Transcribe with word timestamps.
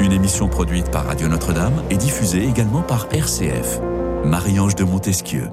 Une 0.00 0.12
émission 0.12 0.48
produite 0.48 0.90
par 0.90 1.04
Radio 1.04 1.28
Notre-Dame 1.28 1.82
et 1.90 1.96
diffusée 1.96 2.44
également 2.44 2.80
par 2.80 3.06
RCF. 3.12 3.80
Marie-Ange 4.24 4.74
de 4.74 4.84
Montesquieu. 4.84 5.50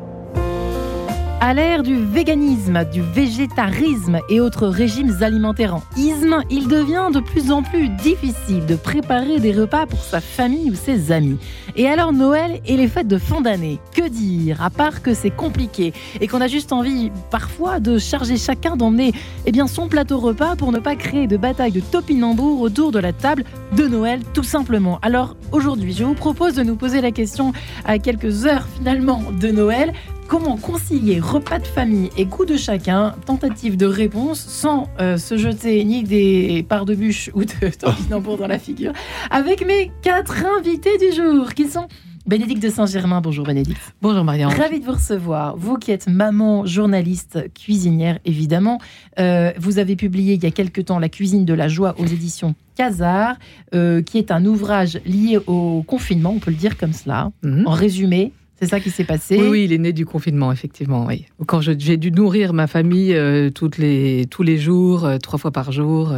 À 1.39 1.53
l'ère 1.53 1.83
du 1.83 2.03
véganisme, 2.03 2.83
du 2.91 3.03
végétarisme 3.03 4.19
et 4.27 4.41
autres 4.41 4.65
régimes 4.65 5.15
alimentaires 5.21 5.75
en 5.75 5.83
isme, 5.95 6.41
il 6.49 6.67
devient 6.67 7.09
de 7.13 7.19
plus 7.19 7.51
en 7.51 7.61
plus 7.61 7.89
difficile 7.89 8.65
de 8.65 8.75
préparer 8.75 9.39
des 9.39 9.51
repas 9.51 9.85
pour 9.85 9.99
sa 9.99 10.19
famille 10.19 10.71
ou 10.71 10.73
ses 10.73 11.11
amis. 11.11 11.37
Et 11.75 11.87
alors 11.87 12.11
Noël 12.11 12.59
et 12.65 12.75
les 12.75 12.87
fêtes 12.87 13.07
de 13.07 13.19
fin 13.19 13.41
d'année, 13.41 13.77
que 13.93 14.09
dire 14.09 14.63
À 14.63 14.71
part 14.71 15.03
que 15.03 15.13
c'est 15.13 15.29
compliqué 15.29 15.93
et 16.19 16.27
qu'on 16.27 16.41
a 16.41 16.47
juste 16.47 16.73
envie 16.73 17.11
parfois 17.29 17.79
de 17.79 17.99
charger 17.99 18.37
chacun 18.37 18.75
d'emmener 18.75 19.11
eh 19.45 19.51
bien, 19.51 19.67
son 19.67 19.87
plateau 19.87 20.17
repas 20.17 20.55
pour 20.55 20.71
ne 20.71 20.79
pas 20.79 20.95
créer 20.95 21.27
de 21.27 21.37
bataille 21.37 21.71
de 21.71 21.81
topinambour 21.81 22.61
autour 22.61 22.91
de 22.91 22.97
la 22.97 23.13
table 23.13 23.43
de 23.73 23.87
Noël 23.87 24.21
tout 24.33 24.41
simplement. 24.41 24.97
Alors 25.03 25.35
aujourd'hui, 25.51 25.93
je 25.93 26.03
vous 26.03 26.15
propose 26.15 26.55
de 26.55 26.63
nous 26.63 26.75
poser 26.75 26.99
la 26.99 27.11
question 27.11 27.53
à 27.85 27.99
quelques 27.99 28.47
heures 28.47 28.67
finalement 28.75 29.21
de 29.39 29.49
Noël. 29.49 29.93
Comment 30.27 30.57
concilier 30.57 31.21
repas 31.21 31.59
de 31.59 31.67
famille 31.67 32.09
et 32.17 32.25
goût 32.25 32.43
de 32.43 32.57
chacun 32.57 33.15
Tentative 33.25 33.77
de 33.77 33.85
réponse 33.85 34.39
sans 34.39 34.89
euh, 34.99 35.17
se 35.17 35.37
jeter 35.37 35.81
ni 35.85 36.03
des 36.03 36.65
parts 36.67 36.83
de 36.83 36.95
bûche 36.95 37.29
ou 37.33 37.45
de 37.45 37.69
topinambour 37.79 38.37
dans 38.37 38.47
la 38.47 38.59
figure. 38.59 38.91
Avec 39.31 39.65
mes 39.65 39.89
quatre 40.01 40.45
invités 40.59 40.97
du 40.97 41.15
jour 41.15 41.53
qui 41.53 41.67
sont 41.67 41.87
Bénédicte 42.25 42.61
de 42.61 42.69
Saint-Germain, 42.69 43.21
bonjour 43.21 43.45
Bénédicte. 43.45 43.95
Bonjour 44.01 44.25
Marianne. 44.25 44.49
Ravi 44.49 44.81
de 44.81 44.85
vous 44.85 44.91
recevoir. 44.91 45.55
Vous 45.55 45.77
qui 45.77 45.91
êtes 45.91 46.09
maman, 46.09 46.65
journaliste, 46.65 47.45
cuisinière 47.53 48.19
évidemment. 48.25 48.79
Euh, 49.17 49.53
vous 49.57 49.79
avez 49.79 49.95
publié 49.95 50.33
il 50.33 50.43
y 50.43 50.45
a 50.45 50.51
quelque 50.51 50.81
temps 50.81 50.99
La 50.99 51.07
cuisine 51.07 51.45
de 51.45 51.53
la 51.53 51.69
joie 51.69 51.95
aux 51.99 52.05
éditions 52.05 52.53
Casar, 52.75 53.37
euh, 53.73 54.01
qui 54.01 54.17
est 54.17 54.31
un 54.31 54.45
ouvrage 54.45 54.99
lié 55.05 55.39
au 55.47 55.83
confinement, 55.87 56.31
on 56.35 56.39
peut 56.39 56.51
le 56.51 56.57
dire 56.57 56.77
comme 56.77 56.91
cela. 56.91 57.31
Mhm. 57.43 57.63
En 57.65 57.71
résumé, 57.71 58.33
c'est 58.59 58.67
ça 58.67 58.79
qui 58.79 58.89
s'est 58.89 59.03
passé 59.03 59.37
Oui, 59.39 59.47
oui, 59.49 59.63
il 59.65 59.73
est 59.73 59.77
né 59.77 59.93
du 59.93 60.05
confinement, 60.05 60.51
effectivement. 60.51 61.05
Oui. 61.05 61.25
Quand 61.45 61.61
je- 61.61 61.73
j'ai 61.77 61.97
dû 61.97 62.11
nourrir 62.11 62.53
ma 62.53 62.67
famille 62.67 63.13
euh, 63.13 63.49
toutes 63.49 63.77
les, 63.77 64.25
tous 64.29 64.43
les 64.43 64.57
jours, 64.57 65.05
euh, 65.05 65.17
trois 65.17 65.39
fois 65.39 65.51
par 65.51 65.71
jour, 65.71 66.13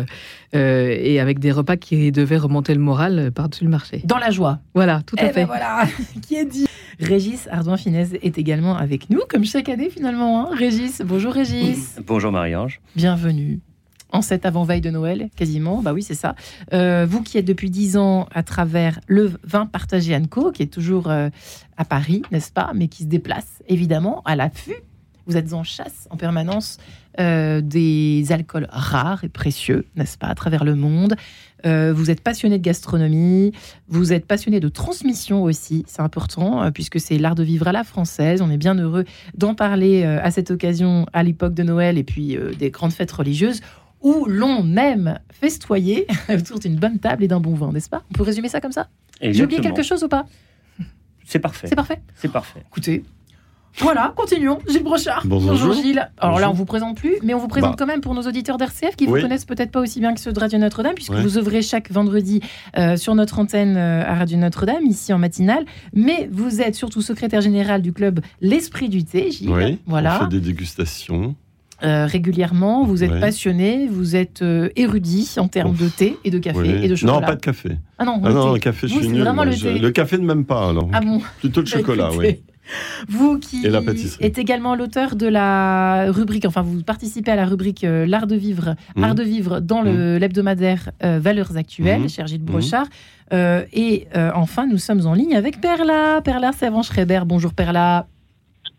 euh, 0.56 0.98
et 1.00 1.20
avec 1.20 1.40
des 1.40 1.52
repas 1.52 1.78
qui 1.78 2.12
devaient 2.12 2.38
remonter 2.38 2.74
le 2.74 2.80
moral 2.80 3.20
euh, 3.20 3.32
par-dessus 3.32 3.64
le 3.66 3.70
marché. 3.70 4.02
Dans 4.06 4.18
la 4.18 4.32
joie. 4.32 4.60
Voilà, 4.74 5.02
tout 5.06 5.16
à 5.20 5.24
Eh 5.24 5.26
ben 5.28 5.34
fait. 5.34 5.46
voilà, 5.46 5.86
qui 6.28 6.36
est 6.36 6.46
dit 6.46 6.66
Régis 7.00 7.48
Ardouin-Finez 7.52 8.08
est 8.22 8.38
également 8.38 8.76
avec 8.76 9.10
nous, 9.10 9.22
comme 9.30 9.46
chaque 9.46 9.70
année 9.70 9.90
finalement. 9.90 10.48
hein. 10.52 10.56
Régis, 10.56 11.02
bonjour 11.06 11.34
Régis. 11.34 11.96
Bonjour 12.06 12.32
Marie-Ange. 12.32 12.82
Bienvenue. 12.96 13.60
En 14.12 14.24
cette 14.24 14.46
avant-veille 14.46 14.82
de 14.82 14.90
Noël, 14.90 15.30
quasiment, 15.36 15.84
bah 15.84 15.94
oui, 15.94 16.02
c'est 16.02 16.16
ça. 16.16 16.36
Euh, 16.74 17.06
vous 17.08 17.22
qui 17.22 17.38
êtes 17.38 17.46
depuis 17.46 17.70
10 17.70 17.98
ans 17.98 18.28
à 18.34 18.42
travers 18.42 19.00
le 19.06 19.34
vin 19.44 19.68
partagé 19.68 20.16
Anco, 20.16 20.52
qui 20.52 20.64
est 20.64 20.74
toujours 20.74 21.10
euh, 21.10 21.30
à 21.78 21.86
Paris, 21.86 22.24
n'est-ce 22.32 22.52
pas, 22.52 22.72
mais 22.74 22.88
qui 22.88 23.04
se 23.04 23.08
déplace 23.08 23.62
évidemment 23.68 24.24
à 24.26 24.36
l'affût. 24.36 24.82
Vous 25.28 25.38
êtes 25.38 25.54
en 25.54 25.64
chasse 25.64 26.08
en 26.10 26.18
permanence 26.18 26.80
euh, 27.20 27.62
des 27.62 28.32
alcools 28.32 28.68
rares 28.72 29.24
et 29.24 29.30
précieux, 29.30 29.86
n'est-ce 29.96 30.18
pas, 30.18 30.26
à 30.26 30.34
travers 30.34 30.64
le 30.64 30.74
monde. 30.74 31.16
Vous 31.66 32.10
êtes 32.10 32.22
passionné 32.22 32.58
de 32.58 32.64
gastronomie, 32.64 33.52
vous 33.90 34.14
êtes 34.14 34.26
passionné 34.26 34.62
de 34.62 34.70
transmission 34.70 35.44
aussi, 35.44 35.84
c'est 35.88 36.02
important, 36.02 36.72
puisque 36.72 37.02
c'est 37.02 37.18
l'art 37.18 37.36
de 37.36 37.44
vivre 37.44 37.68
à 37.68 37.74
la 37.74 37.84
française. 37.84 38.42
On 38.42 38.50
est 38.50 38.58
bien 38.58 38.76
heureux 38.76 39.04
d'en 39.36 39.56
parler 39.56 40.06
à 40.06 40.32
cette 40.32 40.52
occasion, 40.52 41.06
à 41.12 41.22
l'époque 41.22 41.54
de 41.54 41.64
Noël 41.64 41.98
et 41.98 42.06
puis 42.06 42.38
des 42.58 42.72
grandes 42.72 42.94
fêtes 42.94 43.12
religieuses, 43.12 43.60
où 44.02 44.26
l'on 44.28 44.76
aime 44.78 45.20
festoyer 45.32 46.08
autour 46.30 46.60
d'une 46.60 46.76
bonne 46.76 47.00
table 47.00 47.24
et 47.24 47.28
d'un 47.28 47.40
bon 47.40 47.54
vin, 47.56 47.72
n'est-ce 47.72 47.90
pas? 47.90 48.04
On 48.12 48.14
peut 48.14 48.24
résumer 48.24 48.50
ça 48.50 48.62
comme 48.62 48.72
ça? 48.72 48.88
J'ai 49.22 49.44
oublié 49.44 49.62
quelque 49.62 49.84
chose 49.84 50.04
ou 50.04 50.08
pas? 50.08 50.26
C'est 51.26 51.40
parfait. 51.40 51.68
C'est 51.68 51.76
parfait? 51.76 52.02
C'est 52.16 52.32
parfait. 52.32 52.64
Écoutez. 52.72 53.04
Voilà, 53.78 54.14
continuons. 54.18 54.58
Gilles 54.68 54.84
Brochard. 54.84 55.22
Bonjour. 55.26 55.74
Gilles. 55.74 56.10
Alors 56.18 56.40
là, 56.40 56.48
Bonjour. 56.48 56.50
on 56.52 56.54
vous 56.58 56.66
présente 56.66 56.98
plus, 56.98 57.14
mais 57.22 57.36
on 57.36 57.38
vous 57.38 57.48
présente 57.48 57.72
Bah. 57.72 57.76
quand 57.78 57.86
même 57.86 58.02
pour 58.02 58.16
nos 58.16 58.24
auditeurs 58.24 58.58
d'RCF 58.58 58.96
qui 58.96 59.06
vous 59.06 59.14
Oui. 59.14 59.22
connaissent 59.22 59.46
peut-être 59.46 59.70
pas 59.72 59.80
aussi 59.80 60.00
bien 60.00 60.14
que 60.16 60.20
ceux 60.20 60.34
de 60.34 60.40
Radio 60.40 60.58
Notre-Dame, 60.58 60.96
puisque 60.96 61.14
vous 61.14 61.38
œuvrez 61.38 61.62
chaque 61.62 61.92
vendredi 61.92 62.42
euh, 62.78 62.98
sur 62.98 63.14
notre 63.14 63.38
antenne 63.38 63.78
euh, 63.78 64.04
à 64.04 64.16
Radio 64.16 64.38
Notre-Dame, 64.40 64.86
ici 64.88 65.14
en 65.14 65.20
matinale. 65.20 65.66
Mais 65.94 66.28
vous 66.32 66.62
êtes 66.62 66.74
surtout 66.76 67.02
secrétaire 67.04 67.42
général 67.42 67.82
du 67.84 67.94
club 67.94 68.22
L'Esprit 68.42 68.90
du 68.90 69.04
Thé, 69.06 69.30
Gilles. 69.32 69.50
Oui, 69.52 69.78
Voilà. 69.86 70.18
on 70.18 70.24
fait 70.24 70.30
des 70.32 70.42
dégustations. 70.42 71.36
Euh, 71.84 72.06
régulièrement, 72.06 72.84
vous 72.84 73.04
êtes 73.04 73.20
passionné, 73.22 73.88
vous 73.90 74.16
êtes 74.16 74.42
euh, 74.42 74.70
érudit 74.76 75.30
en 75.38 75.48
termes 75.48 75.76
de 75.76 75.88
thé 75.88 76.18
et 76.26 76.30
de 76.32 76.38
café 76.38 76.60
Oui. 76.60 76.70
et 76.84 76.88
de 76.90 76.96
chocolat. 76.96 77.20
Non, 77.22 77.26
pas 77.26 77.36
de 77.36 77.42
café. 77.42 77.78
Ah 77.98 78.04
non, 78.06 78.22
Ah 78.26 78.30
non, 78.32 78.54
le 78.54 78.60
café, 78.60 78.88
je 78.88 78.94
Vous, 78.94 79.00
suis 79.00 79.08
c'est 79.10 79.14
nul. 79.16 79.24
le 79.46 79.52
je- 79.52 79.64
thé. 79.68 79.80
le 79.80 79.92
café 79.92 80.18
ne 80.18 80.26
m'aime 80.26 80.44
pas, 80.46 80.70
alors. 80.70 80.90
Ah 80.92 81.00
bon 81.00 81.22
Plutôt 81.40 81.62
le 81.62 81.68
chocolat, 81.68 82.10
Écoutez, 82.12 82.28
oui. 82.28 82.44
Vous 83.08 83.40
qui 83.40 83.66
Et 83.66 83.70
la 83.70 83.82
êtes 84.20 84.38
également 84.38 84.76
l'auteur 84.76 85.16
de 85.16 85.26
la 85.26 86.12
rubrique, 86.12 86.46
enfin 86.46 86.62
vous 86.62 86.84
participez 86.84 87.32
à 87.32 87.36
la 87.36 87.46
rubrique 87.46 87.84
euh, 87.84 88.06
L'art 88.06 88.28
de 88.28 88.36
vivre, 88.36 88.76
Mhm. 88.96 89.04
Art 89.06 89.16
de 89.16 89.24
vivre 89.24 89.60
dans 89.60 89.82
le 89.82 90.18
l'hebdomadaire 90.20 90.92
euh, 91.04 91.18
Valeurs 91.20 91.58
actuelles, 91.58 92.02
Mhm. 92.02 92.10
cher 92.10 92.28
Gilles 92.28 92.44
Brochard. 92.44 92.88
Euh, 93.34 93.64
et 93.74 94.08
enfin, 94.36 94.68
nous 94.68 94.78
sommes 94.78 95.06
en 95.08 95.14
ligne 95.14 95.36
avec 95.36 95.62
Perla, 95.62 96.22
Perla 96.24 96.52
Servan-Schreiber. 96.52 97.22
Bonjour 97.26 97.54
Perla. 97.54 98.06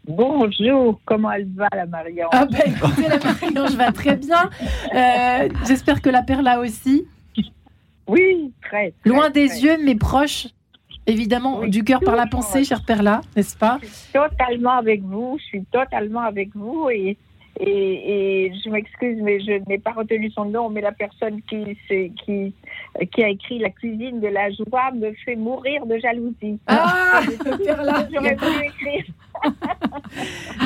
Bonjour, 0.07 0.99
comment 1.05 1.31
elle 1.31 1.49
va 1.55 1.69
la 1.73 1.87
Marianne 1.87 2.29
Ah 2.33 2.47
ben 2.47 2.61
écoutez, 2.67 3.09
la 3.09 3.19
Marie-Ange 3.19 3.77
va 3.77 3.93
très 3.93 4.17
bien. 4.17 4.51
Euh, 4.95 5.49
J'espère 5.67 6.01
que 6.01 6.09
la 6.11 6.23
Perla 6.23 6.59
aussi. 6.61 7.07
Oui, 8.07 8.53
très. 8.63 8.93
très, 9.03 9.11
Loin 9.11 9.31
des 9.31 9.47
très. 9.49 9.61
yeux, 9.61 9.77
mais 9.85 9.95
proche, 9.95 10.49
évidemment, 11.07 11.61
Oui, 11.61 11.71
du 11.71 11.85
cœur 11.85 12.01
par 12.01 12.17
la 12.17 12.27
pensée, 12.27 12.65
chère 12.65 12.83
Perla, 12.85 13.21
n'est-ce 13.37 13.57
pas? 13.57 13.79
Je 13.83 13.87
suis 13.89 14.13
totalement 14.13 14.73
avec 14.79 15.03
vous, 15.03 15.37
je 15.39 15.45
suis 15.45 15.65
totalement 15.67 16.21
avec 16.23 16.57
vous 16.57 16.89
et, 16.91 17.17
et, 17.61 18.47
et 18.47 18.53
je 18.65 18.71
m'excuse, 18.71 19.19
mais 19.23 19.41
je 19.41 19.63
n'ai 19.69 19.79
pas 19.79 19.93
retenu 19.93 20.31
son 20.31 20.47
nom, 20.47 20.69
mais 20.71 20.81
la 20.81 20.93
personne 20.93 21.41
qui, 21.49 21.77
s'est- 21.89 22.11
qui, 22.25 22.53
qui 23.13 23.23
a 23.23 23.29
écrit 23.29 23.59
La 23.59 23.71
cuisine 23.71 24.21
de 24.21 24.29
la 24.29 24.51
joie 24.51 24.91
me 24.95 25.13
fait 25.25 25.37
mourir 25.37 25.85
de 25.87 25.99
jalousie. 25.99 26.59
Ah, 26.67 27.21
Perla, 27.65 28.09
J'aurais 28.13 28.35
voulu 28.37 28.65
écrire. 28.67 29.05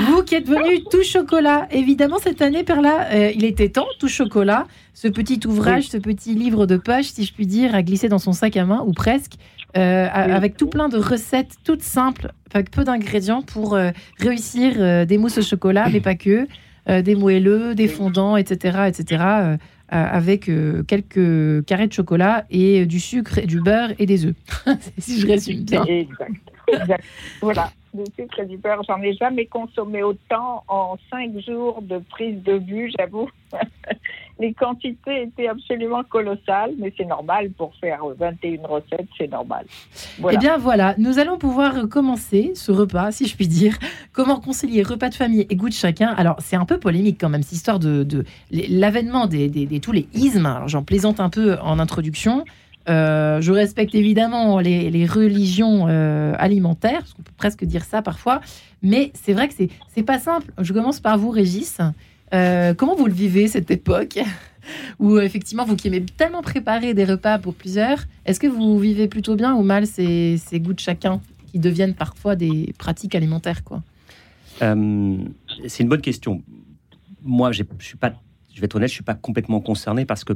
Vous 0.09 0.23
qui 0.23 0.35
êtes 0.35 0.49
venu 0.49 0.83
tout 0.91 1.03
chocolat, 1.03 1.67
évidemment 1.71 2.19
cette 2.19 2.43
année, 2.43 2.65
Perla, 2.65 3.09
euh, 3.13 3.31
il 3.35 3.45
était 3.45 3.69
temps, 3.69 3.87
tout 3.99 4.09
chocolat, 4.09 4.67
ce 4.95 5.09
petit 5.09 5.41
ouvrage, 5.47 5.85
ce 5.89 5.97
petit 5.99 6.35
livre 6.35 6.67
de 6.67 6.77
poche, 6.77 7.07
si 7.07 7.25
je 7.25 7.33
puis 7.33 7.47
dire, 7.47 7.75
à 7.75 7.83
glisser 7.83 8.09
dans 8.09 8.19
son 8.19 8.33
sac 8.33 8.57
à 8.57 8.65
main, 8.65 8.83
ou 8.87 8.93
presque, 8.93 9.33
euh, 9.77 10.05
Oui. 10.07 10.33
avec 10.33 10.57
tout 10.57 10.69
plein 10.69 10.89
de 10.89 10.97
recettes 10.99 11.57
toutes 11.65 11.83
simples, 11.83 12.33
avec 12.53 12.71
peu 12.71 12.85
d'ingrédients 12.85 13.43
pour 13.43 13.75
euh, 13.75 13.91
réussir 14.19 14.75
euh, 14.79 15.05
des 15.05 15.19
mousses 15.19 15.39
au 15.39 15.43
chocolat, 15.43 15.89
mais 15.93 16.01
pas 16.01 16.15
que, 16.15 16.47
des 16.87 17.15
moelleux, 17.15 17.75
des 17.75 17.89
fondants, 17.89 18.37
etc., 18.37 18.89
etc., 18.89 19.23
euh, 19.25 19.57
euh, 19.93 20.07
avec 20.11 20.49
euh, 20.49 20.83
quelques 20.83 21.65
carrés 21.67 21.87
de 21.87 21.93
chocolat 21.93 22.47
et 22.51 22.81
euh, 22.81 22.87
du 22.87 22.99
sucre, 22.99 23.37
et 23.37 23.47
du 23.47 23.61
beurre 23.61 23.91
et 23.99 24.07
des 24.07 24.25
œufs. 24.25 24.35
si 24.99 25.21
je 25.21 25.27
résume 25.27 25.63
bien. 25.63 25.85
Exact. 25.85 26.33
exact. 26.67 27.05
Voilà. 27.43 27.71
Du 27.93 28.03
sucre 28.19 28.41
et 28.41 28.47
du 28.47 28.57
beurre, 28.57 28.83
j'en 28.89 29.01
ai 29.03 29.13
jamais 29.13 29.45
consommé 29.45 30.03
autant 30.03 30.65
en 30.69 30.97
cinq 31.11 31.39
jours 31.39 31.83
de 31.83 31.99
prise 31.99 32.43
de 32.43 32.55
vue, 32.55 32.91
j'avoue. 32.99 33.29
Les 34.41 34.53
quantités 34.53 35.23
étaient 35.23 35.47
absolument 35.47 36.03
colossales, 36.03 36.73
mais 36.79 36.93
c'est 36.97 37.05
normal 37.05 37.51
pour 37.51 37.73
faire 37.77 38.01
21 38.19 38.67
recettes, 38.67 39.07
c'est 39.17 39.31
normal. 39.31 39.65
Eh 40.31 40.37
bien 40.39 40.59
voilà, 40.59 40.95
nous 40.99 41.21
allons 41.21 41.39
pouvoir 41.39 41.89
commencer 41.89 42.53
ce 42.55 42.73
repas, 42.73 43.13
si 43.13 43.27
je 43.27 43.37
puis 43.37 43.47
dire. 43.47 43.79
Comment 44.13 44.41
concilier 44.41 44.83
repas 44.83 45.09
de 45.09 45.15
famille 45.15 45.47
et 45.49 45.55
goût 45.55 45.69
de 45.69 45.75
chacun? 45.75 46.09
Alors 46.17 46.37
c'est 46.41 46.57
un 46.57 46.65
peu 46.65 46.79
polémique 46.79 47.19
quand 47.21 47.29
même, 47.29 47.43
cette 47.43 47.53
histoire 47.53 47.79
de, 47.79 48.25
l'avènement 48.51 49.27
des, 49.27 49.81
tous 49.81 49.93
les 49.93 50.09
ismes. 50.15 50.47
Alors 50.47 50.69
j'en 50.69 50.83
plaisante 50.83 51.21
un 51.21 51.31
peu 51.31 51.57
en 51.61 51.79
introduction. 51.79 52.45
Euh, 52.89 53.41
je 53.41 53.53
respecte 53.53 53.95
évidemment 53.95 54.59
les, 54.59 55.07
religions 55.07 55.87
euh, 55.89 56.35
alimentaires, 56.39 57.01
parce 57.01 57.13
qu'on 57.15 57.23
peut 57.23 57.33
presque 57.37 57.65
dire 57.65 57.85
ça 57.85 58.03
parfois, 58.03 58.41
mais 58.83 59.13
c'est 59.15 59.33
vrai 59.33 59.49
que 59.49 59.55
c'est 59.55 60.03
pas 60.03 60.19
simple. 60.19 60.51
Je 60.59 60.73
commence 60.73 61.01
par 61.01 61.19
vous, 61.19 61.31
Régis. 61.31 61.81
Euh, 62.35 62.75
comment 62.75 62.97
vous 62.97 63.07
le 63.07 63.13
vivez 63.13 63.49
cette 63.49 63.71
époque 63.71 64.19
où 64.99 65.19
effectivement 65.19 65.65
vous 65.65 65.77
qui 65.77 65.89
aimez 65.89 66.05
tellement 66.05 66.43
préparer 66.43 66.95
des 66.95 67.05
repas 67.05 67.39
pour 67.39 67.55
plusieurs, 67.55 68.05
est-ce 68.27 68.41
que 68.41 68.47
vous 68.47 68.79
vivez 68.79 69.09
plutôt 69.09 69.37
bien 69.37 69.55
ou 69.55 69.63
mal 69.63 69.87
ces, 69.87 70.39
goûts 70.55 70.73
de 70.73 70.81
chacun 70.81 71.21
qui 71.53 71.59
deviennent 71.59 71.95
parfois 71.95 72.35
des 72.35 72.75
pratiques 72.79 73.15
alimentaires 73.15 73.63
quoi 73.63 73.83
Euh, 74.63 75.17
c'est 75.67 75.83
une 75.83 75.89
bonne 75.89 76.01
question. 76.01 76.43
Moi, 77.23 77.53
je 77.53 77.63
suis 77.79 77.97
pas, 77.97 78.13
je 78.53 78.61
vais 78.61 78.67
être 78.67 78.75
honnête, 78.75 78.89
je 78.89 78.95
suis 78.95 79.05
pas 79.05 79.15
complètement 79.15 79.61
concerné 79.61 80.05
parce 80.05 80.25
que 80.25 80.35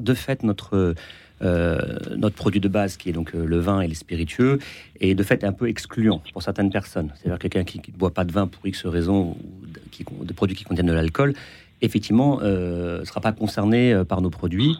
de 0.00 0.14
fait 0.14 0.44
notre 0.44 0.94
euh, 1.42 1.78
notre 2.16 2.36
produit 2.36 2.60
de 2.60 2.68
base, 2.68 2.98
qui 2.98 3.08
est 3.08 3.12
donc 3.12 3.32
le 3.32 3.58
vin 3.58 3.80
et 3.80 3.88
les 3.88 3.94
spiritueux, 3.94 4.58
est 5.00 5.14
de 5.14 5.22
fait 5.22 5.42
un 5.42 5.52
peu 5.52 5.68
excluant 5.68 6.22
pour 6.32 6.42
certaines 6.42 6.70
personnes. 6.70 7.10
C'est-à-dire 7.16 7.38
quelqu'un 7.38 7.64
qui 7.64 7.78
ne 7.78 7.96
boit 7.96 8.12
pas 8.12 8.24
de 8.24 8.32
vin 8.32 8.46
pour 8.46 8.66
X 8.66 8.84
raison 8.84 9.30
ou 9.30 9.66
qui, 9.90 10.04
de 10.04 10.32
produits 10.32 10.56
qui 10.56 10.64
contiennent 10.64 10.86
de 10.86 10.92
l'alcool, 10.92 11.34
effectivement, 11.82 12.40
ne 12.40 13.02
sera 13.04 13.20
pas 13.20 13.32
concerné 13.32 13.92
euh, 13.92 14.04
par 14.04 14.20
nos 14.20 14.30
produits. 14.30 14.76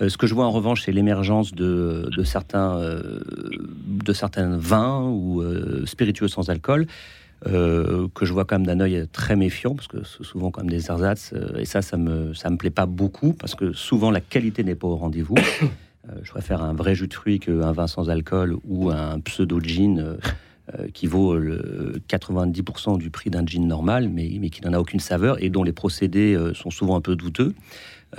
Euh, 0.00 0.08
ce 0.08 0.16
que 0.16 0.26
je 0.26 0.34
vois 0.34 0.46
en 0.46 0.50
revanche, 0.50 0.82
c'est 0.84 0.92
l'émergence 0.92 1.52
de, 1.52 2.08
certains, 2.24 2.76
euh, 2.76 3.20
de 3.86 4.12
certains 4.12 4.56
vins 4.56 5.02
ou 5.02 5.42
euh, 5.42 5.84
spiritueux 5.86 6.28
sans 6.28 6.50
alcool. 6.50 6.86
euh, 7.46 8.06
que 8.14 8.24
je 8.24 8.32
vois 8.32 8.44
quand 8.44 8.56
même 8.56 8.66
d'un 8.66 8.78
œil 8.78 9.06
très 9.10 9.34
méfiant 9.34 9.74
parce 9.74 9.88
que 9.88 10.04
souvent 10.04 10.52
quand 10.52 10.60
même 10.62 10.70
des 10.70 10.86
ersatz 10.86 11.32
euh, 11.32 11.58
et 11.58 11.64
ça 11.64 11.82
ça 11.82 11.96
me 11.96 12.34
ça 12.34 12.50
me 12.50 12.56
plaît 12.56 12.70
pas 12.70 12.86
beaucoup 12.86 13.32
parce 13.32 13.56
que 13.56 13.72
souvent 13.72 14.12
la 14.12 14.20
qualité 14.20 14.62
n'est 14.62 14.76
pas 14.76 14.86
au 14.86 14.96
rendez-vous 14.96 15.34
Euh, 16.08 16.18
je 16.22 16.30
préfère 16.30 16.62
un 16.62 16.74
vrai 16.74 16.94
jus 16.94 17.06
de 17.06 17.14
fruits 17.14 17.38
qu'un 17.38 17.72
vin 17.72 17.86
sans 17.86 18.10
alcool 18.10 18.56
ou 18.64 18.90
un 18.90 19.20
pseudo 19.20 19.60
gin 19.60 19.98
euh, 20.00 20.02
euh, 20.02 20.16
qui 20.94 21.06
vaut 21.06 21.36
le 21.36 22.00
90% 22.08 22.98
du 22.98 23.10
prix 23.10 23.30
d'un 23.30 23.44
gin 23.44 23.66
normal, 23.66 24.08
mais, 24.08 24.30
mais 24.40 24.50
qui 24.50 24.62
n'en 24.62 24.72
a 24.72 24.78
aucune 24.78 25.00
saveur 25.00 25.42
et 25.42 25.50
dont 25.50 25.62
les 25.62 25.72
procédés 25.72 26.34
euh, 26.34 26.54
sont 26.54 26.70
souvent 26.70 26.96
un 26.96 27.00
peu 27.00 27.16
douteux 27.16 27.54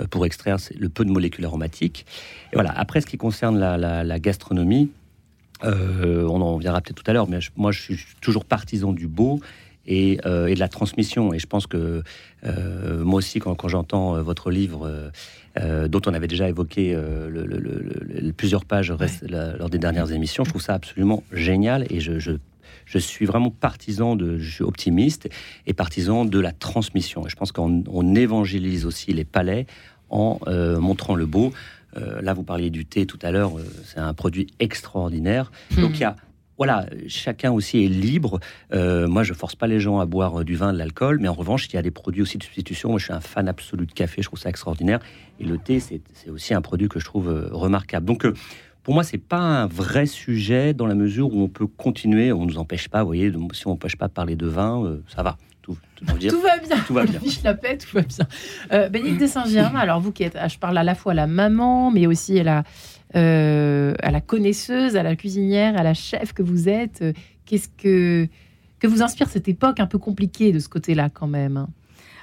euh, 0.00 0.06
pour 0.06 0.26
extraire 0.26 0.58
le 0.78 0.88
peu 0.88 1.04
de 1.04 1.10
molécules 1.10 1.44
aromatiques. 1.44 2.06
Et 2.52 2.56
voilà. 2.56 2.72
Après, 2.76 3.00
ce 3.00 3.06
qui 3.06 3.16
concerne 3.16 3.58
la, 3.58 4.18
gastronomie, 4.18 4.90
euh, 5.64 6.26
on 6.28 6.40
en 6.40 6.54
reviendra 6.56 6.80
peut-être 6.80 7.02
tout 7.02 7.10
à 7.10 7.14
l'heure, 7.14 7.28
mais 7.28 7.38
moi, 7.56 7.72
je 7.72 7.80
suis 7.80 7.98
toujours 8.20 8.44
partisan 8.44 8.92
du 8.92 9.06
beau. 9.06 9.40
Et, 9.86 10.18
euh, 10.24 10.54
de 10.54 10.58
la 10.58 10.68
transmission. 10.68 11.34
Et 11.34 11.38
je 11.38 11.46
pense 11.46 11.66
que 11.66 12.02
euh, 12.46 13.04
moi 13.04 13.18
aussi, 13.18 13.38
quand, 13.38 13.68
j'entends 13.68 14.16
euh, 14.16 14.22
votre 14.22 14.50
livre, 14.50 14.90
euh, 15.58 15.88
dont 15.88 16.00
on 16.06 16.14
avait 16.14 16.26
déjà 16.26 16.48
évoqué 16.48 16.94
euh, 16.94 17.28
le- 17.28 17.46
le- 17.46 17.58
le- 17.58 17.78
le- 17.80 18.20
le- 18.22 18.32
plusieurs 18.32 18.64
pages 18.64 18.92
la- 19.22 19.56
lors 19.56 19.70
des 19.70 19.78
dernières 19.78 20.10
émissions, 20.12 20.44
je 20.44 20.50
trouve 20.50 20.62
ça 20.62 20.74
absolument 20.74 21.22
génial. 21.32 21.86
Et 21.90 22.00
je, 22.00 22.18
je, 22.18 22.32
je 22.86 22.98
suis 22.98 23.24
vraiment 23.26 23.50
partisan 23.50 24.16
de, 24.16 24.38
je 24.38 24.50
suis 24.50 24.64
optimiste 24.64 25.28
et 25.66 25.72
partisan 25.74 26.24
de 26.24 26.38
la 26.40 26.52
transmission. 26.52 27.26
Et 27.26 27.30
je 27.30 27.36
pense 27.36 27.52
qu'on 27.52 27.84
on 27.88 28.14
évangélise 28.14 28.84
aussi 28.86 29.12
les 29.12 29.24
palais 29.24 29.66
en 30.10 30.38
euh, 30.48 30.78
montrant 30.80 31.14
le 31.14 31.26
beau. 31.26 31.52
Là, 32.20 32.34
vous 32.34 32.42
parliez 32.42 32.70
du 32.70 32.84
thé 32.86 33.06
tout 33.06 33.20
à 33.22 33.30
l'heure, 33.30 33.52
c'est 33.84 34.00
un 34.00 34.14
produit 34.14 34.48
extraordinaire. 34.58 35.52
Donc 35.78 35.92
il 35.94 36.00
y 36.00 36.04
a 36.04 36.16
voilà, 36.56 36.86
chacun 37.08 37.50
aussi 37.50 37.84
est 37.84 37.88
libre. 37.88 38.38
Euh, 38.72 39.08
moi, 39.08 39.24
je 39.24 39.32
force 39.32 39.56
pas 39.56 39.66
les 39.66 39.80
gens 39.80 39.98
à 39.98 40.06
boire 40.06 40.44
du 40.44 40.54
vin, 40.54 40.72
de 40.72 40.78
l'alcool, 40.78 41.18
mais 41.20 41.26
en 41.26 41.34
revanche, 41.34 41.66
il 41.66 41.74
y 41.74 41.76
a 41.76 41.82
des 41.82 41.90
produits 41.90 42.22
aussi 42.22 42.38
de 42.38 42.44
substitution. 42.44 42.90
Moi, 42.90 42.98
je 43.00 43.04
suis 43.06 43.12
un 43.12 43.20
fan 43.20 43.48
absolu 43.48 43.86
de 43.86 43.92
café, 43.92 44.22
je 44.22 44.28
trouve 44.28 44.38
ça 44.38 44.50
extraordinaire. 44.50 45.00
Et 45.40 45.44
le 45.44 45.58
thé, 45.58 45.80
c'est 45.80 46.00
aussi 46.30 46.54
un 46.54 46.60
produit 46.62 46.88
que 46.88 46.98
je 47.00 47.04
trouve 47.04 47.28
euh, 47.28 47.48
remarquable. 47.50 48.06
Donc, 48.06 48.24
euh, 48.24 48.34
pour 48.82 48.94
moi, 48.94 49.02
c'est 49.02 49.18
pas 49.18 49.38
un 49.38 49.66
vrai 49.66 50.06
sujet 50.06 50.74
dans 50.74 50.86
la 50.86 50.94
mesure 50.94 51.32
où 51.34 51.42
on 51.42 51.48
peut 51.48 51.66
continuer. 51.66 52.32
On 52.32 52.44
nous 52.46 52.58
empêche 52.58 52.88
pas, 52.88 53.00
vous 53.02 53.08
voyez, 53.08 53.30
de- 53.30 53.38
si 53.52 53.66
on 53.66 53.70
n'empêche 53.70 53.96
pas 53.96 54.08
de 54.08 54.12
parler 54.12 54.36
de 54.36 54.46
vin, 54.46 54.84
euh, 54.84 55.02
ça 55.08 55.22
va. 55.22 55.36
Tout, 55.62 55.78
tout, 55.96 56.04
veut 56.04 56.18
dire, 56.18 56.30
Tout 56.30 56.42
va 56.42 56.58
bien. 56.58 56.76
tout 56.86 56.92
va 56.94 57.04
bien. 57.06 57.18
Fiche 57.24 57.42
la 57.42 57.54
paix, 57.54 57.78
tout 57.78 57.88
va 57.94 58.02
bien. 58.02 58.26
Euh, 58.72 58.88
Bénédicte 58.90 59.22
de 59.22 59.26
Saint-Germain, 59.26 59.80
alors 59.80 59.98
vous 60.00 60.12
qui 60.12 60.22
êtes, 60.22 60.36
je 60.48 60.58
parle 60.58 60.76
à 60.76 60.84
la 60.84 60.94
fois 60.94 61.12
à 61.12 61.14
la 61.14 61.26
maman, 61.26 61.90
mais 61.90 62.06
aussi 62.06 62.38
à 62.38 62.42
la, 62.42 62.62
euh, 63.16 63.94
à 64.02 64.10
la 64.10 64.20
connaisseuse, 64.20 64.96
à 64.96 65.02
la 65.02 65.16
cuisinière, 65.16 65.76
à 65.78 65.82
la 65.82 65.94
chef 65.94 66.32
que 66.34 66.42
vous 66.42 66.68
êtes. 66.68 67.02
Qu'est-ce 67.46 67.68
que, 67.78 68.28
que 68.78 68.86
vous 68.86 69.02
inspire 69.02 69.28
cette 69.30 69.48
époque 69.48 69.80
un 69.80 69.86
peu 69.86 69.98
compliquée 69.98 70.52
de 70.52 70.58
ce 70.58 70.68
côté-là 70.68 71.08
quand 71.08 71.26
même 71.28 71.56
hein? 71.56 71.68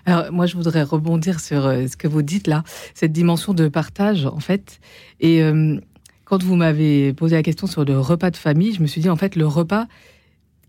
Alors, 0.05 0.31
moi, 0.31 0.45
je 0.45 0.55
voudrais 0.55 0.83
rebondir 0.83 1.39
sur 1.39 1.65
euh, 1.65 1.87
ce 1.87 1.97
que 1.97 2.07
vous 2.07 2.21
dites 2.21 2.47
là, 2.47 2.63
cette 2.93 3.11
dimension 3.11 3.53
de 3.53 3.67
partage, 3.67 4.25
en 4.25 4.39
fait. 4.39 4.79
Et 5.19 5.43
euh, 5.43 5.79
quand 6.25 6.43
vous 6.43 6.55
m'avez 6.55 7.13
posé 7.13 7.35
la 7.35 7.43
question 7.43 7.67
sur 7.67 7.85
le 7.85 7.99
repas 7.99 8.31
de 8.31 8.37
famille, 8.37 8.73
je 8.73 8.81
me 8.81 8.87
suis 8.87 9.01
dit, 9.01 9.09
en 9.09 9.15
fait, 9.15 9.35
le 9.35 9.45
repas, 9.45 9.87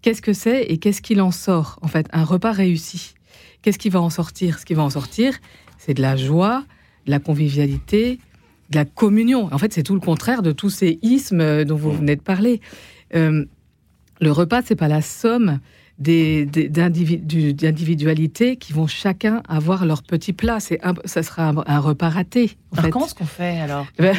qu'est-ce 0.02 0.22
que 0.22 0.32
c'est 0.32 0.64
et 0.64 0.78
qu'est-ce 0.78 1.02
qu'il 1.02 1.20
en 1.20 1.30
sort 1.30 1.78
En 1.82 1.88
fait, 1.88 2.06
un 2.12 2.24
repas 2.24 2.52
réussi, 2.52 3.14
qu'est-ce 3.62 3.78
qui 3.78 3.88
va 3.88 4.00
en 4.00 4.10
sortir? 4.10 4.58
Ce 4.58 4.64
qui 4.64 4.74
va 4.74 4.82
en 4.82 4.90
sortir, 4.90 5.38
c'est 5.78 5.94
de 5.94 6.02
la 6.02 6.16
joie, 6.16 6.64
de 7.06 7.10
la 7.10 7.18
convivialité, 7.18 8.18
de 8.70 8.76
la 8.76 8.84
communion. 8.84 9.48
En 9.52 9.58
fait, 9.58 9.72
c'est 9.72 9.82
tout 9.82 9.94
le 9.94 10.00
contraire 10.00 10.42
de 10.42 10.52
tous 10.52 10.70
ces 10.70 10.98
ismes 11.02 11.40
euh, 11.40 11.64
dont 11.64 11.76
vous 11.76 11.92
venez 11.92 12.16
de 12.16 12.22
parler. 12.22 12.60
Euh, 13.14 13.44
le 14.20 14.30
repas, 14.30 14.62
c'est 14.64 14.76
pas 14.76 14.88
la 14.88 15.02
somme 15.02 15.60
d'individualités 15.98 18.56
qui 18.56 18.72
vont 18.72 18.86
chacun 18.86 19.42
avoir 19.48 19.84
leur 19.86 20.02
petit 20.02 20.32
plat. 20.32 20.58
C'est 20.60 20.82
un- 20.84 20.94
ça 21.04 21.22
sera 21.22 21.48
un, 21.50 21.54
un 21.66 21.78
repas 21.78 22.08
raté. 22.08 22.52
en 22.72 22.76
Alors 22.76 22.84
fait. 22.86 22.90
comment 22.90 23.06
est-ce 23.06 23.14
qu'on 23.14 23.24
fait 23.26 23.60
alors 23.60 23.86
ben, 23.98 24.16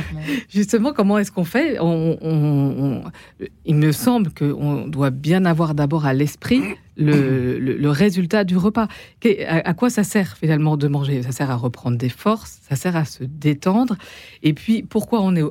Justement, 0.50 0.94
comment 0.94 1.18
est-ce 1.18 1.31
qu'on 1.31 1.44
fait? 1.44 1.80
On- 1.80 2.18
on- 2.22 3.02
on- 3.02 3.04
Il 3.66 3.75
me 3.75 3.92
semble 3.92 4.31
qu'on 4.34 4.88
doit 4.88 5.10
bien 5.10 5.46
avoir 5.46 5.74
d'abord 5.75 6.06
à 6.06 6.14
l'esprit 6.14 6.62
le, 6.96 7.58
le- 7.60 7.76
le 7.78 7.90
résultat 7.90 8.44
du 8.44 8.56
repas. 8.58 8.88
À 9.48 9.74
quoi 9.74 9.90
ça 9.90 10.04
sert 10.04 10.38
finalement 10.38 10.78
de 10.78 10.88
manger? 10.88 11.24
Ça 11.24 11.31
sert 11.31 11.50
à 11.52 11.56
reprendre 11.56 11.98
des 11.98 12.10
forces, 12.10 12.60
ça 12.69 12.76
sert 12.76 12.96
à 12.96 13.06
se 13.06 13.24
détendre. 13.24 13.96
Et 14.44 14.54
puis, 14.54 14.84
pourquoi 14.84 15.22
on 15.22 15.36
est 15.36 15.44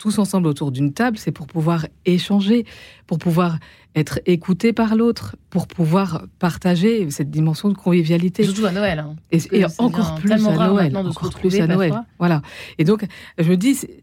tous 0.00 0.18
ensemble 0.18 0.46
autour 0.48 0.72
d'une 0.72 0.92
table 0.92 1.18
C'est 1.18 1.30
pour 1.30 1.46
pouvoir 1.46 1.86
échanger, 2.06 2.64
pour 3.06 3.18
pouvoir 3.18 3.58
être 3.94 4.18
écouté 4.26 4.72
par 4.72 4.96
l'autre, 4.96 5.36
pour 5.50 5.66
pouvoir 5.66 6.24
partager 6.38 7.10
cette 7.10 7.30
dimension 7.30 7.68
de 7.68 7.74
convivialité. 7.74 8.44
Surtout 8.44 8.64
à 8.66 8.72
Noël. 8.72 8.98
hein. 9.00 9.16
Et, 9.30 9.64
encore 9.78 10.14
plus 10.16 10.32
à 10.32 10.38
Noël. 10.38 10.92
de 10.92 10.96
encore 10.96 11.30
plus 11.34 11.60
à 11.60 11.66
Noël. 11.66 11.92
Voilà. 12.18 12.40
Et 12.78 12.84
donc, 12.84 13.04
je 13.38 13.48
me 13.50 13.56
dis, 13.56 13.74
c'est- 13.74 14.02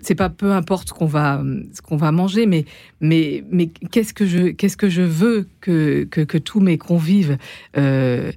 c'est 0.00 0.14
pas 0.14 0.28
peu 0.28 0.52
importe 0.52 0.88
ce 0.88 0.92
qu'on 0.94 1.06
va, 1.06 1.42
ce 1.72 1.80
qu'on 1.80 1.96
va 1.96 2.12
manger, 2.12 2.46
mais, 2.46 2.64
mais, 3.00 3.42
mais 3.50 3.68
qu'est-ce 3.68 4.12
que 4.14 4.26
je, 4.26 4.48
qu'est-ce 4.48 4.76
que 4.76 4.88
je 4.88 5.02
veux 5.02 5.48
que, 5.60 6.04
que, 6.04 6.20
que 6.20 6.38
tous 6.38 6.60
mes 6.60 6.76
convives 6.78 7.36
euh, 7.76 8.30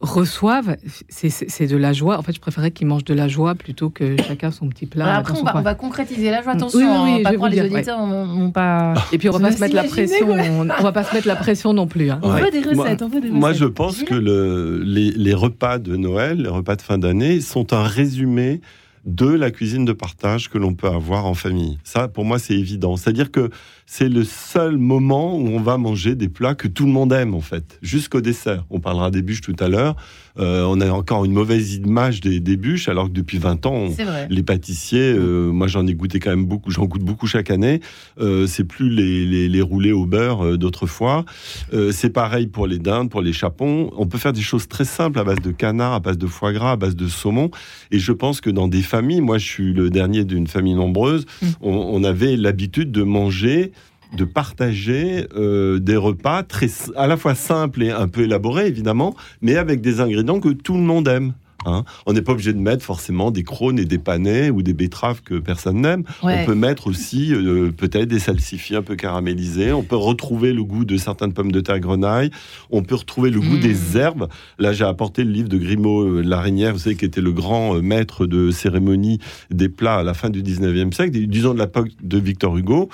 reçoivent 0.00 0.76
c'est, 1.08 1.66
de 1.66 1.76
la 1.76 1.92
joie. 1.92 2.18
En 2.18 2.22
fait, 2.22 2.32
je 2.34 2.40
préférais 2.40 2.70
qu'ils 2.70 2.86
mangent 2.86 3.04
de 3.04 3.14
la 3.14 3.28
joie 3.28 3.54
plutôt 3.54 3.88
que 3.90 4.16
chacun 4.22 4.50
son 4.50 4.68
petit 4.68 4.86
plat. 4.86 5.06
Alors 5.06 5.18
après, 5.20 5.38
on 5.38 5.42
va, 5.42 5.56
on 5.56 5.62
va 5.62 5.74
concrétiser 5.74 6.30
la 6.30 6.42
joie. 6.42 6.52
Attention, 6.52 6.78
Oui, 6.78 6.84
oui, 6.86 7.10
oui, 7.14 7.20
hein, 7.20 7.22
pas 7.30 7.36
vous 7.36 7.46
les 7.46 7.50
dire, 7.52 7.64
auditeurs 7.72 7.98
on, 8.00 8.44
on 8.46 8.50
pas. 8.50 8.94
Et 9.12 9.18
puis, 9.18 9.28
on 9.28 9.32
va 9.32 9.40
pas 9.40 9.52
se 9.52 9.60
mettre 9.60 9.74
la 9.74 9.84
pression. 9.84 10.30
ouais. 10.30 10.48
On, 10.50 10.60
on 10.68 10.82
va 10.82 10.92
pas 10.92 11.04
se 11.04 11.14
mettre 11.14 11.26
la 11.26 11.36
pression 11.36 11.72
non 11.72 11.86
plus. 11.86 12.10
hein. 12.10 12.20
On 12.22 12.32
Ouais. 12.34 12.42
veut 12.42 12.50
des 12.50 12.60
Moi- 12.74 12.84
recettes. 12.84 13.02
on 13.02 13.08
veut 13.08 13.20
des 13.20 13.30
Moi, 13.30 13.48
recettes. 13.48 13.62
je 13.62 13.66
pense 13.68 14.02
que 14.02 14.14
le- 14.14 14.82
les, 14.84 15.10
les 15.12 15.34
repas 15.34 15.78
de 15.78 15.96
Noël, 15.96 16.42
les 16.42 16.48
repas 16.48 16.76
de 16.76 16.82
fin 16.82 16.98
d'année, 16.98 17.40
sont 17.40 17.72
un 17.72 17.82
résumé 17.84 18.60
de 19.06 19.28
la 19.28 19.52
cuisine 19.52 19.84
de 19.84 19.92
partage 19.92 20.50
que 20.50 20.58
l'on 20.58 20.74
peut 20.74 20.88
avoir 20.88 21.26
en 21.26 21.34
famille. 21.34 21.78
Ça, 21.84 22.08
pour 22.08 22.24
moi, 22.24 22.38
c'est 22.40 22.54
évident. 22.54 22.96
C'est-à-dire 22.96 23.30
que 23.30 23.50
c'est 23.86 24.08
le 24.08 24.24
seul 24.24 24.76
moment 24.76 25.38
où 25.38 25.46
on 25.46 25.60
va 25.60 25.78
manger 25.78 26.16
des 26.16 26.28
plats 26.28 26.56
que 26.56 26.66
tout 26.66 26.86
le 26.86 26.92
monde 26.92 27.12
aime, 27.12 27.34
en 27.34 27.40
fait, 27.40 27.78
jusqu'au 27.82 28.20
dessert. 28.20 28.66
On 28.68 28.80
parlera 28.80 29.12
des 29.12 29.22
bûches 29.22 29.42
tout 29.42 29.56
à 29.60 29.68
l'heure. 29.68 29.94
Euh, 30.38 30.64
on 30.68 30.80
a 30.80 30.90
encore 30.90 31.24
une 31.24 31.32
mauvaise 31.32 31.74
image 31.74 32.20
des, 32.20 32.40
des 32.40 32.56
bûches, 32.56 32.88
alors 32.88 33.06
que 33.06 33.12
depuis 33.12 33.38
20 33.38 33.66
ans, 33.66 33.74
on, 33.74 33.94
les 34.28 34.42
pâtissiers, 34.42 35.12
euh, 35.16 35.50
moi 35.50 35.66
j'en 35.66 35.86
ai 35.86 35.94
goûté 35.94 36.18
quand 36.18 36.30
même 36.30 36.44
beaucoup, 36.44 36.70
j'en 36.70 36.84
goûte 36.84 37.02
beaucoup 37.02 37.26
chaque 37.26 37.50
année. 37.50 37.80
Euh, 38.20 38.46
c'est 38.46 38.64
plus 38.64 38.90
les, 38.90 39.24
les, 39.26 39.48
les 39.48 39.62
roulés 39.62 39.92
au 39.92 40.06
beurre 40.06 40.44
euh, 40.44 40.56
d'autrefois. 40.58 41.24
Euh, 41.72 41.92
c'est 41.92 42.10
pareil 42.10 42.46
pour 42.48 42.66
les 42.66 42.78
dindes, 42.78 43.10
pour 43.10 43.22
les 43.22 43.32
chapons. 43.32 43.90
On 43.96 44.06
peut 44.06 44.18
faire 44.18 44.32
des 44.32 44.42
choses 44.42 44.68
très 44.68 44.84
simples 44.84 45.18
à 45.18 45.24
base 45.24 45.40
de 45.40 45.52
canard, 45.52 45.92
à 45.92 46.00
base 46.00 46.18
de 46.18 46.26
foie 46.26 46.52
gras, 46.52 46.72
à 46.72 46.76
base 46.76 46.96
de 46.96 47.08
saumon. 47.08 47.50
Et 47.90 47.98
je 47.98 48.12
pense 48.12 48.40
que 48.40 48.50
dans 48.50 48.68
des 48.68 48.82
familles, 48.82 49.20
moi 49.20 49.38
je 49.38 49.46
suis 49.46 49.72
le 49.72 49.90
dernier 49.90 50.24
d'une 50.24 50.46
famille 50.46 50.74
nombreuse, 50.74 51.24
Mm. 51.42 51.46
on, 51.62 51.72
on 51.72 52.04
avait 52.04 52.36
l'habitude 52.36 52.92
de 52.92 53.02
manger 53.02 53.72
de 54.14 54.24
partager 54.24 55.26
euh, 55.36 55.78
des 55.78 55.96
repas 55.96 56.42
très 56.42 56.68
à 56.96 57.06
la 57.06 57.16
fois 57.16 57.34
simples 57.34 57.82
et 57.82 57.90
un 57.90 58.08
peu 58.08 58.22
élaborés 58.22 58.66
évidemment, 58.66 59.14
mais 59.42 59.56
avec 59.56 59.80
des 59.80 60.00
ingrédients 60.00 60.40
que 60.40 60.50
tout 60.50 60.74
le 60.74 60.80
monde 60.82 61.08
aime. 61.08 61.32
hein. 61.66 61.84
On 62.06 62.12
n'est 62.12 62.22
pas 62.22 62.32
obligé 62.32 62.52
de 62.52 62.58
mettre 62.60 62.84
forcément 62.84 63.30
des 63.32 63.42
crônes 63.42 63.78
et 63.80 63.84
des 63.84 63.98
panais 63.98 64.50
ou 64.50 64.62
des 64.62 64.72
betteraves 64.72 65.22
que 65.22 65.34
personne 65.40 65.80
n'aime. 65.80 66.04
Ouais. 66.22 66.38
On 66.42 66.46
peut 66.46 66.54
mettre 66.54 66.86
aussi 66.86 67.34
euh, 67.34 67.72
peut-être 67.72 68.08
des 68.08 68.20
salsifis 68.20 68.76
un 68.76 68.82
peu 68.82 68.94
caramélisés. 68.94 69.72
On 69.72 69.82
peut 69.82 69.96
retrouver 69.96 70.52
le 70.52 70.62
goût 70.62 70.84
de 70.84 70.96
certaines 70.96 71.32
pommes 71.32 71.50
de 71.50 71.60
terre 71.60 71.80
grenaille. 71.80 72.30
On 72.70 72.82
peut 72.82 72.94
retrouver 72.94 73.30
le 73.30 73.40
goût 73.40 73.56
Mm. 73.56 73.60
des 73.60 73.96
herbes. 73.98 74.28
Là, 74.60 74.72
j'ai 74.72 74.84
apporté 74.84 75.24
le 75.24 75.32
livre 75.32 75.48
de 75.48 75.58
Grimaud 75.58 76.02
euh, 76.18 76.22
Larinière, 76.22 76.72
vous 76.72 76.78
savez, 76.78 76.94
qui 76.96 77.04
était 77.04 77.20
le 77.20 77.32
grand 77.32 77.74
euh, 77.76 77.80
maître 77.82 78.26
de 78.26 78.50
cérémonie 78.52 79.18
des 79.50 79.68
plats 79.68 79.96
à 79.96 80.02
la 80.04 80.14
fin 80.14 80.30
du 80.30 80.42
19e 80.44 80.92
siècle, 80.92 81.18
disons 81.26 81.54
de 81.54 81.58
l'époque 81.58 81.88
de 82.02 82.18
Victor 82.18 82.56
Hugo. 82.56 82.88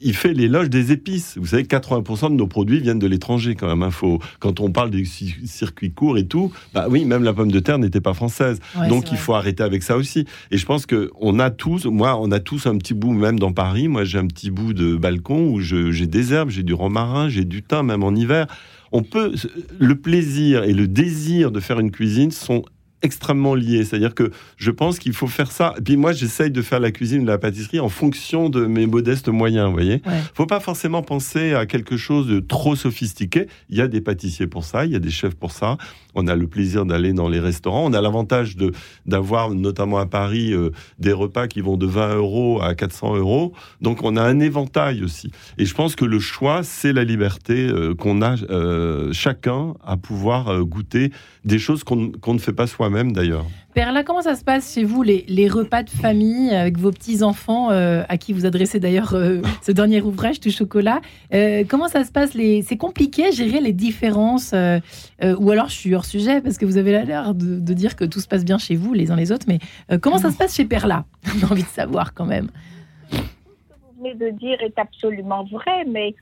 Il 0.00 0.14
fait 0.14 0.32
l'éloge 0.32 0.70
des 0.70 0.92
épices. 0.92 1.36
Vous 1.38 1.46
savez, 1.46 1.64
80% 1.64 2.30
de 2.30 2.34
nos 2.36 2.46
produits 2.46 2.78
viennent 2.80 3.00
de 3.00 3.06
l'étranger 3.08 3.56
quand 3.56 3.66
même. 3.66 3.82
hein. 3.82 3.90
Faut- 3.90 4.20
quand 4.38 4.60
on 4.60 4.70
parle 4.70 4.90
des 4.90 5.04
ci- 5.04 5.34
circuits 5.44 5.90
courts 5.90 6.18
et 6.18 6.26
tout, 6.26 6.52
bah 6.72 6.86
oui, 6.88 7.04
même 7.04 7.24
la 7.24 7.32
pomme 7.32 7.50
de 7.50 7.58
terre 7.58 7.78
n'était 7.78 8.00
pas 8.00 8.14
française. 8.14 8.60
Ouais, 8.78 8.88
Donc 8.88 9.10
il 9.10 9.18
faut 9.18 9.34
arrêter 9.34 9.62
avec 9.64 9.82
ça 9.82 9.96
aussi. 9.96 10.24
Et 10.52 10.56
je 10.58 10.64
pense 10.66 10.86
que 10.86 11.10
on 11.20 11.40
a 11.40 11.50
tous, 11.50 11.86
moi, 11.86 12.16
on 12.20 12.30
a 12.30 12.38
tous 12.38 12.66
un 12.66 12.76
petit 12.78 12.94
bout, 12.94 13.12
même 13.12 13.38
dans 13.40 13.52
Paris. 13.52 13.88
Moi, 13.88 14.04
j'ai 14.04 14.18
un 14.18 14.26
petit 14.28 14.50
bout 14.52 14.72
de 14.72 14.94
balcon 14.94 15.48
où 15.50 15.60
j'ai 15.60 16.06
des 16.06 16.32
herbes, 16.32 16.50
j'ai 16.50 16.62
du 16.62 16.74
romarin, 16.74 17.28
j'ai 17.28 17.44
du 17.44 17.62
thym, 17.62 17.82
même 17.86 18.04
en 18.04 18.14
hiver. 18.14 18.46
On 18.92 19.02
peut, 19.02 19.34
le 19.78 19.94
plaisir 19.96 20.62
et 20.64 20.72
le 20.74 20.86
désir 20.88 21.50
de 21.50 21.60
faire 21.60 21.80
une 21.80 21.90
cuisine 21.90 22.30
sont 22.30 22.62
extrêmement 23.02 23.54
liés. 23.54 23.84
C'est-à-dire 23.84 24.14
que 24.14 24.30
je 24.56 24.70
pense 24.70 24.98
qu'il 24.98 25.12
faut 25.12 25.26
faire 25.26 25.52
ça. 25.52 25.74
Et 25.78 25.82
puis 25.82 25.96
moi, 25.96 26.12
j'essaye 26.12 26.50
de 26.50 26.62
faire 26.62 26.80
la 26.80 26.90
cuisine 26.90 27.24
la 27.24 27.38
pâtisserie 27.38 27.80
en 27.80 27.88
fonction 27.88 28.48
de 28.48 28.66
mes 28.66 28.86
modestes 28.86 29.28
moyens, 29.28 29.66
vous 29.66 29.72
voyez. 29.72 30.02
Ouais. 30.06 30.22
faut 30.34 30.46
pas 30.46 30.60
forcément 30.60 31.02
penser 31.02 31.54
à 31.54 31.66
quelque 31.66 31.96
chose 31.96 32.26
de 32.26 32.40
trop 32.40 32.76
sophistiqué. 32.76 33.46
Il 33.68 33.76
y 33.76 33.80
a 33.80 33.88
des 33.88 34.00
pâtissiers 34.00 34.46
pour 34.46 34.64
ça, 34.64 34.84
il 34.84 34.92
y 34.92 34.96
a 34.96 34.98
des 34.98 35.10
chefs 35.10 35.34
pour 35.34 35.52
ça. 35.52 35.76
On 36.14 36.26
a 36.26 36.34
le 36.34 36.46
plaisir 36.46 36.84
d'aller 36.84 37.12
dans 37.12 37.28
les 37.28 37.38
restaurants. 37.38 37.84
On 37.84 37.92
a 37.92 38.00
l'avantage 38.00 38.56
de 38.56 38.72
d'avoir, 39.06 39.50
notamment 39.50 39.98
à 39.98 40.06
Paris, 40.06 40.52
euh, 40.52 40.70
des 40.98 41.12
repas 41.12 41.46
qui 41.46 41.60
vont 41.60 41.76
de 41.76 41.86
20 41.86 42.16
euros 42.16 42.60
à 42.60 42.74
400 42.74 43.16
euros. 43.16 43.52
Donc 43.80 44.02
on 44.02 44.16
a 44.16 44.22
un 44.22 44.40
éventail 44.40 45.04
aussi. 45.04 45.30
Et 45.58 45.64
je 45.64 45.74
pense 45.74 45.94
que 45.94 46.04
le 46.04 46.18
choix, 46.18 46.62
c'est 46.62 46.92
la 46.92 47.04
liberté 47.04 47.68
euh, 47.68 47.94
qu'on 47.94 48.22
a 48.22 48.34
euh, 48.50 49.12
chacun 49.12 49.74
à 49.84 49.96
pouvoir 49.96 50.64
goûter 50.64 51.12
des 51.44 51.58
choses 51.58 51.84
qu'on 51.84 52.10
qu'on 52.10 52.34
ne 52.34 52.38
fait 52.38 52.52
pas 52.52 52.66
soi-même 52.88 53.12
d'ailleurs. 53.12 53.44
Perla, 53.74 54.02
comment 54.02 54.22
ça 54.22 54.34
se 54.34 54.42
passe 54.42 54.74
chez 54.74 54.82
vous, 54.82 55.02
les, 55.02 55.24
les 55.28 55.46
repas 55.46 55.82
de 55.82 55.90
famille 55.90 56.50
avec 56.50 56.78
vos 56.78 56.90
petits-enfants, 56.90 57.70
euh, 57.70 58.02
à 58.08 58.16
qui 58.16 58.32
vous 58.32 58.46
adressez 58.46 58.80
d'ailleurs 58.80 59.14
euh, 59.14 59.40
ce 59.62 59.72
dernier 59.72 60.00
ouvrage, 60.00 60.40
Tout 60.40 60.50
Chocolat? 60.50 61.00
Euh, 61.34 61.64
Comment 61.68 61.88
ça 61.88 62.04
se 62.04 62.10
passe 62.10 62.34
les... 62.34 62.62
C'est 62.62 62.76
compliqué 62.78 63.26
à 63.26 63.30
gérer 63.30 63.60
les 63.60 63.72
différences 63.72 64.52
euh, 64.54 64.80
euh, 65.22 65.36
Ou 65.36 65.50
alors 65.50 65.68
je 65.68 65.74
suis 65.74 65.94
hors 65.94 66.06
sujet, 66.06 66.40
parce 66.40 66.56
que 66.56 66.64
vous 66.64 66.76
avez 66.78 67.04
l'air 67.04 67.34
de, 67.34 67.60
de 67.60 67.74
dire 67.74 67.94
que 67.94 68.04
tout 68.04 68.20
se 68.20 68.26
passe 68.26 68.44
bien 68.44 68.58
chez 68.58 68.74
vous, 68.74 68.94
les 68.94 69.10
uns 69.10 69.16
les 69.16 69.30
autres, 69.32 69.46
mais 69.46 69.58
euh, 69.92 69.98
comment 69.98 70.18
ça 70.18 70.30
se 70.30 70.38
passe 70.38 70.56
chez 70.56 70.64
Perla? 70.64 71.04
On 71.42 71.46
a 71.46 71.52
envie 71.52 71.62
de 71.62 71.68
savoir 71.68 72.14
quand 72.14 72.26
même. 72.26 72.48
vous 73.12 73.18
venez 73.98 74.14
de 74.14 74.30
dire 74.30 74.60
est 74.62 74.78
absolument 74.78 75.44
vrai, 75.44 75.84
mais 75.86 76.14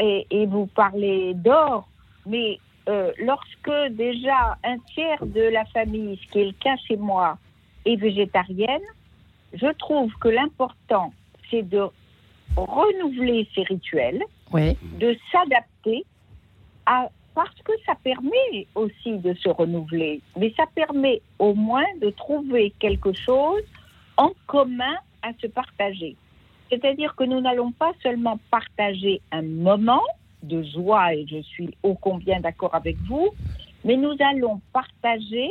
et, 0.00 0.26
et 0.30 0.46
vous 0.46 0.66
parlez 0.66 1.34
d'or, 1.34 1.88
mais 2.26 2.58
euh, 2.88 3.12
lorsque 3.18 3.92
déjà 3.92 4.56
un 4.64 4.78
tiers 4.94 5.24
de 5.26 5.42
la 5.42 5.64
famille, 5.66 6.18
ce 6.22 6.32
qui 6.32 6.40
est 6.40 6.46
le 6.46 6.52
cas 6.52 6.76
chez 6.88 6.96
moi, 6.96 7.38
est 7.84 7.96
végétarienne, 7.96 8.82
je 9.52 9.72
trouve 9.78 10.12
que 10.20 10.28
l'important 10.28 11.12
c'est 11.50 11.62
de 11.62 11.84
renouveler 12.56 13.48
ces 13.54 13.62
rituels, 13.62 14.22
de 14.52 15.16
s'adapter 15.30 16.04
à 16.86 17.08
parce 17.34 17.60
que 17.64 17.72
ça 17.84 17.94
permet 18.02 18.66
aussi 18.74 19.18
de 19.18 19.34
se 19.34 19.50
renouveler, 19.50 20.22
mais 20.38 20.54
ça 20.56 20.64
permet 20.74 21.20
au 21.38 21.52
moins 21.52 21.84
de 22.00 22.08
trouver 22.08 22.72
quelque 22.78 23.12
chose 23.12 23.62
en 24.16 24.30
commun 24.46 24.96
à 25.20 25.32
se 25.42 25.46
partager. 25.46 26.16
C'est-à-dire 26.70 27.14
que 27.14 27.24
nous 27.24 27.42
n'allons 27.42 27.72
pas 27.72 27.92
seulement 28.02 28.38
partager 28.50 29.20
un 29.32 29.42
moment 29.42 30.02
de 30.46 30.62
joie, 30.62 31.14
et 31.14 31.26
je 31.26 31.42
suis 31.42 31.70
ô 31.82 31.94
combien 31.94 32.40
d'accord 32.40 32.74
avec 32.74 32.96
vous, 33.08 33.30
mais 33.84 33.96
nous 33.96 34.16
allons 34.20 34.60
partager 34.72 35.50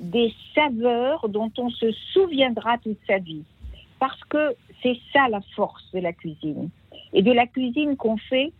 des 0.00 0.34
saveurs 0.54 1.28
dont 1.28 1.50
on 1.58 1.70
se 1.70 1.92
souviendra 2.12 2.78
toute 2.78 2.98
sa 3.06 3.18
vie. 3.18 3.44
Parce 3.98 4.22
que 4.24 4.56
c'est 4.82 4.98
ça 5.12 5.28
la 5.28 5.40
force 5.54 5.84
de 5.92 6.00
la 6.00 6.12
cuisine. 6.12 6.70
Et 7.12 7.22
de 7.22 7.30
la 7.30 7.46
cuisine 7.46 7.96
qu'on 7.96 8.16
fait, 8.16 8.52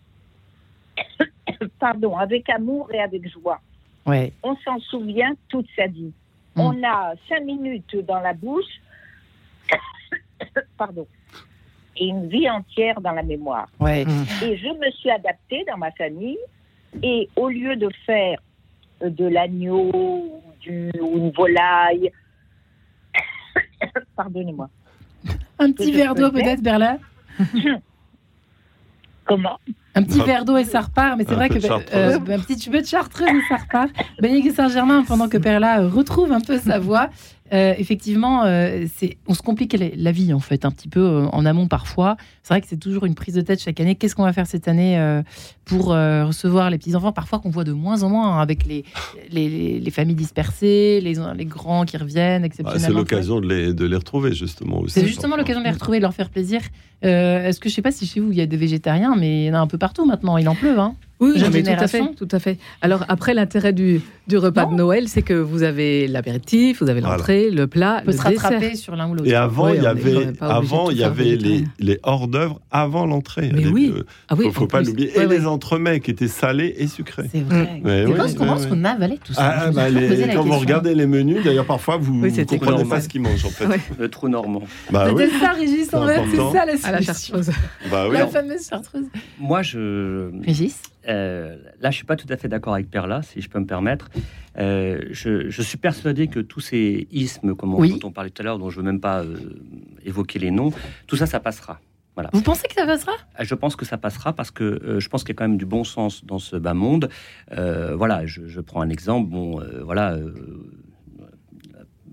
pardon, 1.81 2.17
avec 2.17 2.49
amour 2.49 2.88
et 2.93 3.00
avec 3.00 3.29
joie. 3.29 3.61
Ouais. 4.07 4.33
On 4.43 4.57
s'en 4.57 4.79
souvient 4.81 5.35
toute 5.49 5.67
sa 5.76 5.87
vie. 5.87 6.12
Mm. 6.55 6.61
On 6.61 6.85
a 6.85 7.14
cinq 7.29 7.45
minutes 7.45 7.97
dans 8.07 8.21
la 8.21 8.35
bouche, 8.35 8.81
pardon, 10.76 11.07
et 11.97 12.07
une 12.07 12.29
vie 12.29 12.49
entière 12.49 13.01
dans 13.01 13.13
la 13.13 13.23
mémoire. 13.23 13.69
Ouais. 13.81 14.03
Et 14.43 14.57
je 14.57 14.69
me 14.69 14.91
suis 14.93 15.11
adaptée 15.11 15.65
dans 15.71 15.77
ma 15.77 15.91
famille. 15.93 16.39
Et 17.03 17.29
au 17.37 17.49
lieu 17.49 17.75
de 17.77 17.89
faire 18.07 18.39
euh, 19.03 19.11
de 19.11 19.27
l'agneau 19.27 19.91
ou, 19.95 20.31
du- 20.61 20.91
ou 21.01 21.17
une 21.19 21.31
volaille, 21.31 22.11
pardonnez-moi. 24.17 24.69
Un 25.59 25.73
petit 25.73 25.93
verre 25.93 26.15
d'eau 26.15 26.31
peut-être, 26.31 26.63
Perla 26.63 26.99
Comment? 29.25 29.59
Un 29.95 30.03
petit 30.03 30.21
verre 30.21 30.45
d'eau 30.45 30.57
et 30.57 30.65
ça 30.65 30.81
repart, 30.81 31.17
mais 31.17 31.25
c'est 31.27 31.35
vrai 31.35 31.49
que 31.49 31.61
chartreuse. 31.61 31.93
euh, 31.95 32.35
un 32.35 32.41
petit 32.41 32.71
peu 32.71 32.81
de 32.81 32.87
chartreuse 32.87 33.29
et 33.29 33.43
ça 33.49 33.57
repart. 33.57 33.91
Bénédicte 34.21 34.57
Saint-Germain, 34.57 35.05
pendant 35.05 35.29
que 35.29 35.37
Perla 35.39 35.81
euh, 35.83 35.89
retrouve 35.89 36.33
un 36.33 36.41
peu 36.41 36.59
sa 36.59 36.79
voix, 36.79 37.09
euh, 37.53 37.75
effectivement, 37.79 38.45
euh, 38.45 38.87
c'est, 38.97 39.17
on 39.27 39.35
se 39.35 39.43
complique 39.43 39.73
la, 39.75 39.87
la 39.95 40.13
vie 40.13 40.33
en 40.33 40.41
fait 40.41 40.65
un 40.65 40.71
petit 40.71 40.89
peu 40.89 41.01
euh, 41.01 41.27
en 41.33 41.45
amont 41.45 41.69
parfois. 41.69 42.17
C'est 42.43 42.55
vrai 42.55 42.61
que 42.61 42.67
c'est 42.69 42.77
toujours 42.79 43.05
une 43.07 43.15
prise 43.15 43.35
de 43.35 43.41
tête 43.43 43.61
chaque 43.61 43.79
année. 43.81 43.95
Qu'est-ce 43.95 44.15
qu'on 44.17 44.23
va 44.25 44.33
faire 44.33 44.47
cette 44.47 44.69
année 44.69 44.99
pour 45.65 45.87
recevoir 45.89 46.71
les 46.71 46.79
petits 46.79 46.95
enfants, 46.97 47.13
parfois 47.13 47.39
qu'on 47.39 47.51
voit 47.51 47.65
de 47.65 47.73
moins 47.73 48.03
en 48.03 48.09
moins 48.11 48.37
hein, 48.37 48.41
avec 48.41 48.67
les, 48.67 48.85
les, 49.31 49.49
les- 49.49 49.81
les 49.81 49.91
familles 49.91 50.15
dispersées, 50.17 51.01
les, 51.03 51.15
les 51.37 51.45
grands 51.45 51.85
qui 51.85 51.97
reviennent 51.97 52.43
Bah, 52.43 52.47
exceptionnellement. 52.47 52.87
c'est 52.89 52.93
l'occasion 52.95 53.41
de 53.41 53.49
les, 53.49 53.75
de 53.75 53.85
les 53.87 53.97
retrouver 53.97 54.33
justement 54.35 54.81
aussi. 54.81 54.95
C'est 54.95 55.07
justement 55.07 55.37
l'occasion 55.37 55.61
de 55.61 55.67
les 55.67 55.73
retrouver, 55.73 55.99
de 55.99 56.03
leur 56.03 56.15
faire 56.15 56.31
plaisir. 56.31 56.61
Euh, 57.05 57.45
Est-ce 57.49 57.61
que 57.61 57.69
je 57.69 57.75
sais 57.75 57.83
pas 57.83 57.93
si 57.93 58.07
chez 58.07 58.21
vous 58.21 58.31
il 58.33 58.39
y 58.39 58.41
a 58.41 58.47
des 58.47 58.57
végétariens, 58.57 59.15
mais 59.19 59.43
il 59.45 59.47
y 59.47 59.51
en 59.51 59.55
a 59.55 59.59
un 59.59 59.67
peu 59.67 59.79
partout 59.79 60.05
maintenant. 60.05 60.37
Il 60.39 60.49
en 60.49 60.55
pleut, 60.55 60.79
hein. 60.79 60.95
Oui, 61.21 61.35
non, 61.41 61.51
mais 61.53 61.63
tout 61.63 61.71
à 61.71 61.87
fait, 61.87 62.03
tout 62.17 62.27
à 62.33 62.41
fait. 62.41 62.59
Alors 62.81 63.05
après, 63.09 63.33
l'intérêt 63.33 63.73
du, 63.73 64.01
du 64.27 64.39
repas 64.39 64.65
Non. 64.65 64.73
de 64.73 64.77
Noël, 64.77 65.07
c'est 65.07 65.23
que 65.23 65.35
vous 65.35 65.63
avez 65.63 66.09
l'apéritif, 66.09 66.83
vous 66.83 66.91
avez 66.91 67.01
Voilà. 67.01 67.17
l'entrée, 67.19 67.49
le 67.49 67.69
plat, 67.69 67.99
On 68.03 68.07
peut 68.07 68.11
le 68.11 68.13
se 68.19 68.25
dessert. 68.29 68.43
rattraper 68.43 68.75
sur 68.75 68.97
l'un 68.97 69.09
ou 69.09 69.15
l'autre. 69.15 69.29
Et 69.31 69.35
avant, 69.37 69.67
Ouais, 69.67 69.77
il 69.77 69.85
y 69.85 69.87
avait, 69.87 70.33
avant, 70.41 70.91
il 70.91 70.97
y 70.97 71.01
les, 71.03 71.09
végétarien. 71.11 71.65
les 71.79 72.01
hors 72.03 72.27
d'œuvre 72.27 72.61
avant 72.73 73.07
l'entrée. 73.07 73.53
Mais 73.55 73.61
Les- 73.61 73.69
oui. 73.69 73.93
euh, 73.97 74.03
Ah 74.31 74.35
oui, 74.37 74.49
faut, 74.53 74.67
pas 74.67 74.83
l'oublier. 74.83 75.11
Ouais, 75.17 75.23
et 75.23 75.27
ouais. 75.29 75.39
les 75.39 75.47
entremets 75.47 76.01
qui 76.01 76.11
étaient 76.11 76.27
salés 76.27 76.75
et 76.77 76.89
sucrés. 76.89 77.29
C'est 77.31 77.43
vrai. 77.43 77.81
Comment 77.85 78.05
comment 78.37 78.55
ouais. 78.55 78.59
est-ce 78.59 78.67
qu'on 78.67 78.85
avalait 78.85 79.19
tout 79.25 79.33
ça? 79.33 79.43
Ah, 79.67 79.71
bah, 79.71 79.89
les- 79.91 80.27
quand 80.35 80.43
vous 80.43 80.59
regardez 80.59 80.93
les 80.97 81.07
menus, 81.07 81.45
d'ailleurs 81.45 81.67
parfois 81.67 81.99
vous 81.99 82.21
Oui, 82.21 82.33
ne 82.33 82.43
comprenez 82.43 82.71
normal. 82.79 82.89
pas 82.89 83.01
ce 83.01 83.09
qu'ils 83.09 83.21
mangent 83.21 83.45
en 83.45 83.51
fait. 83.51 83.67
Le 83.97 84.09
trou 84.09 84.29
normand. 84.29 84.63
Bah 84.91 85.07
oui, 85.15 85.23
C'était 85.27 85.39
ça, 85.39 85.53
Régis, 85.53 85.95
en 85.95 86.05
C'est 86.09 86.15
fait, 86.15 86.21
c'est 86.33 86.39
important. 86.41 86.53
ça 86.53 86.67
la 86.67 86.77
la 86.93 87.01
chartreuse. 87.03 87.51
bah 87.91 88.09
oui. 88.09 88.17
La 88.17 88.27
fameuse 88.29 88.69
chartreuse. 88.69 89.07
Moi, 89.39 89.63
je, 89.63 90.31
Régis 90.45 90.81
Euh, 91.09 91.57
là, 91.81 91.91
je 91.91 91.97
suis 91.97 92.05
pas 92.07 92.17
tout 92.17 92.27
à 92.31 92.37
fait 92.37 92.49
d'accord 92.49 92.75
avec 92.75 92.89
Perla, 92.91 93.23
si 93.23 93.41
je 93.41 93.49
peux 93.51 93.59
me 93.59 93.67
permettre. 93.67 94.09
Euh, 94.59 95.01
je, 95.11 95.49
je 95.51 95.63
suis 95.63 95.79
persuadé 95.79 96.29
que 96.29 96.39
tous 96.41 96.61
ces 96.61 97.09
ismes, 97.11 97.55
comme 97.57 97.75
on, 97.75 97.79
Oui. 97.81 97.99
dont 97.99 98.09
on 98.09 98.13
parlait 98.13 98.31
tout 98.31 98.43
à 98.43 98.45
l'heure, 98.45 98.59
dont 98.59 98.71
je 98.71 98.77
veux 98.77 98.85
même 98.87 99.01
pas 99.01 99.23
euh, 99.23 99.37
évoquer 100.05 100.39
les 100.39 100.51
noms, 100.51 100.71
tout 101.07 101.17
ça, 101.17 101.27
ça 101.27 101.41
passera. 101.41 101.81
Voilà. 102.15 102.29
Vous 102.35 102.43
pensez 102.43 102.69
que 102.69 102.75
ça 102.75 102.85
passera? 102.85 103.13
Je 103.41 103.55
pense 103.55 103.75
que 103.75 103.87
ça 103.87 103.97
passera 103.97 104.35
parce 104.35 104.51
que 104.51 104.65
euh, 104.65 105.01
je 105.01 105.09
pense 105.09 105.25
qu'il 105.25 105.31
y 105.31 105.37
a 105.37 105.39
quand 105.39 105.49
même 105.49 105.57
du 105.57 105.65
bon 105.65 105.83
sens 105.83 106.25
dans 106.27 106.39
ce 106.39 106.57
bas 106.57 106.75
monde. 106.75 107.09
Euh, 107.53 107.97
voilà, 107.97 108.27
je, 108.27 108.47
je 108.47 108.61
prends 108.61 108.83
un 108.83 108.91
exemple. 108.91 109.31
Bon, 109.31 109.61
euh, 109.63 109.81
voilà. 109.83 110.19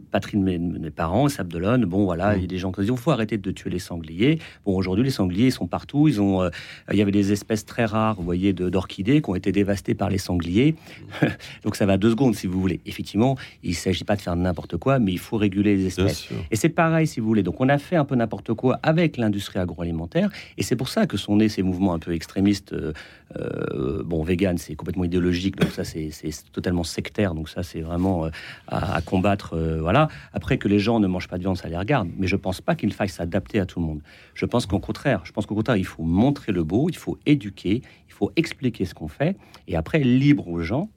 Patrie 0.09 0.37
de 0.37 0.43
mes, 0.43 0.57
de 0.57 0.79
mes 0.79 0.89
parents, 0.91 1.29
Sable 1.29 1.51
d'Olonne, 1.51 1.85
bon 1.85 2.03
voilà, 2.05 2.35
il 2.35 2.41
y 2.41 2.43
a 2.43 2.47
des 2.47 2.57
gens 2.57 2.71
qui 2.71 2.81
disent 2.81 2.89
il 2.91 2.97
faut 2.97 3.11
arrêter 3.11 3.37
de 3.37 3.51
tuer 3.51 3.69
les 3.69 3.79
sangliers. 3.79 4.39
Bon, 4.65 4.75
aujourd'hui, 4.75 5.03
les 5.05 5.11
sangliers 5.11 5.47
ils 5.47 5.51
sont 5.51 5.67
partout. 5.67 6.07
Ils 6.07 6.19
ont, 6.21 6.41
euh, 6.41 6.49
il 6.91 6.97
y 6.97 7.01
avait 7.01 7.11
des 7.11 7.31
espèces 7.31 7.65
très 7.65 7.85
rares, 7.85 8.15
vous 8.15 8.23
voyez, 8.23 8.53
d'orchidées 8.53 9.21
qui 9.21 9.29
ont 9.29 9.35
été 9.35 9.51
dévastées 9.51 9.95
par 9.95 10.09
les 10.09 10.17
sangliers. 10.17 10.75
Donc 11.63 11.75
ça 11.75 11.85
va 11.85 11.97
deux 11.97 12.11
secondes, 12.11 12.35
si 12.35 12.47
vous 12.47 12.59
voulez. 12.59 12.79
Effectivement, 12.85 13.37
il 13.63 13.71
ne 13.71 13.75
s'agit 13.75 14.03
pas 14.03 14.15
de 14.15 14.21
faire 14.21 14.35
n'importe 14.35 14.77
quoi, 14.77 14.99
mais 14.99 15.11
il 15.11 15.19
faut 15.19 15.37
réguler 15.37 15.75
les 15.75 15.85
espèces. 15.87 16.29
Et 16.51 16.55
c'est 16.55 16.69
pareil, 16.69 17.07
si 17.07 17.19
vous 17.19 17.27
voulez. 17.27 17.43
Donc, 17.43 17.59
on 17.61 17.69
a 17.69 17.77
fait 17.77 17.95
un 17.95 18.05
peu 18.05 18.15
n'importe 18.15 18.53
quoi 18.53 18.79
avec 18.83 19.17
l'industrie 19.17 19.59
agroalimentaire. 19.59 20.29
Et 20.57 20.63
c'est 20.63 20.75
pour 20.75 20.89
ça 20.89 21.05
que 21.07 21.17
sont 21.17 21.35
nés 21.37 21.49
ces 21.49 21.63
mouvements 21.63 21.93
un 21.93 21.99
peu 21.99 22.13
extrémistes. 22.13 22.73
euh, 22.73 22.93
euh, 23.37 24.03
bon, 24.03 24.23
vegan, 24.23 24.57
c'est 24.57 24.75
complètement 24.75 25.03
idéologique. 25.03 25.55
Donc, 25.57 25.71
ça, 25.71 25.83
c'est 25.83 26.09
totalement 26.51 26.83
sectaire. 26.83 27.35
Donc, 27.35 27.49
ça, 27.49 27.63
c'est 27.63 27.81
vraiment 27.81 28.25
à, 28.67 28.95
à 28.95 29.01
combattre. 29.01 29.55
euh, 29.55 29.79
Après, 30.33 30.57
que 30.57 30.67
les 30.67 30.79
gens 30.79 30.99
ne 30.99 31.07
mangent 31.07 31.27
pas 31.27 31.37
de 31.37 31.43
viande, 31.43 31.57
ça 31.57 31.67
les 31.67 31.77
regarde. 31.77 32.09
Mais 32.17 32.27
je 32.27 32.35
pense 32.35 32.61
pas 32.61 32.75
qu'il 32.75 32.93
faille 32.93 33.09
s'adapter 33.09 33.59
à 33.59 33.65
tout 33.65 33.79
le 33.79 33.85
monde. 33.85 34.01
Je 34.33 34.45
pense 34.45 34.65
qu'au 34.65 34.79
contraire, 34.79 35.21
je 35.25 35.31
pense 35.31 35.45
qu'au 35.45 35.55
contraire, 35.55 35.77
il 35.77 35.85
faut 35.85 36.03
montrer 36.03 36.51
le 36.51 36.63
beau, 36.63 36.87
il 36.89 36.95
faut 36.97 37.17
éduquer, 37.25 37.81
il 38.07 38.13
faut 38.13 38.31
expliquer 38.35 38.85
ce 38.85 38.93
qu'on 38.93 39.07
fait. 39.07 39.35
Et 39.67 39.75
après, 39.75 39.99
libre 39.99 40.47
aux 40.47 40.61
gens 40.61 40.89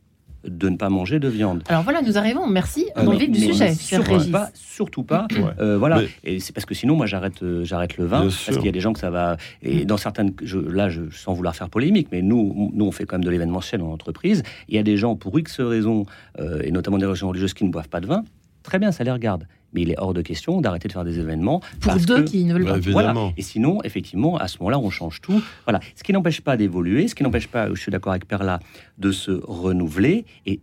de 0.45 0.69
ne 0.69 0.77
pas 0.77 0.89
manger 0.89 1.21
de 1.21 1.29
viande. 1.29 1.63
Alors 1.69 1.85
voilà, 1.85 2.03
nous 2.03 2.19
arrivons, 2.19 2.49
merci, 2.49 2.87
dans 2.97 3.13
le 3.13 3.17
vif 3.17 3.31
du 3.31 3.39
sujet, 3.39 3.75
surtout 3.75 4.29
pas, 4.33 4.51
surtout 4.55 5.05
pas. 5.05 5.29
Ouais. 5.31 5.39
Euh, 5.61 5.79
voilà. 5.79 6.01
Mais- 6.01 6.09
Et 6.35 6.41
c'est 6.41 6.53
parce 6.53 6.67
que 6.67 6.75
sinon, 6.75 6.97
moi, 6.97 7.07
j'arrête, 7.07 7.45
euh, 7.45 7.63
j'arrête 7.63 7.97
le 7.97 8.07
vin 8.07 8.23
Bien 8.23 8.29
parce 8.29 8.57
qu'il 8.57 8.67
y 8.67 8.69
a 8.69 8.73
des 8.73 8.81
gens 8.81 8.93
que 8.93 8.99
ça 8.99 9.11
va. 9.11 9.37
Et 9.63 9.85
dans 9.85 9.97
certaines, 9.97 10.33
je, 10.43 10.59
là, 10.59 10.89
je, 10.89 11.03
sans 11.13 11.33
vouloir 11.33 11.55
faire 11.55 11.71
polémique, 11.71 12.09
mais 12.11 12.23
nous, 12.23 12.73
nous, 12.75 12.85
on 12.85 12.91
fait 12.91 13.05
quand 13.05 13.15
même 13.19 13.25
de 13.25 13.31
l'événementiel 13.31 13.83
en 13.83 13.93
entreprise. 13.93 14.43
Il 14.69 14.75
y 14.75 14.79
a 14.79 14.83
des 14.83 14.97
gens 14.97 15.15
pour 15.15 15.39
X 15.39 15.61
raisons, 15.61 16.07
euh, 16.41 16.61
et 16.65 16.73
notamment 16.73 16.99
des 16.99 17.07
religions 17.07 17.29
religieuses 17.29 17.55
qui 17.55 17.65
ne 17.65 17.71
boivent 17.71 17.89
pas 17.89 18.01
de 18.01 18.09
vin. 18.09 18.25
Très 18.63 18.79
bien, 18.79 18.93
ça 18.93 19.05
les 19.05 19.11
regarde. 19.11 19.47
Mais 19.75 19.83
il 19.83 19.91
est 19.91 19.99
hors 19.99 20.13
de 20.13 20.21
question 20.21 20.61
d'arrêter 20.61 20.87
de 20.89 20.93
faire 20.93 21.05
des 21.05 21.19
événements 21.19 21.61
Pour 21.81 21.93
parce 21.93 22.05
deux 22.05 22.23
que- 22.23 22.29
qui 22.29 22.45
ne 22.45 22.53
veulent 22.53 22.65
Bah, 22.65 22.75
pas. 22.75 22.91
voilà. 22.91 23.15
Et 23.39 23.43
sinon, 23.43 23.83
effectivement, 23.85 24.37
à 24.37 24.47
ce 24.47 24.59
moment-là, 24.59 24.79
on 24.79 24.91
change 24.91 25.21
tout. 25.23 25.43
Voilà. 25.65 25.81
Ce 25.97 26.03
qui 26.03 26.13
n'empêche 26.13 26.43
pas 26.43 26.57
d'évoluer, 26.59 27.09
ce 27.09 27.15
qui 27.15 27.23
n'empêche 27.23 27.49
pas, 27.49 27.69
je 27.71 27.81
suis 27.81 27.91
d'accord 27.91 28.13
avec 28.13 28.27
Perla, 28.29 28.61
de 28.99 29.11
se 29.13 29.31
renouveler. 29.45 30.27
Et 30.45 30.61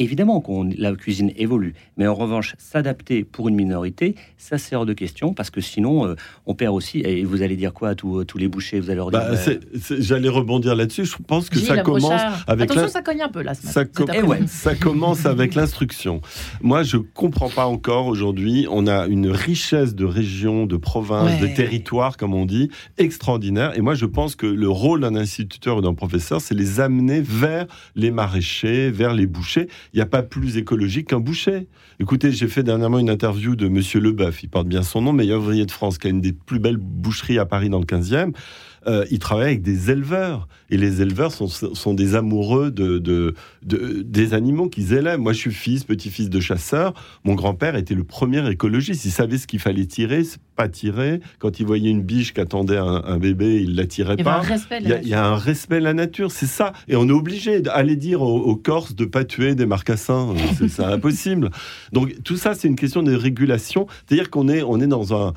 évidemment 0.00 0.40
qu'on 0.40 0.68
la 0.76 0.92
cuisine 0.94 1.32
évolue, 1.36 1.74
mais 1.96 2.06
en 2.06 2.14
revanche, 2.14 2.54
s'adapter 2.58 3.22
pour 3.24 3.48
une 3.48 3.54
minorité, 3.54 4.14
ça 4.38 4.58
c'est 4.58 4.74
hors 4.74 4.86
de 4.86 4.92
question 4.92 5.34
parce 5.34 5.50
que 5.50 5.60
sinon, 5.60 6.06
euh, 6.06 6.14
on 6.46 6.54
perd 6.54 6.74
aussi. 6.74 7.00
Et 7.00 7.22
vous 7.24 7.42
allez 7.42 7.56
dire 7.56 7.72
quoi 7.72 7.90
à 7.90 7.94
tous, 7.94 8.24
tous 8.24 8.38
les 8.38 8.48
bouchers 8.48 8.80
Vous 8.80 8.86
allez 8.90 8.96
leur 8.96 9.10
dire. 9.10 9.20
Bah, 9.20 9.30
bah, 9.46 9.78
J'allais 9.98 10.28
rebondir 10.28 10.74
là-dessus. 10.74 11.04
Je 11.04 11.16
pense 11.26 11.48
que 11.50 11.58
Gilles, 11.58 11.68
ça 11.68 11.78
commence 11.82 12.00
brochard. 12.02 12.44
avec 12.46 12.70
Attention, 12.70 12.88
ça 12.88 13.02
cogne 13.02 13.22
un 13.22 13.28
peu 13.28 13.42
là. 13.42 13.54
ce 13.54 13.66
ça, 13.66 13.80
matin, 13.80 13.92
com- 13.94 14.06
cet 14.08 14.16
Eh 14.18 14.26
ouais. 14.26 14.40
ça 14.46 14.74
commence 14.74 15.26
avec 15.26 15.54
l'instruction. 15.54 16.20
Moi, 16.62 16.82
je 16.82 16.96
comprends 16.96 17.48
pas 17.50 17.66
encore 17.66 18.06
aujourd'hui. 18.06 18.66
On 18.70 18.86
a 18.86 19.06
une 19.06 19.28
richesse 19.28 19.94
de 19.94 20.04
régions, 20.04 20.66
de 20.66 20.76
provinces, 20.76 21.40
Ouais. 21.40 21.48
de 21.50 21.54
territoires, 21.54 22.16
comme 22.16 22.34
on 22.34 22.46
dit, 22.46 22.70
extraordinaire. 22.98 23.76
Et 23.76 23.80
moi, 23.80 23.94
je 23.94 24.06
pense 24.06 24.34
que 24.36 24.46
le 24.46 24.68
rôle 24.68 25.00
d'un 25.00 25.14
instituteur 25.16 25.76
ou 25.78 25.80
d'un 25.80 25.94
professeur, 25.94 26.40
c'est 26.40 26.54
les 26.54 26.80
amener 26.80 27.20
vers 27.20 27.66
les 27.96 28.10
maraîchers, 28.10 28.90
vers 28.90 29.12
les 29.14 29.26
bouchers. 29.26 29.68
Il 29.92 29.96
n'y 29.96 30.02
a 30.02 30.06
pas 30.06 30.22
plus 30.22 30.56
écologique 30.56 31.08
qu'un 31.08 31.18
boucher. 31.18 31.66
Écoutez, 31.98 32.30
j'ai 32.30 32.46
fait 32.46 32.62
dernièrement 32.62 32.98
une 32.98 33.10
interview 33.10 33.56
de 33.56 33.68
Monsieur 33.68 33.98
Leboeuf. 34.00 34.42
Il 34.44 34.48
porte 34.48 34.68
bien 34.68 34.82
son 34.82 35.02
nom, 35.02 35.12
meilleur 35.12 35.40
ouvrier 35.40 35.66
de 35.66 35.70
France, 35.70 35.98
qui 35.98 36.06
a 36.06 36.10
une 36.10 36.20
des 36.20 36.32
plus 36.32 36.60
belles 36.60 36.76
boucheries 36.76 37.38
à 37.38 37.46
Paris 37.46 37.70
dans 37.70 37.80
le 37.80 37.86
15e. 37.86 38.32
Euh, 38.86 39.04
il 39.10 39.18
travaille 39.18 39.46
avec 39.48 39.62
des 39.62 39.90
éleveurs. 39.90 40.48
Et 40.70 40.76
les 40.76 41.02
éleveurs 41.02 41.32
sont, 41.32 41.48
sont 41.48 41.94
des 41.94 42.14
amoureux 42.14 42.70
de, 42.70 42.98
de, 42.98 43.34
de- 43.62 44.02
des 44.02 44.34
animaux 44.34 44.68
qu'ils 44.68 44.92
élèvent. 44.92 45.18
Moi, 45.18 45.32
je 45.32 45.38
suis 45.38 45.52
fils, 45.52 45.84
petit-fils 45.84 46.30
de 46.30 46.40
chasseur. 46.40 46.94
Mon 47.24 47.34
grand-père 47.34 47.76
était 47.76 47.94
le 47.94 48.04
premier 48.04 48.48
écologiste. 48.50 49.04
Il 49.04 49.10
savait 49.10 49.36
ce 49.36 49.46
qu'il 49.46 49.58
fallait 49.58 49.86
tirer, 49.86 50.22
pas 50.56 50.68
tirer. 50.68 51.20
Quand 51.40 51.60
il 51.60 51.66
voyait 51.66 51.90
une 51.90 52.02
biche 52.02 52.32
qui 52.32 52.40
attendait 52.40 52.76
un, 52.78 53.02
un 53.04 53.18
bébé, 53.18 53.60
il 53.62 53.74
la 53.74 53.86
tirait 53.86 54.14
Il 54.18 54.24
pas. 54.24 54.38
Il 54.80 54.86
y, 54.86 54.90
la 54.90 54.96
a, 54.96 55.00
il 55.02 55.08
y 55.08 55.14
a 55.14 55.26
un 55.26 55.36
respect 55.36 55.80
de 55.80 55.84
la 55.84 55.94
nature, 55.94 56.30
c'est 56.30 56.46
ça. 56.46 56.72
Et 56.88 56.96
on 56.96 57.08
est 57.08 57.12
obligé 57.12 57.60
d'aller 57.60 57.96
dire 57.96 58.22
aux, 58.22 58.38
aux 58.40 58.56
Corses 58.56 58.94
de 58.94 59.04
pas 59.04 59.24
tuer 59.24 59.54
des 59.54 59.66
marcassins. 59.66 60.34
C'est- 60.56 60.68
C'est 60.68 60.84
impossible. 60.84 61.50
Donc 61.92 62.22
tout 62.22 62.36
ça, 62.36 62.54
c'est 62.54 62.68
une 62.68 62.76
question 62.76 63.02
de 63.02 63.14
régulation. 63.14 63.86
C'est-à-dire 64.06 64.30
qu'on 64.30 64.48
est, 64.48 64.62
on 64.62 64.80
est 64.80 64.86
dans 64.86 65.14
un, 65.14 65.34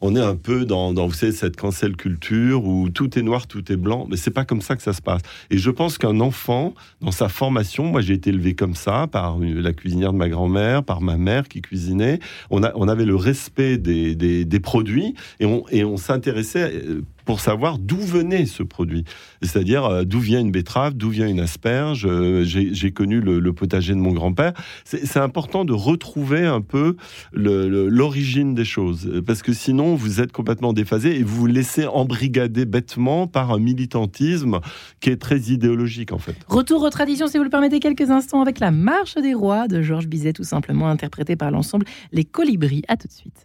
on 0.00 0.16
est 0.16 0.20
un 0.20 0.36
peu 0.36 0.64
dans, 0.64 0.92
vous 0.92 1.12
savez, 1.12 1.32
cette 1.32 1.56
cancel 1.56 1.96
culture 1.96 2.64
où 2.64 2.90
tout 2.90 3.18
est 3.18 3.22
noir, 3.22 3.46
tout 3.46 3.72
est 3.72 3.76
blanc. 3.76 4.06
Mais 4.10 4.16
c'est 4.16 4.30
pas 4.30 4.44
comme 4.44 4.60
ça 4.60 4.76
que 4.76 4.82
ça 4.82 4.92
se 4.92 5.00
passe. 5.00 5.22
Et 5.50 5.58
je 5.58 5.70
pense 5.70 5.98
qu'un 5.98 6.20
enfant, 6.20 6.74
dans 7.00 7.10
sa 7.10 7.28
formation, 7.28 7.84
moi 7.84 8.00
j'ai 8.00 8.14
été 8.14 8.30
élevé 8.30 8.54
comme 8.54 8.74
ça 8.74 9.06
par 9.06 9.38
la 9.38 9.72
cuisinière 9.72 10.12
de 10.12 10.18
ma 10.18 10.28
grand-mère, 10.28 10.82
par 10.84 11.00
ma 11.00 11.16
mère 11.16 11.48
qui 11.48 11.62
cuisinait. 11.62 12.18
On, 12.50 12.62
a, 12.62 12.72
on 12.74 12.88
avait 12.88 13.06
le 13.06 13.16
respect 13.16 13.78
des, 13.78 14.14
des, 14.14 14.44
des 14.44 14.60
produits 14.60 15.14
et 15.40 15.46
on, 15.46 15.64
et 15.70 15.84
on 15.84 15.96
s'intéressait 15.96 16.72
euh, 16.74 17.02
pour 17.24 17.40
savoir 17.40 17.78
d'où 17.78 17.98
venait 17.98 18.46
ce 18.46 18.62
produit. 18.62 19.04
C'est-à-dire 19.42 19.84
euh, 19.84 20.04
d'où 20.04 20.20
vient 20.20 20.40
une 20.40 20.50
betterave, 20.50 20.94
d'où 20.94 21.10
vient 21.10 21.28
une 21.28 21.40
asperge. 21.40 22.06
Euh, 22.06 22.44
J'ai 22.44 22.92
connu 22.92 23.20
le, 23.20 23.52
potager 23.52 23.92
de 23.92 23.98
mon 23.98 24.12
grand-père. 24.12 24.52
C'est 24.84 25.18
important 25.18 25.64
de 25.64 25.72
retrouver 25.72 26.44
un 26.44 26.60
peu 26.60 26.96
l'origine 27.32 28.54
des 28.54 28.64
choses. 28.64 29.22
Parce 29.26 29.42
que 29.42 29.52
sinon, 29.52 29.94
vous 29.94 30.20
êtes 30.20 30.32
complètement 30.32 30.72
déphasé 30.72 31.16
et 31.18 31.22
vous 31.22 31.36
vous 31.36 31.46
laissez 31.46 31.86
embrigader 31.86 32.64
bêtement 32.64 33.26
par 33.26 33.52
un 33.52 33.58
militantisme 33.58 34.60
qui 35.00 35.10
est 35.10 35.20
très 35.20 35.38
idéologique, 35.38 36.12
en 36.12 36.18
fait. 36.18 36.36
Retour 36.48 36.82
aux 36.82 36.90
traditions, 36.90 37.28
si 37.28 37.38
vous 37.38 37.44
le 37.44 37.50
permettez, 37.50 37.80
quelques 37.80 38.10
instants 38.10 38.40
avec 38.40 38.58
la 38.58 38.70
Marche 38.70 39.14
des 39.14 39.34
Rois 39.34 39.68
de 39.68 39.82
Georges 39.82 40.08
Bizet, 40.08 40.32
tout 40.32 40.44
simplement 40.44 40.88
interprétée 40.88 41.36
par 41.36 41.50
l'ensemble 41.50 41.86
Les 42.12 42.24
Colibris. 42.24 42.82
À 42.88 42.96
tout 42.96 43.08
de 43.08 43.12
suite. 43.12 43.44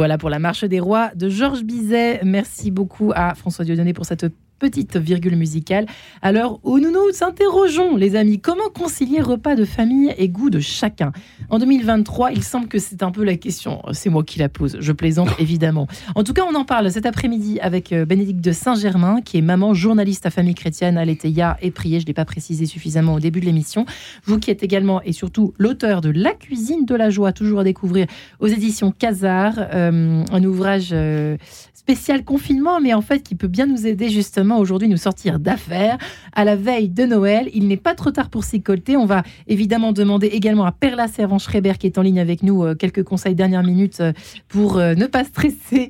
Voilà 0.00 0.16
pour 0.16 0.30
la 0.30 0.38
Marche 0.38 0.64
des 0.64 0.80
Rois 0.80 1.10
de 1.14 1.28
Georges 1.28 1.62
Bizet. 1.62 2.20
Merci 2.24 2.70
beaucoup 2.70 3.12
à 3.14 3.34
François 3.34 3.66
Dieudonné 3.66 3.92
pour 3.92 4.06
cette 4.06 4.24
petite 4.60 4.96
virgule 4.96 5.36
musicale. 5.36 5.86
Alors, 6.22 6.60
où 6.62 6.78
nous 6.78 6.92
nous 6.92 7.24
interrogeons, 7.24 7.96
les 7.96 8.14
amis, 8.14 8.38
comment 8.40 8.68
concilier 8.68 9.20
repas 9.20 9.56
de 9.56 9.64
famille 9.64 10.14
et 10.18 10.28
goût 10.28 10.50
de 10.50 10.60
chacun? 10.60 11.12
En 11.48 11.58
2023, 11.58 12.30
il 12.32 12.44
semble 12.44 12.68
que 12.68 12.78
c'est 12.78 13.02
un 13.02 13.10
peu 13.10 13.24
la 13.24 13.36
question. 13.36 13.82
C'est 13.92 14.10
moi 14.10 14.22
qui 14.22 14.38
la 14.38 14.48
pose. 14.48 14.76
Je 14.78 14.92
plaisante, 14.92 15.30
évidemment. 15.38 15.88
En 16.14 16.22
tout 16.22 16.34
cas, 16.34 16.42
on 16.48 16.54
en 16.54 16.64
parle 16.64 16.90
cet 16.92 17.06
après-midi 17.06 17.58
avec 17.60 17.92
euh, 17.92 18.04
Bénédicte 18.04 18.40
de 18.40 18.52
Saint-Germain, 18.52 19.22
qui 19.22 19.38
est 19.38 19.42
maman 19.42 19.74
journaliste 19.74 20.26
à 20.26 20.30
famille 20.30 20.54
chrétienne 20.54 20.98
à 20.98 21.04
l'Eteia 21.04 21.56
et 21.62 21.70
Prié. 21.70 21.98
Je 21.98 22.04
ne 22.04 22.08
l'ai 22.08 22.14
pas 22.14 22.26
précisé 22.26 22.66
suffisamment 22.66 23.14
au 23.14 23.20
début 23.20 23.40
de 23.40 23.46
l'émission. 23.46 23.86
Vous 24.24 24.38
qui 24.38 24.50
êtes 24.50 24.62
également 24.62 25.00
et 25.02 25.12
surtout 25.12 25.54
l'auteur 25.58 26.02
de 26.02 26.10
La 26.10 26.34
cuisine 26.34 26.84
de 26.84 26.94
la 26.94 27.08
joie, 27.08 27.32
toujours 27.32 27.60
à 27.60 27.64
découvrir 27.64 28.06
aux 28.40 28.46
éditions 28.46 28.92
Casar, 28.92 29.54
euh, 29.58 30.22
un 30.30 30.44
ouvrage 30.44 30.90
euh, 30.92 31.36
spécial 31.84 32.24
confinement, 32.24 32.78
mais 32.80 32.92
en 32.92 33.00
fait 33.00 33.22
qui 33.22 33.34
peut 33.34 33.48
bien 33.48 33.64
nous 33.66 33.86
aider 33.86 34.10
justement 34.10 34.58
aujourd'hui 34.58 34.86
nous 34.86 34.98
sortir 34.98 35.38
d'affaires 35.38 35.96
à 36.34 36.44
la 36.44 36.54
veille 36.54 36.90
de 36.90 37.04
Noël. 37.06 37.48
Il 37.54 37.68
n'est 37.68 37.78
pas 37.78 37.94
trop 37.94 38.10
tard 38.10 38.28
pour 38.28 38.44
s'y 38.44 38.60
colter. 38.60 38.98
On 38.98 39.06
va 39.06 39.22
évidemment 39.48 39.92
demander 39.92 40.26
également 40.26 40.66
à 40.66 40.72
Perla 40.72 41.08
Servan-Schreiber 41.08 41.74
qui 41.78 41.86
est 41.86 41.96
en 41.96 42.02
ligne 42.02 42.20
avec 42.20 42.42
nous 42.42 42.64
euh, 42.64 42.74
quelques 42.74 43.02
conseils 43.02 43.34
dernière 43.34 43.62
minute 43.62 43.98
euh, 44.00 44.12
pour 44.48 44.76
euh, 44.76 44.94
ne 44.94 45.06
pas 45.06 45.24
stresser, 45.24 45.88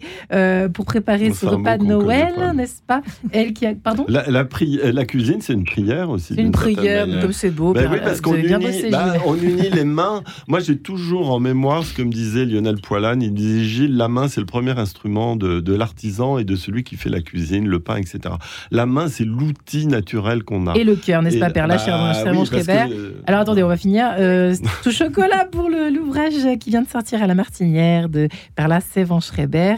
pour 0.74 0.84
préparer 0.84 1.32
ce 1.32 1.46
repas 1.46 1.76
de 1.76 1.84
Noël, 1.84 2.34
n'est-ce 2.54 2.82
pas? 2.86 3.02
Elle 3.32 3.52
qui 3.52 3.66
a, 3.66 3.74
pardon? 3.74 4.04
La, 4.08 4.30
la, 4.30 4.44
pri- 4.44 4.78
la 4.92 5.04
cuisine, 5.04 5.40
c'est 5.40 5.54
une 5.54 5.64
prière 5.64 6.08
aussi. 6.10 6.34
C'est 6.34 6.40
une 6.42 6.52
prière, 6.52 7.06
comme 7.20 7.32
c'est 7.32 7.50
beau. 7.50 7.72
Ben 7.72 7.88
oui, 7.90 7.98
parce 8.02 8.20
qu'on 8.20 8.34
unit, 8.36 8.54
bossé, 8.64 8.90
bah, 8.90 9.14
on 9.26 9.34
unit 9.34 9.70
les 9.72 9.84
mains. 9.84 10.22
Moi, 10.46 10.60
j'ai 10.60 10.78
toujours 10.78 11.32
en 11.32 11.40
mémoire 11.40 11.84
ce 11.84 11.92
que 11.94 12.02
me 12.02 12.12
disait 12.12 12.44
Lionel 12.46 12.80
Poilane. 12.80 13.22
Il 13.22 13.34
disait 13.34 13.64
Gilles, 13.64 13.96
la 13.96 14.08
main, 14.08 14.28
c'est 14.28 14.40
le 14.40 14.46
premier 14.46 14.78
instrument 14.78 15.34
de, 15.36 15.60
de 15.60 15.74
l'artisan 15.80 16.38
et 16.38 16.44
de 16.44 16.54
celui 16.54 16.84
qui 16.84 16.96
fait 16.96 17.08
la 17.08 17.20
cuisine, 17.20 17.66
le 17.66 17.80
pain, 17.80 17.96
etc. 17.96 18.34
La 18.70 18.86
main, 18.86 19.08
c'est 19.08 19.24
l'outil 19.24 19.86
naturel 19.86 20.44
qu'on 20.44 20.68
a. 20.68 20.74
Et 20.74 20.84
le 20.84 20.94
cœur, 20.94 21.22
n'est-ce 21.22 21.38
pas, 21.38 21.50
Perla, 21.50 21.76
bah, 21.76 21.82
oui, 22.26 22.36
parce 22.36 22.46
Schreiber 22.46 22.84
que, 22.88 22.94
euh, 22.94 23.22
Alors 23.26 23.40
attendez, 23.40 23.62
on 23.64 23.68
va 23.68 23.76
finir. 23.76 24.10
Euh, 24.18 24.54
tout 24.82 24.92
chocolat 24.92 25.46
pour 25.50 25.68
l'ouvrage 25.68 26.34
qui 26.60 26.70
vient 26.70 26.82
de 26.82 26.88
sortir 26.88 27.22
à 27.22 27.26
la 27.26 27.34
Martinière 27.34 28.08
de 28.08 28.28
Perla 28.54 28.80
Sévan-Schreiber 28.80 29.76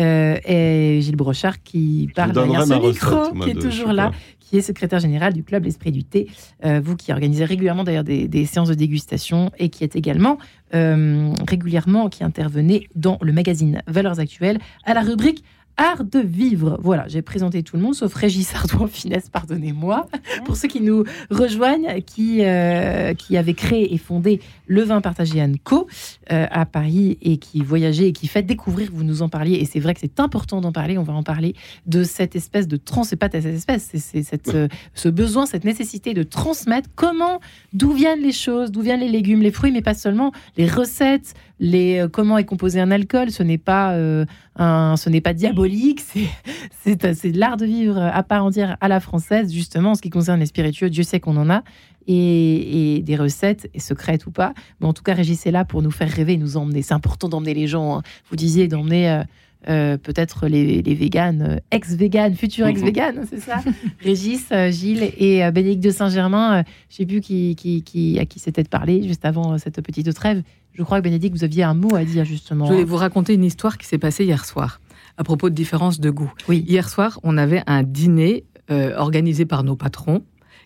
euh, 0.00 0.36
et 0.46 1.00
Gilles 1.02 1.16
Brochard 1.16 1.62
qui 1.62 2.08
parle 2.14 2.32
derrière 2.32 2.66
ce 2.66 2.72
recette, 2.72 3.02
micro, 3.04 3.44
qui 3.44 3.50
est 3.50 3.60
toujours 3.60 3.92
là. 3.92 4.10
Qui 4.52 4.58
est 4.58 4.60
secrétaire 4.60 5.00
général 5.00 5.32
du 5.32 5.44
club 5.44 5.64
L'Esprit 5.64 5.92
du 5.92 6.04
Thé, 6.04 6.28
euh, 6.66 6.78
vous 6.78 6.94
qui 6.94 7.10
organisez 7.10 7.46
régulièrement 7.46 7.84
d'ailleurs 7.84 8.04
des, 8.04 8.44
séances 8.44 8.68
de 8.68 8.74
dégustation 8.74 9.50
et 9.58 9.70
qui 9.70 9.82
êtes 9.82 9.96
également 9.96 10.36
euh, 10.74 11.32
régulièrement 11.48 12.10
qui 12.10 12.22
intervenez 12.22 12.86
dans 12.94 13.16
le 13.22 13.32
magazine 13.32 13.80
Valeurs 13.86 14.20
Actuelles 14.20 14.58
à 14.84 14.92
la 14.92 15.00
rubrique 15.00 15.42
Art 15.76 16.04
de 16.04 16.18
vivre. 16.18 16.78
Voilà, 16.82 17.08
j'ai 17.08 17.22
présenté 17.22 17.62
tout 17.62 17.76
le 17.76 17.82
monde, 17.82 17.94
sauf 17.94 18.12
Régis 18.14 18.54
Ardouin 18.54 18.86
Finesse, 18.92 19.28
pardonnez-moi. 19.30 20.06
Pour 20.44 20.56
ceux 20.56 20.68
qui 20.68 20.80
nous 20.80 21.04
rejoignent, 21.30 22.00
qui, 22.02 22.38
euh, 22.44 23.14
qui 23.14 23.36
avait 23.36 23.54
créé 23.54 23.94
et 23.94 23.98
fondé 23.98 24.40
Le 24.66 24.82
Vin 24.82 25.00
Partagé 25.00 25.42
Co 25.64 25.86
euh, 26.30 26.46
à 26.50 26.66
Paris 26.66 27.18
et 27.22 27.38
qui 27.38 27.60
voyageait 27.62 28.08
et 28.08 28.12
qui 28.12 28.26
fait 28.28 28.42
découvrir, 28.42 28.90
vous 28.92 29.04
nous 29.04 29.22
en 29.22 29.28
parliez, 29.28 29.54
et 29.56 29.64
c'est 29.64 29.80
vrai 29.80 29.94
que 29.94 30.00
c'est 30.00 30.20
important 30.20 30.60
d'en 30.60 30.72
parler, 30.72 30.98
on 30.98 31.02
va 31.02 31.14
en 31.14 31.22
parler, 31.22 31.54
de 31.86 32.04
cette 32.04 32.36
espèce 32.36 32.68
de 32.68 32.76
trans, 32.76 33.04
c'est 33.04 33.16
pas 33.16 33.28
cette 33.30 33.46
espèce, 33.46 33.88
c'est- 33.90 33.98
c'est 33.98 34.22
cette, 34.22 34.48
euh, 34.54 34.68
ce 34.94 35.08
besoin, 35.08 35.46
cette 35.46 35.64
nécessité 35.64 36.12
de 36.14 36.22
transmettre 36.22 36.90
comment, 36.94 37.40
d'où 37.72 37.92
viennent 37.92 38.20
les 38.22 38.32
choses, 38.32 38.70
d'où 38.70 38.82
viennent 38.82 39.00
les 39.00 39.08
légumes, 39.08 39.40
les 39.42 39.50
fruits, 39.52 39.72
mais 39.72 39.82
pas 39.82 39.94
seulement, 39.94 40.32
les 40.56 40.66
recettes, 40.66 41.34
les, 41.62 42.00
euh, 42.00 42.08
comment 42.08 42.38
est 42.38 42.44
composé 42.44 42.80
un 42.80 42.90
alcool, 42.90 43.30
ce 43.30 43.44
n'est 43.44 43.56
pas, 43.56 43.92
euh, 43.92 44.26
un, 44.56 44.96
ce 44.96 45.08
n'est 45.08 45.20
pas 45.20 45.32
diabolique, 45.32 46.00
c'est, 46.82 46.96
de 46.96 47.38
l'art 47.38 47.56
de 47.56 47.64
vivre 47.64 47.98
à 47.98 48.22
part 48.24 48.44
entière 48.44 48.76
à 48.80 48.88
la 48.88 48.98
française, 48.98 49.52
justement, 49.52 49.92
en 49.92 49.94
ce 49.94 50.02
qui 50.02 50.10
concerne 50.10 50.40
les 50.40 50.46
spiritueux, 50.46 50.90
Dieu 50.90 51.04
sait 51.04 51.20
qu'on 51.20 51.36
en 51.36 51.48
a, 51.50 51.62
et, 52.08 52.96
et 52.96 53.02
des 53.02 53.14
recettes, 53.14 53.70
et 53.74 53.78
secrètes 53.78 54.26
ou 54.26 54.32
pas, 54.32 54.54
mais 54.80 54.88
en 54.88 54.92
tout 54.92 55.04
cas, 55.04 55.14
Régis 55.14 55.46
est 55.46 55.52
là 55.52 55.64
pour 55.64 55.82
nous 55.82 55.92
faire 55.92 56.10
rêver, 56.10 56.36
nous 56.36 56.56
emmener. 56.56 56.82
C'est 56.82 56.94
important 56.94 57.28
d'emmener 57.28 57.54
les 57.54 57.68
gens. 57.68 57.98
hein. 57.98 58.02
Vous 58.28 58.34
disiez 58.34 58.66
d'emmener 58.66 59.08
euh, 59.08 59.22
euh, 59.68 59.96
peut-être 59.96 60.46
les, 60.48 60.82
les 60.82 60.94
véganes, 60.94 61.42
euh, 61.42 61.56
ex-véganes, 61.70 62.34
futurs 62.34 62.66
ex-véganes, 62.66 63.26
c'est 63.30 63.40
ça 63.40 63.62
Régis, 64.00 64.44
euh, 64.52 64.70
Gilles 64.70 65.12
et 65.18 65.44
euh, 65.44 65.50
Bénédicte 65.50 65.84
de 65.84 65.90
Saint-Germain. 65.90 66.60
euh, 66.60 66.62
je 66.90 66.96
sais 66.96 67.06
plus 67.06 67.20
qui, 67.20 67.54
qui, 67.56 67.82
qui, 67.82 68.18
à 68.18 68.26
qui 68.26 68.38
c'était 68.38 68.62
de 68.62 68.68
parler 68.68 69.02
juste 69.06 69.24
avant 69.24 69.52
euh, 69.52 69.58
cette 69.58 69.80
petite 69.80 70.12
trêve. 70.14 70.42
Je 70.74 70.82
crois 70.82 70.98
que 70.98 71.04
Bénédicte, 71.04 71.36
vous 71.36 71.44
aviez 71.44 71.62
un 71.64 71.74
mot 71.74 71.94
à 71.94 72.04
dire 72.04 72.24
justement. 72.24 72.66
Je 72.66 72.72
voulais 72.72 72.84
vous 72.84 72.96
raconter 72.96 73.34
une 73.34 73.44
histoire 73.44 73.76
qui 73.78 73.86
s'est 73.86 73.98
passée 73.98 74.24
hier 74.24 74.44
soir 74.44 74.80
à 75.18 75.24
propos 75.24 75.50
de 75.50 75.54
différences 75.54 76.00
de 76.00 76.10
goût. 76.10 76.32
Oui. 76.48 76.64
Hier 76.66 76.88
soir, 76.88 77.20
on 77.22 77.36
avait 77.36 77.62
un 77.66 77.82
dîner 77.82 78.44
euh, 78.70 78.96
organisé 78.96 79.44
par 79.44 79.62
nos 79.64 79.76
patrons 79.76 80.22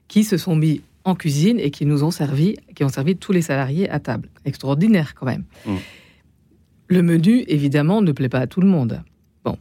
qui 0.07 0.23
se 0.23 0.37
sont 0.37 0.55
mis 0.55 0.83
en 1.05 1.15
cuisine 1.17 1.59
et 1.59 1.71
qui 1.71 1.85
nous 1.87 2.05
ont 2.05 2.11
servi, 2.13 2.57
qui 2.75 2.85
ont 2.85 2.89
servi 2.89 3.17
tous 3.17 3.33
les 3.33 3.43
salariés 3.43 3.89
à 3.91 3.99
table. 3.99 4.29
Extraordinaire 4.45 5.15
quand 5.15 5.27
même. 5.27 5.45
Mm. 5.67 5.75
Le 6.89 7.03
menu, 7.03 7.45
évidemment, 7.49 8.01
ne 8.03 8.13
plaît 8.13 8.29
pas 8.29 8.39
à 8.41 8.47
tout 8.47 8.61
le 8.61 8.69
monde. 8.69 9.03
Bon, 9.45 9.57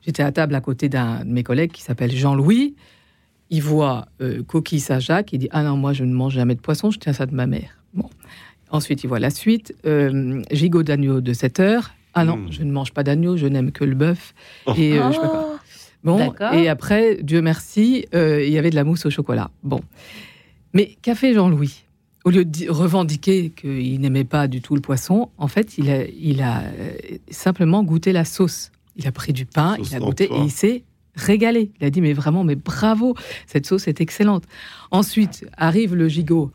j'étais 0.00 0.22
à 0.22 0.30
table 0.32 0.54
à 0.54 0.60
côté 0.60 0.88
d'un 0.88 1.24
de 1.24 1.30
mes 1.30 1.42
collègues 1.42 1.72
qui 1.72 1.82
s'appelle 1.82 2.12
Jean-Louis. 2.14 2.76
Il 3.50 3.62
voit 3.62 4.06
euh, 4.20 4.42
coquille 4.42 4.80
Saint-Jacques, 4.80 5.32
il 5.32 5.38
dit 5.38 5.48
Ah 5.52 5.62
non, 5.62 5.76
moi 5.76 5.92
je 5.92 6.04
ne 6.04 6.12
mange 6.12 6.34
jamais 6.34 6.54
de 6.54 6.60
poisson, 6.60 6.90
je 6.90 6.98
tiens 6.98 7.12
ça 7.12 7.26
de 7.26 7.34
ma 7.34 7.46
mère. 7.46 7.82
Bon. 7.94 8.08
Ensuite, 8.70 9.02
il 9.02 9.06
voit 9.06 9.18
la 9.18 9.30
suite 9.30 9.74
euh, 9.86 10.42
gigot 10.52 10.82
d'agneau 10.82 11.20
de 11.22 11.32
7 11.32 11.60
heures. 11.60 11.94
Ah 12.14 12.24
non, 12.24 12.36
Mm. 12.36 12.46
je 12.52 12.62
ne 12.62 12.70
mange 12.72 12.92
pas 12.92 13.02
d'agneau, 13.02 13.36
je 13.36 13.46
n'aime 13.46 13.72
que 13.72 13.84
le 13.84 13.94
bœuf. 13.94 14.34
Et 14.76 14.98
euh, 14.98 15.08
je 15.08 15.14
sais 15.14 15.20
pas 15.20 15.28
quoi. 15.28 15.44
Oh, 15.54 15.58
Bon, 16.04 16.32
et 16.52 16.68
après, 16.68 17.18
Dieu 17.22 17.42
merci, 17.42 18.06
euh, 18.14 18.44
il 18.44 18.52
y 18.52 18.58
avait 18.58 18.70
de 18.70 18.76
la 18.76 18.84
mousse 18.84 19.04
au 19.04 19.10
chocolat. 19.10 19.50
Bon. 19.64 19.80
Mais 20.72 20.96
qu'a 21.02 21.14
fait 21.16 21.34
Jean-Louis? 21.34 21.84
Au 22.28 22.30
lieu 22.30 22.44
de 22.44 22.50
di- 22.50 22.68
revendiquer 22.68 23.48
qu'il 23.56 23.98
n'aimait 24.02 24.24
pas 24.24 24.48
du 24.48 24.60
tout 24.60 24.74
le 24.74 24.82
poisson, 24.82 25.30
en 25.38 25.48
fait, 25.48 25.78
il 25.78 25.88
a, 25.88 26.04
il 26.04 26.42
a 26.42 26.58
euh, 26.60 26.90
simplement 27.30 27.82
goûté 27.82 28.12
la 28.12 28.26
sauce. 28.26 28.70
Il 28.96 29.06
a 29.06 29.12
pris 29.12 29.32
du 29.32 29.46
pain, 29.46 29.76
il 29.78 29.94
a 29.96 29.98
goûté 29.98 30.24
et 30.24 30.38
il 30.44 30.50
s'est 30.50 30.82
régalé. 31.14 31.70
Il 31.80 31.86
a 31.86 31.90
dit, 31.90 32.02
mais 32.02 32.12
vraiment, 32.12 32.44
mais 32.44 32.54
bravo, 32.54 33.14
cette 33.46 33.64
sauce 33.64 33.88
est 33.88 34.02
excellente. 34.02 34.44
Ensuite, 34.90 35.46
arrive 35.56 35.94
le 35.94 36.06
gigot. 36.08 36.52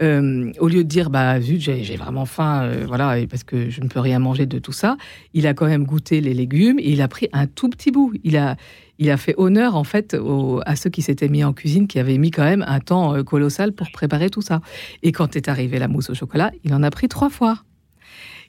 Euh, 0.00 0.52
au 0.60 0.68
lieu 0.68 0.84
de 0.84 0.88
dire, 0.88 1.10
bah, 1.10 1.40
zut, 1.40 1.60
j'ai 1.60 1.96
vraiment 1.96 2.26
faim, 2.26 2.62
euh, 2.62 2.84
voilà, 2.86 3.16
parce 3.28 3.42
que 3.42 3.68
je 3.68 3.80
ne 3.80 3.88
peux 3.88 3.98
rien 3.98 4.20
manger 4.20 4.46
de 4.46 4.60
tout 4.60 4.72
ça, 4.72 4.96
il 5.34 5.48
a 5.48 5.54
quand 5.54 5.66
même 5.66 5.86
goûté 5.86 6.20
les 6.20 6.34
légumes 6.34 6.78
et 6.78 6.92
il 6.92 7.02
a 7.02 7.08
pris 7.08 7.28
un 7.32 7.48
tout 7.48 7.68
petit 7.68 7.90
bout. 7.90 8.12
Il 8.22 8.36
a, 8.36 8.56
il 8.98 9.10
a 9.10 9.16
fait 9.16 9.34
honneur, 9.36 9.76
en 9.76 9.84
fait, 9.84 10.14
au- 10.14 10.60
à 10.64 10.74
ceux 10.76 10.90
qui 10.90 11.02
s'étaient 11.02 11.28
mis 11.28 11.44
en 11.44 11.52
cuisine, 11.52 11.86
qui 11.86 11.98
avaient 11.98 12.18
mis 12.18 12.30
quand 12.30 12.44
même 12.44 12.64
un 12.66 12.80
temps 12.80 13.14
euh, 13.14 13.22
colossal 13.22 13.72
pour 13.72 13.90
préparer 13.90 14.30
tout 14.30 14.42
ça. 14.42 14.60
Et 15.02 15.12
quand 15.12 15.36
est 15.36 15.48
arrivée 15.48 15.78
la 15.78 15.88
mousse 15.88 16.10
au 16.10 16.14
chocolat, 16.14 16.50
il 16.64 16.72
en 16.74 16.82
a 16.82 16.90
pris 16.90 17.08
trois 17.08 17.28
fois. 17.30 17.58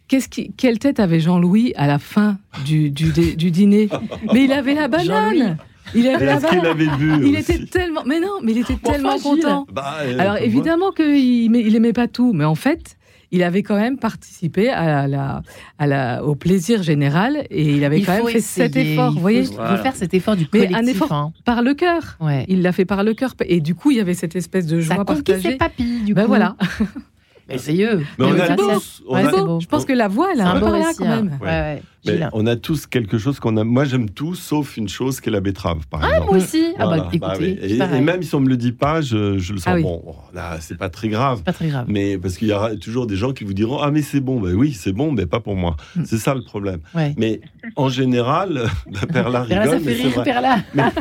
Qu'est-ce 0.07 0.29
qui, 0.29 0.53
quelle 0.53 0.79
tête 0.79 0.99
avait 1.01 1.19
Jean-Louis 1.19 1.73
à 1.75 1.85
la 1.85 1.99
fin 1.99 2.37
du, 2.65 2.91
du, 2.91 3.11
dîner? 3.51 3.89
Mais 4.33 4.45
il 4.45 4.53
avait 4.53 4.73
la 4.73 4.87
banane. 4.87 5.57
Il 5.93 6.07
avait 6.07 6.25
la 6.25 6.39
banane. 6.39 6.65
avait 6.65 6.87
bu 6.97 7.11
Il 7.25 7.37
aussi? 7.37 7.51
était 7.51 7.65
tellement... 7.65 8.03
Mais 8.05 8.19
non, 8.21 8.39
mais 8.41 8.53
il 8.53 8.59
était 8.59 8.75
tellement 8.77 9.19
content. 9.19 9.65
Bah, 9.71 9.95
euh, 10.01 10.17
alors 10.17 10.37
évidemment 10.37 10.91
qu'il 10.91 11.53
il 11.55 11.75
aimait 11.75 11.93
pas 11.93 12.07
tout, 12.07 12.31
mais 12.33 12.45
en 12.45 12.55
fait, 12.55 12.96
il 13.31 13.43
avait 13.43 13.61
quand 13.63 13.75
même 13.75 13.97
participé 13.97 14.69
à 14.69 15.07
la, 15.07 15.41
à 15.79 15.87
la, 15.87 16.23
au 16.23 16.35
plaisir 16.35 16.81
général 16.83 17.45
et 17.49 17.73
il 17.75 17.83
avait 17.83 17.99
Il 17.99 18.05
quand 18.05 18.13
même 18.13 18.27
fait 18.27 18.39
cet 18.39 18.75
effort, 18.75 19.11
il 19.11 19.15
vous 19.15 19.21
voyez, 19.21 19.43
faut, 19.43 19.51
il 19.51 19.55
faut 19.55 19.61
Voilà. 19.61 19.77
faire 19.83 19.95
cet 19.95 20.13
effort 20.13 20.35
du 20.35 20.47
Mais 20.53 20.59
collectif. 20.67 20.77
un 20.77 20.85
effort 20.87 21.11
hein. 21.13 21.33
par 21.45 21.61
le 21.61 21.73
cœur. 21.73 22.17
Ouais. 22.19 22.45
Il 22.47 22.61
l'a 22.61 22.71
fait 22.71 22.85
par 22.85 23.03
le 23.03 23.13
cœur 23.13 23.33
et 23.45 23.59
du 23.59 23.75
coup, 23.75 23.91
il 23.91 23.97
y 23.97 23.99
avait 23.99 24.13
cette 24.13 24.35
espèce 24.35 24.65
de 24.65 24.79
Ça 24.81 24.95
joie 24.95 25.05
conquit 25.05 25.23
partagée. 25.23 25.51
ses 25.51 25.55
papilles, 25.57 26.01
du 26.05 26.13
Ben 26.13 26.21
coup. 26.23 26.27
voilà, 26.29 26.55
Merveilleux. 27.49 28.05
Mais 28.19 28.25
on 28.25 28.31
Mais 28.33 28.41
a 28.41 28.47
ça, 28.47 28.55
tous, 28.57 29.03
on 29.07 29.15
Ouais, 29.15 29.23
a- 29.25 29.31
beau. 29.31 29.59
je 29.61 29.67
pense 29.67 29.85
que 29.85 29.93
la 29.93 30.09
voix, 30.09 30.29
elle 30.33 30.41
a 30.41 30.49
un 30.51 30.55
un 30.55 30.59
beau 30.59 30.65
peu 30.67 30.79
là 30.79 30.91
quand 30.97 31.05
hein. 31.05 31.15
même. 31.23 31.37
Ouais, 31.41 31.47
ouais. 31.47 31.81
On 32.33 32.45
a 32.47 32.55
tous 32.55 32.85
quelque 32.87 33.17
chose 33.17 33.39
qu'on 33.39 33.57
a. 33.57 33.63
Moi, 33.63 33.85
j'aime 33.85 34.09
tout, 34.09 34.35
sauf 34.35 34.77
une 34.77 34.89
chose 34.89 35.19
qui 35.21 35.29
est 35.29 35.31
la 35.31 35.39
betterave, 35.41 35.87
par 35.89 36.03
exemple. 36.05 36.27
Moi 36.31 36.37
aussi. 36.37 36.63
Ah 36.77 36.85
Voilà, 36.85 37.03
bah 37.03 37.09
bah 37.19 37.33
écoutez, 37.37 37.59
oui. 37.61 37.79
et, 37.97 38.01
même 38.01 38.23
si 38.23 38.33
on 38.35 38.39
me 38.39 38.49
le 38.49 38.57
dit 38.57 38.71
pas, 38.71 39.01
je, 39.01 39.37
je 39.37 39.53
le 39.53 39.59
sens. 39.59 39.67
Ah 39.67 39.75
oui. 39.75 39.83
Bon, 39.83 40.03
là, 40.33 40.57
c'est 40.59 40.77
pas 40.77 40.89
très 40.89 41.09
grave. 41.09 41.43
pas 41.43 41.53
très 41.53 41.67
grave. 41.67 41.85
Mais 41.87 42.17
parce 42.17 42.37
qu'il 42.37 42.47
y 42.47 42.53
aura 42.53 42.75
toujours 42.75 43.07
des 43.07 43.15
gens 43.15 43.33
qui 43.33 43.43
vous 43.43 43.53
diront 43.53 43.79
ah 43.81 43.91
mais 43.91 44.01
c'est 44.01 44.19
bon 44.19 44.39
ben 44.39 44.53
oui 44.53 44.73
c'est 44.73 44.91
bon 44.93 45.11
mais 45.11 45.25
pas 45.25 45.39
pour 45.39 45.55
moi 45.55 45.75
Mm. 45.95 46.03
c'est 46.05 46.17
ça 46.17 46.33
le 46.35 46.41
problème 46.43 46.79
Ouais. 46.95 47.13
mais 47.17 47.41
en 47.75 47.89
général 47.89 48.63
la 48.91 49.07
Perla 49.07 49.41
Perla, 49.45 49.63
rigole 49.63 49.79
ça 49.79 49.85
mais 49.85 49.93
fait 49.93 50.07
rire 50.07 50.23
Perla. 50.23 50.57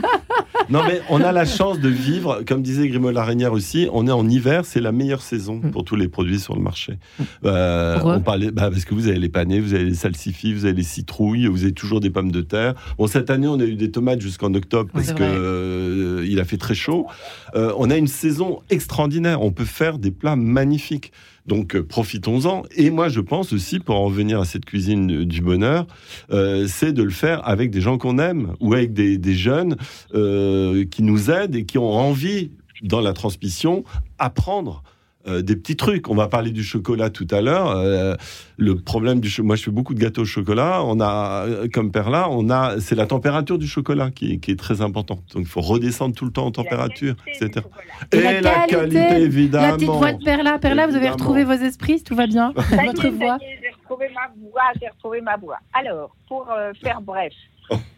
non 0.70 0.80
mais 0.86 1.00
on 1.10 1.20
a 1.22 1.32
la 1.32 1.44
chance 1.44 1.78
de 1.80 1.88
vivre 1.88 2.42
comme 2.46 2.62
disait 2.62 2.88
Grimaud 2.88 3.10
Larinière 3.12 3.52
aussi 3.52 3.88
on 3.92 4.06
est 4.06 4.12
en 4.12 4.28
hiver 4.28 4.64
c'est 4.64 4.80
la 4.80 4.92
meilleure 4.92 5.22
saison 5.22 5.56
Mm. 5.62 5.70
pour 5.70 5.84
tous 5.84 5.96
les 5.96 6.08
produits 6.08 6.38
sur 6.40 6.54
le 6.56 6.62
marché 6.62 6.98
Euh, 7.44 7.94
Pourquoi 7.94 8.14
on 8.16 8.20
parlait 8.20 8.50
bah, 8.50 8.70
parce 8.70 8.84
que 8.84 8.94
vous 8.94 9.08
avez 9.08 9.18
les 9.18 9.28
panais 9.28 9.60
vous 9.60 9.74
avez 9.74 9.84
les 9.84 9.94
salsifis 9.94 10.52
vous 10.52 10.64
avez 10.64 10.74
les 10.74 10.82
citrouilles 10.96 11.46
vous 11.46 11.62
avez 11.64 11.72
toujours 11.72 12.00
des 12.00 12.10
pommes 12.10 12.32
de 12.32 12.42
terre 12.42 12.74
bon 12.98 13.06
cette 13.06 13.30
année 13.30 13.48
on 13.48 13.60
a 13.60 13.64
eu 13.64 13.76
des 13.76 13.90
tomates 13.90 14.20
jusqu'en 14.20 14.52
octobre 14.54 14.90
parce 14.92 15.12
vrai. 15.12 15.28
euh, 15.28 16.26
il 16.32 16.38
a 16.40 16.44
fait 16.44 16.60
très 16.66 16.74
chaud 16.74 17.06
Euh, 17.54 17.72
on 17.82 17.90
a 17.90 17.96
une 17.96 18.08
saison 18.08 18.60
extraordinaire 18.76 19.38
on 19.42 19.52
peut 19.52 19.70
faire 19.80 19.98
des 19.98 20.10
plats 20.10 20.36
magnifiques 20.36 21.12
donc 21.46 21.76
euh, 21.76 21.82
profitons-en. 21.84 22.64
Et 22.74 22.90
moi, 22.90 23.08
je 23.08 23.20
pense 23.20 23.52
aussi, 23.52 23.78
pour 23.78 23.94
en 23.94 24.04
revenir 24.06 24.40
à 24.40 24.44
cette 24.44 24.64
cuisine 24.64 25.24
du 25.24 25.40
bonheur, 25.40 25.86
euh, 26.32 26.66
c'est 26.68 26.92
de 26.92 27.04
le 27.04 27.10
faire 27.10 27.46
avec 27.46 27.70
des 27.70 27.80
gens 27.80 27.98
qu'on 27.98 28.18
aime 28.18 28.54
ou 28.58 28.74
avec 28.74 28.92
des, 28.92 29.16
des 29.16 29.34
jeunes 29.34 29.76
euh, 30.14 30.84
qui 30.84 31.02
nous 31.04 31.30
aident 31.30 31.54
et 31.54 31.64
qui 31.64 31.78
ont 31.78 31.92
envie, 31.92 32.50
dans 32.82 33.00
la 33.00 33.12
transmission, 33.12 33.84
apprendre. 34.18 34.82
Euh, 35.28 35.42
des 35.42 35.56
petits 35.56 35.76
trucs. 35.76 36.08
On 36.08 36.14
va 36.14 36.28
parler 36.28 36.50
du 36.50 36.62
chocolat 36.62 37.10
tout 37.10 37.26
à 37.30 37.40
l'heure. 37.40 37.70
Euh, 37.70 38.14
le 38.56 38.76
problème 38.76 39.20
du 39.20 39.28
chocolat, 39.28 39.46
moi 39.46 39.56
je 39.56 39.62
fais 39.64 39.70
beaucoup 39.70 39.94
de 39.94 40.00
gâteaux 40.00 40.22
au 40.22 40.26
chocolat. 40.26 40.82
On 40.84 41.00
a, 41.00 41.44
euh, 41.46 41.68
comme 41.72 41.90
Perla, 41.92 42.28
on 42.30 42.48
a, 42.50 42.78
c'est 42.80 42.94
la 42.94 43.06
température 43.06 43.58
du 43.58 43.66
chocolat 43.66 44.10
qui 44.10 44.32
est, 44.34 44.38
qui 44.38 44.50
est 44.52 44.58
très 44.58 44.80
importante. 44.82 45.22
Donc 45.34 45.42
il 45.42 45.48
faut 45.48 45.60
redescendre 45.60 46.14
tout 46.14 46.24
le 46.24 46.32
temps 46.32 46.46
en 46.46 46.50
température, 46.52 47.14
etc. 47.26 47.66
Et 48.12 48.16
Et, 48.18 48.20
la 48.22 48.40
la 48.40 48.66
qualité, 48.66 48.94
qualité, 48.98 49.20
évidemment. 49.22 49.66
La 49.68 49.72
petite 49.74 49.88
voix 49.88 50.12
de 50.12 50.24
Perla. 50.24 50.58
Perla, 50.58 50.86
vous 50.86 50.96
avez 50.96 51.10
retrouvé 51.10 51.44
vos 51.44 51.52
esprits, 51.52 52.02
tout 52.02 52.14
va 52.14 52.26
bien 52.26 52.52
Votre 52.56 53.08
voix. 53.08 53.38
J'ai 53.40 53.70
retrouvé 53.80 54.08
ma 54.14 54.28
voix, 54.50 54.62
j'ai 54.80 54.88
retrouvé 54.88 55.20
ma 55.20 55.36
voix. 55.36 55.58
Alors, 55.72 56.14
pour 56.28 56.48
euh, 56.50 56.72
faire 56.82 57.00
bref, 57.00 57.32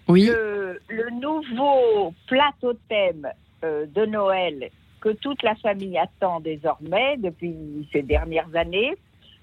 Oui. 0.09 0.27
le, 0.27 0.79
le 0.89 1.11
nouveau 1.21 2.15
plat 2.27 2.51
totem 2.61 3.27
euh, 3.65 3.87
de 3.95 4.07
Noël 4.07 4.71
que 5.01 5.11
toute 5.11 5.43
la 5.43 5.55
famille 5.57 5.97
attend 5.99 6.41
désormais 6.41 7.17
depuis 7.19 7.55
ces 7.93 8.03
dernières 8.03 8.55
années, 8.55 8.95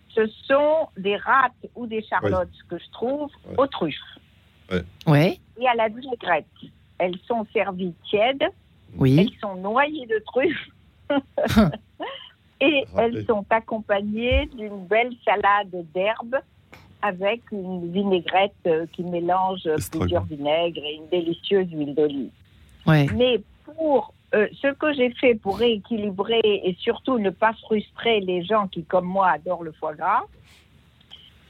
ce 0.10 0.28
sont 0.48 0.88
des 0.98 1.18
râtes 1.18 1.52
ou 1.76 1.88
des 1.88 2.02
charlottes 2.04 2.50
que 2.70 2.78
je 2.78 2.90
trouve 2.92 3.30
Ouais. 3.50 3.56
aux 3.58 3.68
truffes 3.68 4.18
Ouais. 5.08 5.40
et 5.60 5.68
à 5.68 5.76
la 5.76 5.88
vinaigrette. 5.90 6.46
Elles 6.98 7.18
sont 7.28 7.46
servies 7.54 7.94
tièdes, 8.10 8.46
Oui. 8.98 9.18
elles 9.20 9.40
sont 9.40 9.56
noyées 9.56 10.06
de 10.08 10.20
truffes 10.26 10.70
et 12.62 12.86
Rappelez. 12.94 13.18
elles 13.20 13.26
sont 13.26 13.46
accompagnées 13.50 14.48
d'une 14.58 14.86
belle 14.88 15.14
salade 15.24 15.70
d'herbes 15.94 16.38
avec 17.02 17.42
une 17.52 17.92
vinaigrette 17.92 18.54
euh, 18.66 18.88
qui 18.94 19.04
mélange 19.04 19.68
plusieurs 19.92 20.24
vinaigres 20.24 20.82
et 20.84 20.96
une 20.96 21.08
délicieuse 21.10 21.68
huile 21.72 21.94
d'olive. 21.94 22.32
Ouais. 22.88 23.06
Mais 23.16 23.42
pour 23.66 24.14
euh, 24.36 24.48
ce 24.62 24.68
que 24.74 24.94
j'ai 24.94 25.12
fait 25.12 25.36
pour 25.36 25.58
rééquilibrer 25.58 26.42
et 26.44 26.76
surtout 26.80 27.18
ne 27.20 27.30
pas 27.30 27.54
frustrer 27.54 28.20
les 28.20 28.44
gens 28.44 28.68
qui, 28.68 28.84
comme 28.84 29.06
moi, 29.06 29.30
adorent 29.30 29.64
le 29.64 29.72
foie 29.72 29.94
gras, 29.94 30.24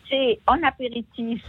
c'est 0.10 0.39
en 0.48 0.62
apéritif, 0.63 1.43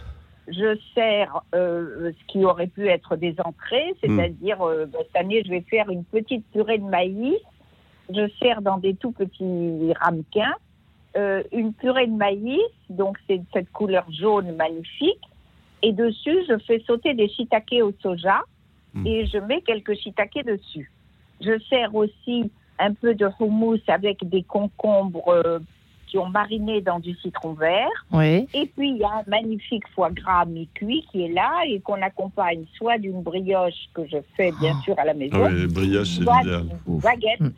je 0.49 0.79
sers 0.95 1.43
euh, 1.55 2.13
ce 2.13 2.27
qui 2.33 2.45
aurait 2.45 2.69
pu 2.69 2.89
être 2.89 3.17
des 3.17 3.35
entrées, 3.45 3.95
c'est-à-dire 4.01 4.63
euh, 4.63 4.87
ben, 4.87 5.01
cette 5.03 5.17
année, 5.17 5.43
je 5.45 5.51
vais 5.51 5.61
faire 5.63 5.91
une 5.91 6.05
petite 6.05 6.45
purée 6.53 6.79
de 6.79 6.85
maïs. 6.85 7.39
Je 8.09 8.29
sers 8.41 8.63
dans 8.63 8.79
des 8.79 8.95
tout 8.95 9.11
petits 9.13 9.93
ramequins 10.01 10.55
une 11.51 11.73
purée 11.73 12.09
de 12.09 12.15
maïs, 12.15 12.61
donc 12.91 13.17
c'est 13.27 13.41
cette 13.55 13.73
couleur 13.73 14.05
jaune 14.13 14.55
magnifique. 14.55 15.23
Et 15.81 15.95
dessus, 15.95 16.45
je 16.47 16.59
fais 16.67 16.79
sauter 16.87 17.15
des 17.15 17.27
shiitake 17.29 17.77
au 17.83 17.93
soja 18.03 18.43
Mm. 18.97 19.07
et 19.07 19.27
je 19.27 19.39
mets 19.39 19.61
quelques 19.61 19.95
shiitake 19.95 20.45
dessus. 20.45 20.91
Je 21.41 21.59
sers 21.69 21.95
aussi 21.95 22.51
un 22.79 22.93
peu 22.95 23.15
de 23.15 23.29
houmous 23.41 23.79
avec 23.89 24.29
des 24.29 24.43
concombres 24.43 25.29
euh, 25.29 25.59
qui 26.07 26.19
ont 26.19 26.29
mariné 26.29 26.81
dans 26.81 27.01
du 27.01 27.15
citron 27.17 27.55
vert. 27.55 27.89
Ouais. 28.13 28.47
Et 28.55 28.67
puis, 28.67 28.91
il 28.91 28.99
y 28.99 29.05
a 29.05 29.09
un 29.09 29.25
magnifique 29.27 29.87
foie 29.95 30.11
gras 30.11 30.45
mi-cuit 30.45 31.05
qui 31.11 31.25
est 31.25 31.33
là 31.33 31.51
et 31.67 31.81
qu'on 31.81 32.01
accompagne 32.01 32.65
soit 32.77 32.99
d'une 32.99 33.23
brioche 33.23 33.89
que 33.95 34.07
je 34.07 34.19
fais 34.37 34.53
bien 34.61 34.75
Oh. 34.79 34.83
sûr 34.85 34.95
à 34.99 35.05
la 35.05 35.15
maison, 35.15 35.37
Ah 35.45 35.49
oui, 35.53 35.67
brioche, 35.67 36.09
c'est 36.19 36.23
soit 36.23 36.43
d'une 36.43 37.01
baguette 37.01 37.41
Mm. 37.41 37.51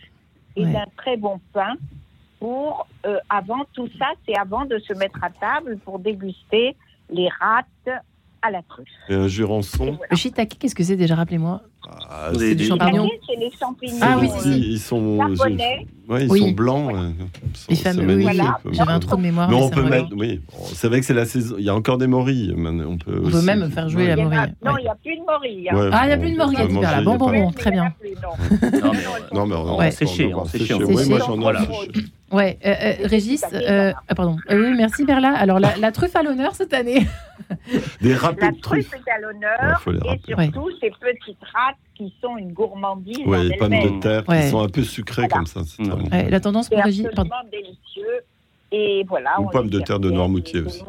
et 0.57 0.65
d'un 0.67 0.87
très 0.97 1.17
bon 1.17 1.39
pain 1.53 1.75
pour, 2.41 2.87
euh, 3.07 3.19
avant 3.29 3.65
tout 3.75 3.89
ça, 3.99 4.07
c'est 4.27 4.37
avant 4.39 4.65
de 4.65 4.79
se 4.79 4.93
mettre 4.95 5.23
à 5.23 5.31
table 5.31 5.79
pour 5.85 5.99
déguster 5.99 6.75
les 7.11 7.29
râtes 7.41 8.03
à 8.43 8.51
la 8.51 8.63
truffe. 8.63 8.87
Et 9.09 9.15
un 9.15 9.29
jurançon. 9.29 9.99
Le 10.11 10.17
shiitake, 10.17 10.57
qu'est-ce 10.59 10.75
que 10.75 10.85
c'est 10.85 10.97
déjà 10.97 11.15
Rappelez-moi? 11.15 11.63
Ah, 12.11 12.31
c'est 12.37 12.59
champignons. 12.59 13.05
Shiitake, 13.09 13.21
c'est 13.29 13.37
les 13.37 13.51
champignons. 13.59 13.99
Ah 14.03 14.17
oui, 14.21 14.29
euh, 14.29 14.41
si. 14.43 14.59
Ils 14.73 14.79
sont, 14.79 15.35
Japonais. 15.35 15.87
ouais, 16.09 16.25
ils 16.25 16.31
Oui. 16.31 16.41
sont 16.41 16.51
blancs. 16.51 16.93
euh, 16.95 17.11
Les 17.69 17.75
c'est 17.77 17.95
fameux. 17.95 18.17
Oui, 18.17 18.23
Voilà. 18.25 18.59
j'avais 18.73 18.93
un 18.93 18.99
trou 19.01 19.17
de 19.17 19.23
mémoire. 19.23 19.49
Mais 19.49 19.57
on 19.57 19.71
peut 19.71 19.83
me 19.83 19.89
mettre, 19.89 20.09
oui, 20.17 20.41
c'est 20.75 20.89
vrai 20.89 21.01
que 21.01 21.07
c'est 21.07 21.15
la 21.15 21.25
saison. 21.25 21.57
Il 21.59 21.65
y 21.65 21.69
a 21.71 21.75
encore 21.75 21.97
des 21.99 22.07
morilles. 22.07 22.53
maintenant, 22.57 22.91
On 22.91 22.99
peut, 22.99 23.21
On 23.25 23.31
peut 23.31 23.37
aussi- 23.39 23.47
même 23.47 23.71
faire 23.71 23.89
jouer 23.89 24.03
Ouais. 24.03 24.09
la 24.17 24.23
a- 24.23 24.25
morille. 24.25 24.55
Non, 24.65 24.73
il 24.79 24.83
n'y 24.83 24.89
a 24.89 24.95
plus 24.97 25.17
de 25.17 25.23
morille. 25.23 25.69
hein. 25.71 25.77
Ouais, 25.77 25.89
Ah, 25.93 26.01
il 26.07 26.11
y 26.11 26.13
a 26.13 26.17
plus 26.19 26.31
de 26.31 26.35
on 26.35 26.39
peut 26.39 26.43
morille 26.45 26.57
à 26.57 26.61
manger, 26.65 26.75
Super, 26.75 26.91
là. 26.91 26.97
il 26.97 26.99
y 26.99 27.01
a 27.01 27.05
Bon, 27.05 27.17
bon, 27.17 27.31
bon, 27.33 27.51
très 27.53 27.69
a 27.69 27.73
bien. 27.73 27.85
non. 28.23 28.83
Non, 29.33 29.47
mais, 29.47 29.55
on, 29.55 29.79
on- 29.79 29.91
séché, 29.91 30.29
moi 30.29 31.19
j'en 31.27 31.41
ai. 31.41 31.57
Ouais, 32.31 32.59
euh, 32.67 32.75
euh, 32.83 32.93
Régis, 33.07 33.43
euh, 33.55 33.93
ah, 34.07 34.15
pardon. 34.15 34.37
Euh, 34.51 34.61
oui, 34.71 34.75
merci 34.77 35.05
Berla. 35.07 35.33
Alors, 35.35 35.59
la, 35.61 35.77
la 35.79 35.93
truffe 35.93 36.15
à 36.15 36.23
l'honneur 36.23 36.55
cette 36.55 36.75
année. 36.75 37.07
Des 38.01 38.15
La 38.47 38.53
de 38.53 38.61
truffe 38.61 38.89
truffes. 38.91 38.95
est 39.07 39.11
à 39.11 39.15
Ouais, 39.17 39.21
l'honneur 39.23 39.81
faut 39.81 39.91
les 39.93 39.99
et 39.99 40.03
surtout 40.53 40.71
ces 40.81 40.91
petites 40.91 41.43
râtes 41.55 41.77
qui 41.95 42.15
sont 42.21 42.37
une 42.37 42.53
gourmandise 42.53 43.19
Ouais, 43.27 43.39
en 43.39 43.43
les 43.43 43.57
pommes 43.57 43.71
de 43.71 44.01
terre 44.01 44.29
Ouais. 44.29 44.43
qui 44.43 44.49
sont 44.51 44.61
un 44.63 44.69
peu 44.69 44.83
sucrées 44.83 45.23
Voilà. 45.23 45.29
comme 45.35 45.47
ça. 45.47 45.61
C'est 45.65 45.83
très 45.83 45.93
Ouais. 45.93 46.03
bon. 46.03 46.11
Ouais, 46.17 46.31
la 46.31 46.41
tendance 46.41 46.69
pour 46.69 46.83
Régis. 46.83 47.07
absolument 47.07 47.31
Pardon. 47.31 47.49
délicieux. 47.51 48.21
Et 48.71 49.05
voilà. 49.09 49.31
Pommes 49.51 49.65
les 49.67 49.71
de 49.71 49.81
terre 49.81 49.99
de 49.99 50.11
Noirmoutier 50.11 50.61
aussi. 50.61 50.83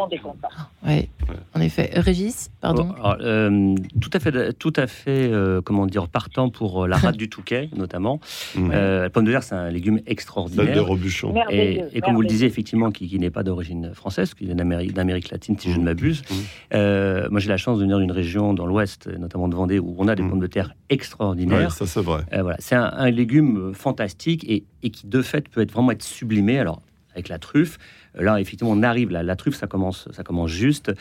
Ouais, 0.86 1.10
en 1.56 1.62
effet. 1.62 1.92
Euh, 1.96 2.02
Régis, 2.02 2.50
pardon. 2.60 2.92
Alors, 2.98 3.18
euh, 3.22 3.76
tout 4.02 4.10
à 4.14 4.20
fait, 4.20 4.54
tout 4.54 4.74
à 4.76 4.88
fait, 4.88 5.30
euh, 5.32 5.62
comment 5.62 5.86
dire, 5.86 6.08
partant 6.10 6.50
pour 6.50 6.88
la 6.88 6.98
rate 6.98 7.16
du 7.18 7.30
Touquet, 7.30 7.70
notamment. 7.78 8.20
Mm. 8.56 8.72
Euh, 8.74 9.02
la 9.04 9.10
pomme 9.10 9.26
de 9.26 9.32
terre, 9.32 9.44
c'est 9.44 9.56
un 9.56 9.70
légume 9.70 9.96
Celle 9.98 10.06
de 10.06 10.12
extraordinaire. 10.12 10.86
Robuchon. 10.86 11.34
Et, 11.52 11.82
et 11.94 12.02
comme 12.02 12.16
vous 12.16 12.22
le 12.22 12.28
disiez, 12.28 12.48
effectivement, 12.48 12.92
qui, 12.92 13.08
qui 13.08 13.18
n'est 13.20 13.30
pas 13.30 13.44
d'origine 13.44 13.94
française, 13.94 14.34
qui 14.34 14.46
vient 14.46 14.56
d'Amérique, 14.56 15.32
latine, 15.32 15.58
si 15.58 15.72
je 15.72 15.78
ne 15.78 15.82
Mm. 15.82 15.86
m'abuse. 15.86 16.22
Mm. 16.30 16.34
Euh, 16.74 17.28
moi, 17.32 17.40
j'ai 17.40 17.50
la 17.50 17.58
chance 17.58 17.78
de 17.78 17.84
venir 17.84 17.98
d'une 18.00 18.12
région 18.12 18.54
dans 18.54 18.66
l'ouest, 18.66 19.08
notamment 19.18 19.48
de 19.48 19.56
Vendée, 19.56 19.80
où 19.80 19.96
on 20.00 20.08
a 20.10 20.16
des 20.16 20.24
Mm. 20.24 20.30
pommes 20.32 20.40
de 20.42 20.48
terre 20.48 20.68
Ouais, 20.68 20.96
extraordinaires. 20.96 21.72
ça 21.72 21.86
c'est 21.86 22.02
vrai. 22.02 22.24
Euh, 22.34 22.42
voilà, 22.42 22.58
c'est 22.60 22.76
un, 22.76 22.92
un 22.94 23.10
légume 23.10 23.74
fantastique 23.74 24.44
et, 24.50 24.64
et 24.84 24.90
qui 24.90 25.08
de 25.08 25.22
fait 25.22 25.48
peut 25.48 25.62
être 25.62 25.72
vraiment 25.72 25.92
être 25.92 26.04
sublimé. 26.04 26.60
Alors 26.60 26.82
avec 27.14 27.30
la 27.30 27.40
truffe, 27.40 27.78
euh, 28.18 28.24
là 28.24 28.40
effectivement 28.40 28.72
on 28.72 28.84
arrive 28.84 29.10
là, 29.10 29.24
la 29.24 29.36
truffe 29.36 29.56
ça 29.56 29.68
commence 29.68 30.08
ça 30.12 30.24
commence 30.24 30.52
juste 30.52 30.92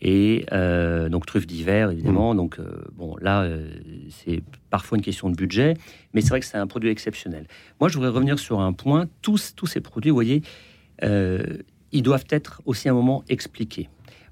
et 0.00 0.46
euh, 0.52 1.08
donc 1.08 1.26
truffe 1.26 1.46
d'hiver 1.46 1.90
évidemment. 1.90 2.34
Donc 2.34 2.58
euh, 2.58 2.84
bon 2.92 3.16
là 3.20 3.42
euh, 3.42 3.68
c'est 4.10 4.42
parfois 4.70 4.98
une 4.98 5.04
question 5.04 5.30
de 5.30 5.36
budget, 5.36 5.74
mais 6.12 6.20
c'est 6.20 6.30
vrai 6.30 6.40
que 6.40 6.46
c'est 6.46 6.58
un 6.58 6.66
produit 6.66 6.90
exceptionnel. 6.90 7.46
Moi 7.80 7.88
je 7.88 7.94
voudrais 7.94 8.10
revenir 8.10 8.38
sur 8.38 8.60
un 8.60 8.72
point. 8.72 9.06
Tous 9.22 9.54
tous 9.54 9.66
ces 9.66 9.80
produits, 9.80 10.10
vous 10.10 10.16
voyez, 10.16 10.42
ils 11.02 12.02
doivent 12.02 12.26
être 12.30 12.62
aussi 12.64 12.88
à 12.88 12.92
un 12.92 12.94
moment 12.94 13.22
expliqués. 13.28 13.88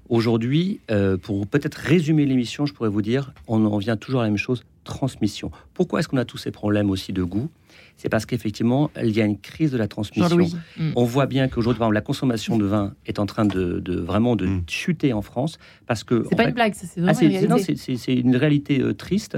Aujourd'hui, 0.09 0.81
pour 1.23 1.47
peut-être 1.47 1.75
résumer 1.75 2.25
l'émission, 2.25 2.65
je 2.65 2.73
pourrais 2.73 2.89
vous 2.89 3.01
dire, 3.01 3.33
on 3.47 3.65
en 3.65 3.77
vient 3.77 3.97
toujours 3.97 4.21
à 4.21 4.23
la 4.23 4.29
même 4.29 4.37
chose, 4.37 4.63
transmission. 4.83 5.51
Pourquoi 5.73 5.99
est-ce 5.99 6.07
qu'on 6.07 6.17
a 6.17 6.25
tous 6.25 6.37
ces 6.37 6.51
problèmes 6.51 6.89
aussi 6.89 7.11
de 7.11 7.23
goût? 7.23 7.49
C'est 7.97 8.09
parce 8.09 8.25
qu'effectivement, 8.25 8.91
il 9.01 9.11
y 9.15 9.21
a 9.21 9.25
une 9.25 9.39
crise 9.39 9.71
de 9.71 9.77
la 9.77 9.87
transmission. 9.87 10.37
Mm. 10.77 10.91
On 10.97 11.05
voit 11.05 11.27
bien 11.27 11.47
qu'aujourd'hui, 11.47 11.79
par 11.79 11.87
exemple, 11.87 11.95
la 11.95 12.01
consommation 12.01 12.57
de 12.57 12.65
vin 12.65 12.93
est 13.05 13.19
en 13.19 13.25
train 13.25 13.45
de, 13.45 13.79
de- 13.79 13.99
vraiment 13.99 14.35
de 14.35 14.45
Mm. 14.47 14.63
chuter 14.67 15.13
en 15.13 15.21
France 15.21 15.57
parce 15.87 16.03
que 16.03 16.25
C'est 16.29 16.35
pas 16.35 16.43
fait, 16.43 16.49
une 16.49 16.55
blague, 16.55 16.73
c'est 16.75 16.87
ah, 17.07 17.13
c'est, 17.13 17.25
une 17.27 17.31
c'est- 17.31 17.47
non, 17.47 17.55
réalité. 17.55 17.75
c'est, 17.77 17.77
c'est- 17.77 17.97
c'est 17.97 18.13
une 18.15 18.35
réalité 18.35 18.81
euh, 18.81 18.93
triste 18.93 19.37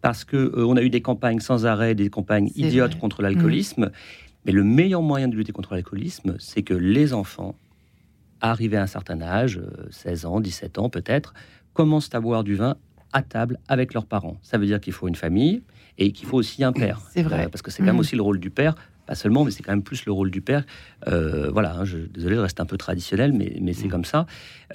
parce 0.00 0.24
que 0.24 0.36
euh, 0.36 0.64
on 0.66 0.76
a 0.76 0.82
eu 0.82 0.90
des 0.90 1.02
campagnes 1.02 1.40
sans 1.40 1.66
arrêt, 1.66 1.94
des 1.94 2.08
campagnes 2.08 2.48
C'est 2.48 2.60
idiotes 2.62 2.92
vrai. 2.92 3.00
contre 3.00 3.20
l'alcoolisme. 3.22 3.90
Mais 4.46 4.52
le 4.52 4.64
meilleur 4.64 5.02
moyen 5.02 5.28
de 5.28 5.36
lutter 5.36 5.52
contre 5.52 5.74
l'alcoolisme, 5.74 6.36
c'est 6.38 6.62
que 6.62 6.72
les 6.74 7.12
enfants, 7.12 7.56
arrivés 8.40 8.76
à 8.78 8.82
un 8.82 8.86
certain 8.86 9.20
âge, 9.20 9.58
euh, 9.58 9.86
16 9.90 10.24
ans, 10.24 10.40
17 10.40 10.78
ans 10.78 10.88
peut-être, 10.88 11.34
commencent 11.74 12.14
à 12.14 12.20
boire 12.20 12.42
du 12.44 12.54
vin 12.54 12.76
à 13.12 13.20
table 13.22 13.58
avec 13.68 13.92
leurs 13.94 14.06
parents. 14.06 14.38
Ça 14.42 14.56
veut 14.58 14.66
dire 14.66 14.80
qu'il 14.80 14.92
faut 14.92 15.08
une 15.08 15.14
famille 15.16 15.62
et 15.98 16.12
qu'il 16.12 16.26
faut 16.26 16.36
aussi 16.38 16.64
un 16.64 16.72
père. 16.72 17.00
C'est 17.12 17.22
vrai. 17.22 17.44
Euh, 17.46 17.48
parce 17.48 17.62
que 17.62 17.70
c'est 17.70 17.80
quand 17.82 17.86
même 17.86 17.96
Mhm. 17.96 18.00
aussi 18.00 18.16
le 18.16 18.22
rôle 18.22 18.38
du 18.40 18.50
père, 18.50 18.74
pas 19.06 19.14
seulement, 19.14 19.44
mais 19.44 19.50
c'est 19.50 19.62
quand 19.62 19.72
même 19.72 19.82
plus 19.82 20.04
le 20.06 20.12
rôle 20.12 20.30
du 20.30 20.40
père. 20.40 20.64
Euh, 21.08 21.50
voilà, 21.50 21.74
hein, 21.76 21.84
je, 21.84 21.98
désolé, 21.98 22.36
je 22.36 22.40
reste 22.40 22.60
un 22.60 22.66
peu 22.66 22.76
traditionnel, 22.76 23.32
mais, 23.32 23.56
mais 23.60 23.72
c'est 23.72 23.84
Mhm. 23.84 23.90
comme 23.90 24.04
ça. 24.04 24.26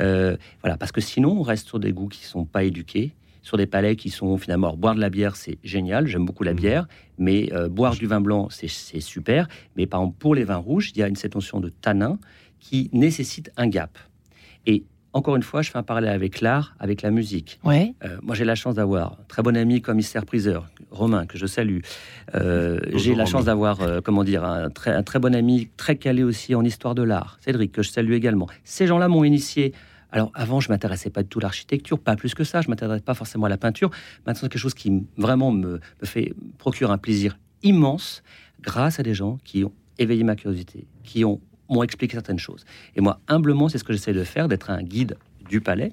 Euh, 0.02 0.36
voilà, 0.62 0.78
parce 0.78 0.92
que 0.92 1.02
sinon, 1.02 1.32
on 1.40 1.42
reste 1.44 1.68
sur 1.68 1.80
des 1.80 1.92
goûts 1.94 2.08
qui 2.10 2.26
sont 2.26 2.46
pas 2.46 2.64
éduqués, 2.64 3.14
sur 3.42 3.58
des 3.58 3.68
palais 3.68 3.96
qui 3.96 4.10
sont 4.10 4.38
finalement. 4.38 4.68
alors, 4.68 4.78
boire 4.78 4.96
de 4.96 5.02
la 5.02 5.10
bière, 5.10 5.36
c'est 5.36 5.58
génial, 5.64 6.08
j'aime 6.08 6.26
beaucoup 6.26 6.44
la 6.44 6.54
Mhm. 6.54 6.60
bière, 6.60 6.88
mais 7.18 7.50
boire 7.70 7.96
du 7.96 8.06
vin 8.08 8.22
blanc, 8.22 8.48
c'est 8.50 8.70
c'est 8.70 9.02
super. 9.02 9.48
Mais 9.76 9.86
par 9.86 10.02
exemple, 10.02 10.18
pour 10.18 10.34
les 10.36 10.44
vins 10.46 10.58
rouges, 10.58 10.92
il 10.96 10.98
y 11.00 11.04
a 11.04 11.08
une 11.08 11.16
cette 11.16 11.36
notion 11.36 11.60
de 11.60 11.70
tanin 11.70 12.20
qui 12.60 12.90
nécessite 12.94 13.52
un 13.58 13.68
gap. 13.68 13.98
Et 14.66 14.86
encore 15.14 15.36
une 15.36 15.44
fois, 15.44 15.62
je 15.62 15.70
fais 15.70 15.78
un 15.78 15.84
parallèle 15.84 16.14
avec 16.14 16.42
l'art, 16.42 16.76
avec 16.80 17.04
la 17.04 17.12
musique. 17.12 17.60
Ouais. 17.64 17.94
Euh, 18.04 18.18
moi, 18.24 18.36
j'ai 18.36 18.46
la 18.46 18.56
chance 18.56 18.76
d'avoir 18.76 19.14
un 19.14 19.24
très 19.28 19.44
bon 19.44 19.56
ami 19.56 19.82
commissaire 19.82 20.26
priseur, 20.26 20.68
Romain, 20.90 21.28
que 21.28 21.38
je 21.38 21.46
salue. 21.46 21.80
Euh, 22.34 22.80
j'ai 22.96 23.12
la 23.12 23.24
Romain. 23.24 23.26
chance 23.26 23.46
d'avoir, 23.46 23.82
euh, 23.82 24.02
comment 24.02 24.24
dire, 24.24 24.44
un 24.44 24.70
très, 24.72 24.92
un 24.92 25.04
très 25.04 25.20
bon 25.20 25.36
ami, 25.36 25.70
très 25.78 25.98
calé 25.98 26.24
aussi 26.24 26.56
en 26.56 26.64
histoire 26.64 26.96
de 26.96 27.04
l'art, 27.04 27.38
Cédric, 27.42 27.72
que 27.72 27.84
je 27.84 27.92
salue 27.92 28.14
également. 28.14 28.48
Ces 28.64 28.88
gens-là 28.88 29.08
m'ont 29.08 29.24
initié. 29.24 29.74
Alors, 30.12 30.32
avant, 30.34 30.60
je 30.60 30.70
m'intéressais 30.70 31.10
pas 31.10 31.24
du 31.24 31.30
tout 31.30 31.40
à 31.40 31.44
l'architecture, 31.44 32.00
pas 32.00 32.16
plus 32.16 32.34
que 32.34 32.44
ça. 32.44 32.62
Je 32.62 32.70
m'intéressais 32.70 33.04
pas 33.04 33.14
forcément 33.14 33.46
à 33.46 33.50
la 33.50 33.58
peinture. 33.58 33.92
Maintenant, 34.26 34.42
c'est 34.42 34.50
quelque 34.50 34.62
chose 34.62 34.74
qui 34.74 35.04
vraiment 35.18 35.52
me, 35.52 35.80
me 36.02 36.06
fait 36.06 36.34
procure 36.58 36.92
un 36.92 36.98
plaisir 36.98 37.38
immense, 37.62 38.24
grâce 38.62 39.00
à 39.00 39.04
des 39.04 39.14
gens 39.14 39.38
qui 39.44 39.64
ont 39.64 39.72
éveillé 40.00 40.24
ma 40.24 40.36
curiosité, 40.36 40.88
qui 41.04 41.24
ont 41.24 41.40
m'ont 41.70 41.84
expliqué 41.84 42.14
certaines 42.14 42.40
choses. 42.40 42.66
Et 42.96 43.02
moi, 43.02 43.20
humblement, 43.28 43.70
c'est 43.70 43.78
ce 43.78 43.84
que 43.84 43.94
j'essaie 43.94 44.14
de 44.14 44.24
faire, 44.24 44.48
d'être 44.48 44.70
un 44.70 44.84
guide 44.84 45.18
du 45.50 45.62
palais. 45.62 45.92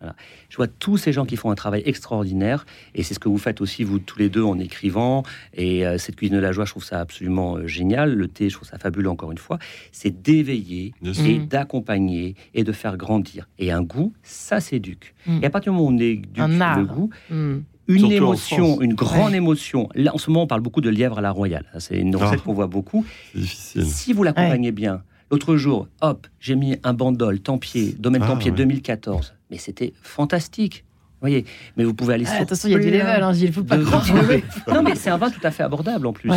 Voilà. 0.00 0.14
Je 0.48 0.56
vois 0.56 0.68
tous 0.68 0.96
ces 0.96 1.12
gens 1.12 1.24
qui 1.24 1.34
font 1.34 1.50
un 1.50 1.56
travail 1.56 1.82
extraordinaire, 1.84 2.66
et 2.94 3.02
c'est 3.02 3.14
ce 3.14 3.18
que 3.18 3.28
vous 3.28 3.38
faites 3.38 3.60
aussi, 3.60 3.82
vous 3.82 3.98
tous 3.98 4.18
les 4.18 4.28
deux, 4.28 4.44
en 4.44 4.56
écrivant. 4.58 5.24
Et 5.54 5.84
euh, 5.84 5.98
cette 5.98 6.14
cuisine 6.14 6.36
de 6.36 6.40
la 6.40 6.52
joie, 6.52 6.64
je 6.64 6.70
trouve 6.70 6.84
ça 6.84 7.00
absolument 7.00 7.56
euh, 7.56 7.66
génial. 7.66 8.14
Le 8.14 8.28
thé, 8.28 8.48
je 8.48 8.54
trouve 8.54 8.68
ça 8.68 8.78
fabuleux, 8.78 9.10
encore 9.10 9.32
une 9.32 9.38
fois. 9.38 9.58
C'est 9.90 10.22
d'éveiller 10.22 10.94
et 11.26 11.38
d'accompagner 11.40 12.36
et 12.54 12.62
de 12.62 12.70
faire 12.70 12.96
grandir. 12.96 13.48
Et 13.58 13.72
un 13.72 13.82
goût, 13.82 14.12
ça 14.22 14.60
s'éduque. 14.60 15.14
Mm. 15.26 15.40
Et 15.42 15.46
à 15.46 15.50
partir 15.50 15.72
du 15.72 15.78
moment 15.78 15.90
où 15.90 15.94
on 15.94 15.98
éduque 15.98 16.38
Un 16.38 16.78
le 16.78 16.84
goût, 16.86 17.10
Mm. 17.30 17.58
Une 17.88 17.98
Surtout 18.00 18.14
émotion, 18.14 18.80
une 18.80 18.94
grande 18.94 19.30
Ouais. 19.32 19.36
émotion. 19.38 19.88
Là, 19.94 20.14
en 20.14 20.18
ce 20.18 20.30
moment, 20.30 20.42
on 20.42 20.46
parle 20.46 20.60
beaucoup 20.60 20.80
de 20.82 20.90
lièvre 20.90 21.18
à 21.18 21.22
la 21.22 21.30
royale. 21.30 21.64
C'est 21.78 21.96
une 21.98 22.14
recette 22.14 22.40
Ah. 22.42 22.44
qu'on 22.44 22.52
voit 22.52 22.66
beaucoup. 22.66 23.04
C'est 23.32 23.40
difficile. 23.40 23.84
Si 23.86 24.12
vous 24.12 24.22
l'accompagnez 24.22 24.72
bien, 24.72 25.02
l'autre 25.30 25.56
jour, 25.56 25.88
hop, 26.02 26.26
j'ai 26.38 26.54
mis 26.54 26.76
un 26.84 26.92
bandol, 26.92 27.40
Tempier, 27.40 27.94
domaine 27.98 28.22
Ah, 28.24 28.28
Tempier 28.28 28.50
ouais. 28.50 28.56
2014. 28.56 29.34
Mais 29.50 29.58
c'était 29.58 29.94
fantastique. 30.02 30.84
Vous 31.20 31.22
voyez, 31.22 31.44
mais 31.76 31.82
vous 31.84 31.94
pouvez 31.94 32.14
aller 32.14 32.24
Ah, 32.28 32.34
sur. 32.34 32.42
attention, 32.42 32.68
il 32.68 32.72
y 32.72 32.74
a 32.76 32.78
du 32.78 32.90
level, 32.90 33.22
hein, 33.22 33.32
Gilles, 33.32 33.52
faut 33.52 33.64
pas 33.64 33.76
de 33.76 33.82
non, 34.72 34.82
mais 34.84 34.94
c'est 34.94 35.10
un 35.10 35.16
vin 35.16 35.30
tout 35.30 35.40
à 35.42 35.50
fait 35.50 35.64
abordable 35.64 36.06
en 36.06 36.12
plus. 36.12 36.28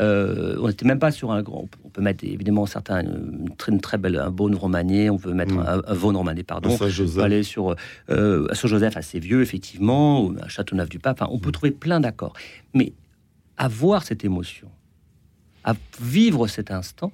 Euh, 0.00 0.56
on 0.60 0.68
n'était 0.68 0.86
même 0.86 0.98
pas 1.00 1.10
sur 1.10 1.32
un 1.32 1.42
grand. 1.42 1.68
On 1.84 1.88
peut 1.88 2.00
mettre 2.02 2.24
évidemment 2.24 2.66
certains 2.66 3.00
une 3.02 3.50
très, 3.58 3.72
une 3.72 3.80
très 3.80 3.98
belle 3.98 4.16
un 4.16 4.30
Beaune 4.30 4.54
romanier. 4.54 5.10
On 5.10 5.18
peut 5.18 5.32
mettre 5.32 5.54
Mm. 5.54 5.58
un, 5.66 5.82
un 5.86 5.94
Vaune 5.94 6.16
romanier, 6.16 6.44
pardon. 6.44 6.70
Peut 6.70 6.76
Saint-Joseph. 6.84 7.24
aller 7.24 7.42
sur 7.42 7.74
euh, 8.10 8.46
Saint-Joseph 8.54 8.96
assez 8.96 9.18
vieux 9.18 9.42
effectivement, 9.42 10.22
ou 10.24 10.36
à 10.40 10.48
Châteauneuf-du-Pape. 10.48 11.20
Enfin, 11.20 11.30
on 11.32 11.38
peut 11.40 11.50
trouver 11.50 11.72
plein 11.72 11.98
d'accords. 12.00 12.34
Mais 12.74 12.92
avoir 13.56 14.04
cette 14.04 14.24
émotion, 14.24 14.68
à 15.64 15.74
vivre 16.00 16.46
cet 16.46 16.70
instant, 16.70 17.10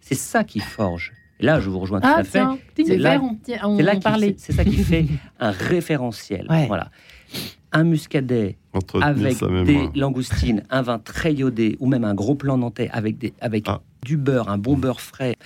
c'est 0.00 0.14
ça 0.14 0.44
qui 0.44 0.60
forge 0.60 1.12
Et 1.40 1.44
là, 1.44 1.58
je 1.60 1.68
vous 1.70 1.80
rejoins 1.80 2.00
tout 2.00 2.06
Ah 2.08 2.18
à 2.18 2.24
fait. 2.24 2.42
C'est 2.86 2.96
là- 2.98 3.20
on, 3.20 3.34
tient- 3.34 3.58
on 3.64 3.76
là 3.78 3.96
qui- 3.96 4.34
c'est 4.38 4.52
ça 4.52 4.64
qui 4.64 4.76
fait 4.76 5.06
un 5.40 5.50
référentiel. 5.50 6.46
Ouais. 6.48 6.66
Voilà. 6.68 6.90
Un 7.72 7.84
muscadet 7.84 8.58
Entretenir 8.74 9.06
avec 9.06 9.38
des 9.64 9.88
langoustines, 9.98 10.62
un 10.70 10.82
vin 10.82 10.98
très 10.98 11.32
iodé 11.34 11.76
ou 11.80 11.86
même 11.86 12.04
un 12.04 12.14
gros 12.14 12.34
plan 12.34 12.56
nantais 12.58 12.88
avec, 12.92 13.18
des, 13.18 13.32
avec 13.40 13.64
Ah. 13.66 13.80
du 14.04 14.16
beurre, 14.16 14.48
un 14.48 14.58
bon 14.58 14.76
beurre 14.76 15.00
frais 15.00 15.36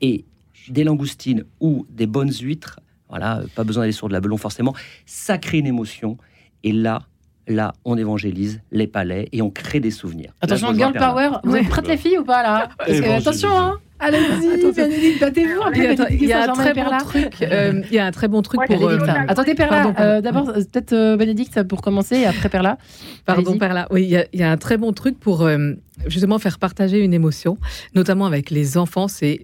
et 0.00 0.24
des 0.68 0.84
langoustines 0.84 1.44
ou 1.60 1.86
des 1.90 2.06
bonnes 2.06 2.32
huîtres, 2.32 2.80
voilà, 3.08 3.38
euh, 3.40 3.46
pas 3.54 3.64
besoin 3.64 3.82
d'aller 3.82 3.92
sur 3.92 4.08
de 4.08 4.12
la 4.12 4.20
belon 4.20 4.36
forcément, 4.36 4.74
ça 5.06 5.36
crée 5.38 5.58
une 5.58 5.66
émotion. 5.66 6.16
Et 6.62 6.72
là, 6.72 7.02
là, 7.48 7.72
on 7.84 7.96
évangélise 7.96 8.60
les 8.70 8.86
palais 8.86 9.28
et 9.32 9.42
on 9.42 9.50
crée 9.50 9.80
des 9.80 9.90
souvenirs. 9.90 10.32
Attention, 10.40 10.72
Là, 10.72 10.76
girl 10.78 10.92
power, 10.92 11.30
vous 11.44 11.56
êtes 11.56 11.68
prêtes 11.68 11.88
les 11.88 11.96
filles 11.96 12.18
ou 12.18 12.24
pas 12.24 12.42
là? 12.42 12.68
Parce 12.78 12.90
que, 12.90 12.94
Évangélisme. 12.96 13.28
Attention, 13.28 13.58
hein 13.58 13.80
Allez-y, 14.00 14.72
Bénédicte, 14.72 15.20
battez-vous. 15.20 15.60
Il 15.74 15.82
y 15.82 15.86
a, 15.86 16.10
il 16.10 16.24
y 16.24 16.32
a 16.32 16.44
un 16.50 16.52
très 16.54 16.72
bon 16.74 16.98
truc. 16.98 17.28
il 17.40 17.92
y 17.94 17.98
a 17.98 18.06
un 18.06 18.10
très 18.10 18.28
bon 18.28 18.42
truc 18.42 18.60
Ouais, 18.60 18.66
pour. 18.66 18.88
euh. 18.88 18.98
Attendez, 19.28 19.54
Perla. 19.54 19.92
Euh, 20.00 20.20
D'abord, 20.20 20.52
peut-être 20.52 20.92
euh, 20.92 21.16
Bénédicte 21.16 21.62
pour 21.64 21.82
commencer 21.82 22.16
et 22.16 22.26
après 22.26 22.48
Perla. 22.48 22.78
Pardon, 23.26 23.56
là. 23.60 23.86
Oui, 23.90 24.02
il 24.04 24.08
y, 24.10 24.16
a- 24.16 24.26
il 24.32 24.40
y 24.40 24.42
a 24.42 24.50
un 24.50 24.56
très 24.56 24.78
bon 24.78 24.92
truc 24.92 25.18
pour 25.20 25.42
euh, 25.42 25.74
justement 26.06 26.38
faire 26.38 26.58
partager 26.58 26.98
une 27.00 27.12
émotion, 27.14 27.58
notamment 27.94 28.26
avec 28.26 28.50
les 28.50 28.78
enfants. 28.78 29.06
C'est, 29.08 29.40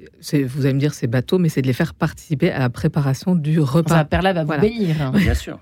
vous 0.47 0.65
allez 0.65 0.75
me 0.75 0.81
dire, 0.81 0.95
c'est 0.95 1.07
bateau, 1.07 1.39
mais 1.39 1.49
c'est 1.51 1.63
de 1.63 1.67
les 1.67 1.73
faire 1.75 1.93
participer 1.95 2.51
à 2.51 2.59
la 2.61 2.71
préparation 2.71 3.35
du 3.35 3.57
Ça, 3.57 3.63
repas. 3.65 4.05
Perla 4.05 4.33
va 4.33 4.41
vous 4.41 4.47
Voilà. 4.47 4.63
bénir. 4.63 5.13
Bien 5.13 5.35
sûr. 5.35 5.59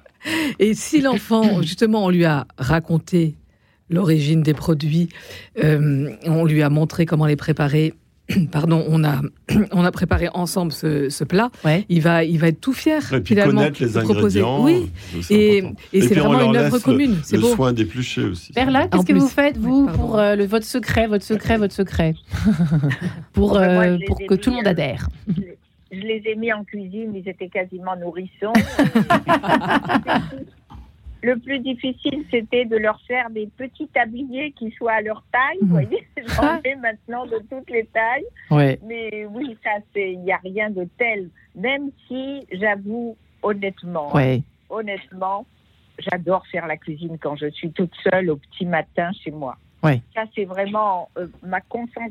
Et 0.58 0.74
si 0.74 1.00
l'enfant, 1.00 1.60
justement, 1.62 2.04
on 2.04 2.10
lui 2.10 2.24
a 2.24 2.46
raconté 2.58 3.34
l'origine 3.90 4.42
des 4.42 4.54
produits, 4.54 5.08
euh, 5.62 6.10
on 6.26 6.44
lui 6.44 6.62
a 6.62 6.70
montré 6.70 7.04
comment 7.06 7.26
les 7.26 7.36
préparer. 7.36 7.92
Pardon, 8.52 8.84
on 8.88 9.04
a, 9.04 9.20
on 9.72 9.84
a 9.84 9.90
préparé 9.92 10.28
ensemble 10.32 10.72
ce, 10.72 11.08
ce 11.10 11.24
plat. 11.24 11.50
Ouais. 11.64 11.84
Il 11.88 12.00
va, 12.00 12.24
il 12.24 12.38
va 12.38 12.48
être 12.48 12.60
tout 12.60 12.72
fier 12.72 13.00
Et 13.12 13.20
puis 13.20 13.34
finalement. 13.34 13.60
connaître 13.60 13.82
les 13.84 13.88
proposer. 13.90 14.40
ingrédients. 14.40 14.64
Oui, 14.64 14.90
et, 15.30 15.58
important. 15.60 15.76
et 15.92 16.00
c'est 16.02 16.14
vraiment 16.14 16.50
une 16.52 16.56
œuvre 16.56 16.78
commune. 16.78 17.16
C'est 17.22 17.36
Le 17.36 17.42
beau. 17.42 17.54
soin 17.54 17.72
d'éplucher 17.72 18.22
aussi. 18.22 18.52
Perla, 18.52 18.88
qu'est-ce 18.88 19.04
que 19.04 19.12
vous 19.12 19.28
faites, 19.28 19.58
vous, 19.58 19.86
pour 19.88 20.18
euh, 20.18 20.36
le, 20.36 20.46
votre 20.46 20.64
secret, 20.66 21.06
votre 21.06 21.24
secret, 21.24 21.58
votre 21.58 21.74
secret 21.74 22.14
Pour, 23.34 23.50
moi, 23.54 23.60
euh, 23.62 23.98
pour 24.06 24.18
que 24.18 24.34
mis, 24.34 24.40
tout 24.40 24.50
le 24.50 24.56
monde 24.56 24.66
euh, 24.66 24.70
adhère. 24.70 25.08
Je 25.28 25.40
les- 25.40 25.58
je 25.92 26.00
les 26.00 26.22
ai 26.26 26.34
mis 26.34 26.52
en 26.52 26.64
cuisine, 26.64 27.14
ils 27.14 27.28
étaient 27.28 27.48
quasiment 27.48 27.94
nourrissons. 27.94 28.52
Le 31.24 31.38
plus 31.38 31.58
difficile, 31.60 32.22
c'était 32.30 32.66
de 32.66 32.76
leur 32.76 33.00
faire 33.08 33.30
des 33.30 33.46
petits 33.56 33.88
tabliers 33.88 34.52
qui 34.52 34.70
soient 34.72 34.92
à 34.92 35.00
leur 35.00 35.24
taille. 35.32 35.56
Vous 35.62 35.66
Mhm. 35.68 35.72
voyez, 35.72 36.06
j'en 36.26 36.60
fais 36.60 36.74
maintenant 36.76 37.24
de 37.24 37.38
toutes 37.50 37.70
les 37.70 37.86
tailles. 37.86 38.26
Ouais. 38.50 38.78
Mais 38.84 39.24
oui, 39.30 39.56
ça, 39.64 39.70
c'est, 39.94 40.12
il 40.12 40.20
n'y 40.20 40.32
a 40.32 40.36
rien 40.36 40.68
de 40.68 40.86
tel. 40.98 41.30
Même 41.54 41.90
si, 42.06 42.46
j'avoue, 42.52 43.16
honnêtement, 43.42 44.14
Ouais. 44.14 44.42
honnêtement, 44.68 45.46
j'adore 45.98 46.46
faire 46.48 46.66
la 46.66 46.76
cuisine 46.76 47.16
quand 47.18 47.36
je 47.36 47.46
suis 47.52 47.70
toute 47.70 47.94
seule 48.02 48.28
au 48.28 48.36
petit 48.36 48.66
matin 48.66 49.10
chez 49.22 49.30
moi. 49.30 49.56
Ouais. 49.82 50.02
Ça, 50.14 50.24
c'est 50.34 50.44
vraiment 50.44 51.08
euh, 51.16 51.26
ma, 51.42 51.60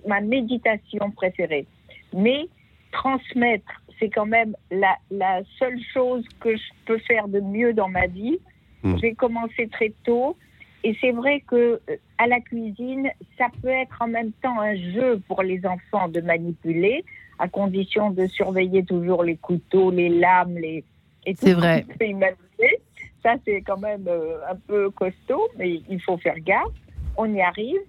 ma 0.08 0.22
méditation 0.22 1.12
préférée. 1.12 1.68
Mais 2.14 2.48
transmettre, 2.92 3.72
c'est 4.00 4.10
quand 4.10 4.26
même 4.26 4.56
la, 4.72 4.96
la 5.12 5.42
seule 5.60 5.80
chose 5.94 6.26
que 6.40 6.56
je 6.56 6.64
peux 6.86 6.98
faire 7.00 7.28
de 7.28 7.40
mieux 7.42 7.74
dans 7.74 7.90
ma 7.90 8.08
vie. 8.08 8.40
Mm. 8.84 8.98
J'ai 9.02 9.14
commencé 9.16 9.68
très 9.68 9.94
tôt. 10.04 10.38
Et 10.86 10.96
c'est 11.00 11.12
vrai 11.12 11.42
que 11.48 11.56
euh, 11.90 11.96
à 12.18 12.28
la 12.28 12.42
cuisine, 12.42 13.10
ça 13.38 13.48
peut 13.62 13.70
être 13.70 13.98
en 14.02 14.08
même 14.08 14.32
temps 14.42 14.60
un 14.60 14.76
jeu 14.76 15.22
pour 15.28 15.42
les 15.42 15.66
enfants 15.66 16.10
de 16.10 16.20
manipuler, 16.20 17.06
à 17.40 17.48
condition 17.48 18.12
de 18.12 18.28
surveiller 18.28 18.84
toujours 18.84 19.24
les 19.24 19.38
couteaux, 19.38 19.92
les 19.92 20.10
lames, 20.10 20.56
les 20.58 20.84
et 21.26 21.36
tout 21.36 21.46
C'est 21.46 21.52
ce 21.52 21.56
vrai. 21.56 21.86
qu'on 21.88 21.98
peut 21.98 22.06
imaginer. 22.06 22.80
Ça, 23.24 23.36
c'est 23.46 23.62
quand 23.62 23.78
même 23.78 24.06
euh, 24.08 24.38
un 24.50 24.56
peu 24.68 24.90
costaud, 24.90 25.48
mais 25.58 25.82
il 25.90 26.02
faut 26.02 26.18
faire 26.18 26.40
gaffe. 26.42 26.68
On 27.16 27.34
y 27.34 27.42
arrive. 27.42 27.80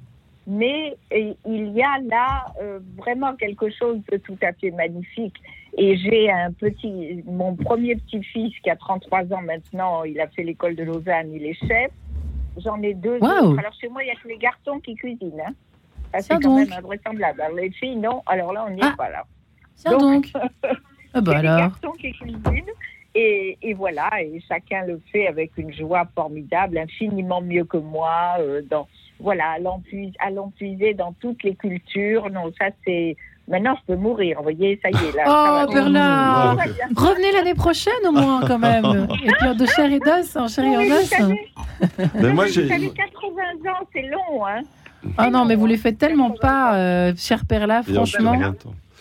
Mais 0.46 0.94
il 1.11 1.72
y 1.72 1.83
a 1.83 1.98
là 2.04 2.44
euh, 2.61 2.78
vraiment 2.98 3.35
quelque 3.35 3.70
chose 3.70 3.98
de 4.12 4.18
tout 4.18 4.37
à 4.42 4.52
fait 4.52 4.70
magnifique. 4.70 5.37
Et 5.76 5.96
j'ai 5.96 6.30
un 6.30 6.52
petit, 6.52 7.22
mon 7.26 7.56
premier 7.56 7.96
petit-fils 7.96 8.54
qui 8.62 8.70
a 8.70 8.76
33 8.76 9.32
ans 9.32 9.42
maintenant, 9.42 10.04
il 10.04 10.20
a 10.20 10.28
fait 10.28 10.44
l'école 10.44 10.76
de 10.76 10.84
Lausanne, 10.84 11.32
il 11.32 11.44
est 11.44 11.54
chef. 11.66 11.90
J'en 12.58 12.80
ai 12.82 12.94
deux 12.94 13.16
autres. 13.16 13.58
Alors 13.58 13.72
chez 13.80 13.88
moi, 13.88 14.02
il 14.02 14.06
n'y 14.06 14.12
a 14.12 14.14
que 14.14 14.28
les 14.28 14.38
garçons 14.38 14.78
qui 14.80 14.94
cuisinent. 14.94 15.40
Hein. 15.44 15.52
Ça, 16.12 16.20
c'est 16.20 16.34
quand 16.34 16.40
donc. 16.56 16.68
même 16.68 16.78
invraisemblable. 16.78 17.40
Alors 17.40 17.56
les 17.56 17.70
filles, 17.70 17.96
non. 17.96 18.22
Alors 18.26 18.52
là, 18.52 18.66
on 18.68 18.70
n'y 18.70 18.80
Ah. 18.82 18.90
est 18.92 18.96
pas 18.96 19.10
là. 19.10 19.24
Tiens 19.76 19.98
donc. 19.98 20.26
Ah 21.12 21.20
bah 21.20 21.32
C'est 21.37 21.42
les 21.42 21.48
alors. 21.48 21.58
garçons 21.58 21.90
qui 21.98 22.12
cuisinent. 22.12 22.70
Et, 23.16 23.58
et 23.62 23.74
voilà, 23.74 24.10
et 24.22 24.40
chacun 24.48 24.84
le 24.87 25.00
fait 25.12 25.26
avec 25.28 25.56
une 25.56 25.72
joie 25.72 26.04
formidable, 26.16 26.78
infiniment 26.78 27.40
mieux 27.40 27.64
que 27.64 27.76
moi. 27.76 28.37
euh, 28.40 28.62
dans, 28.68 28.87
voilà, 29.20 29.56
à 30.18 30.30
l'empuiser 30.30 30.94
dans 30.94 31.12
toutes 31.14 31.42
les 31.44 31.54
cultures. 31.56 32.30
Non, 32.30 32.52
ça 32.58 32.66
c'est. 32.84 33.16
Maintenant, 33.46 33.74
je 33.80 33.92
peux 33.92 33.98
mourir. 34.00 34.38
Vous 34.38 34.44
voyez, 34.44 34.80
ça 34.83 34.88
y 34.90 34.94
est. 34.94 35.16
Là, 35.16 35.24
Oh, 35.26 35.66
va 35.66 35.66
bien. 35.66 36.72
Revenez 36.96 37.33
l'année 37.33 37.54
prochaine 37.54 37.92
au 38.09 38.12
moins 38.12 38.40
quand 38.46 38.59
même. 38.59 38.85
Et 39.24 39.33
puis 39.33 39.54
de 39.57 39.66
chair 39.66 39.92
et 39.92 39.98
d'os, 40.00 40.37
en 40.37 40.48
chair 40.48 40.64
et 40.64 40.76
en 40.76 40.80
vous 40.80 40.92
os. 40.92 41.12
Mais 42.14 42.33
moi, 42.33 42.46
vous 42.46 42.52
j'ai. 42.52 42.68
savez, 42.68 42.90
80 42.90 43.70
ans, 43.70 43.87
c'est 43.92 44.02
long. 44.02 44.46
Hein. 44.46 44.62
Ah 45.18 45.28
non, 45.28 45.44
mais 45.44 45.54
vous 45.57 45.66
les 45.66 45.76
faites 45.76 45.98
tellement 45.98 46.30
pas, 46.30 46.76
euh, 46.76 47.12
cher 47.16 47.44
Perla, 47.46 47.83
franchement. 47.83 48.35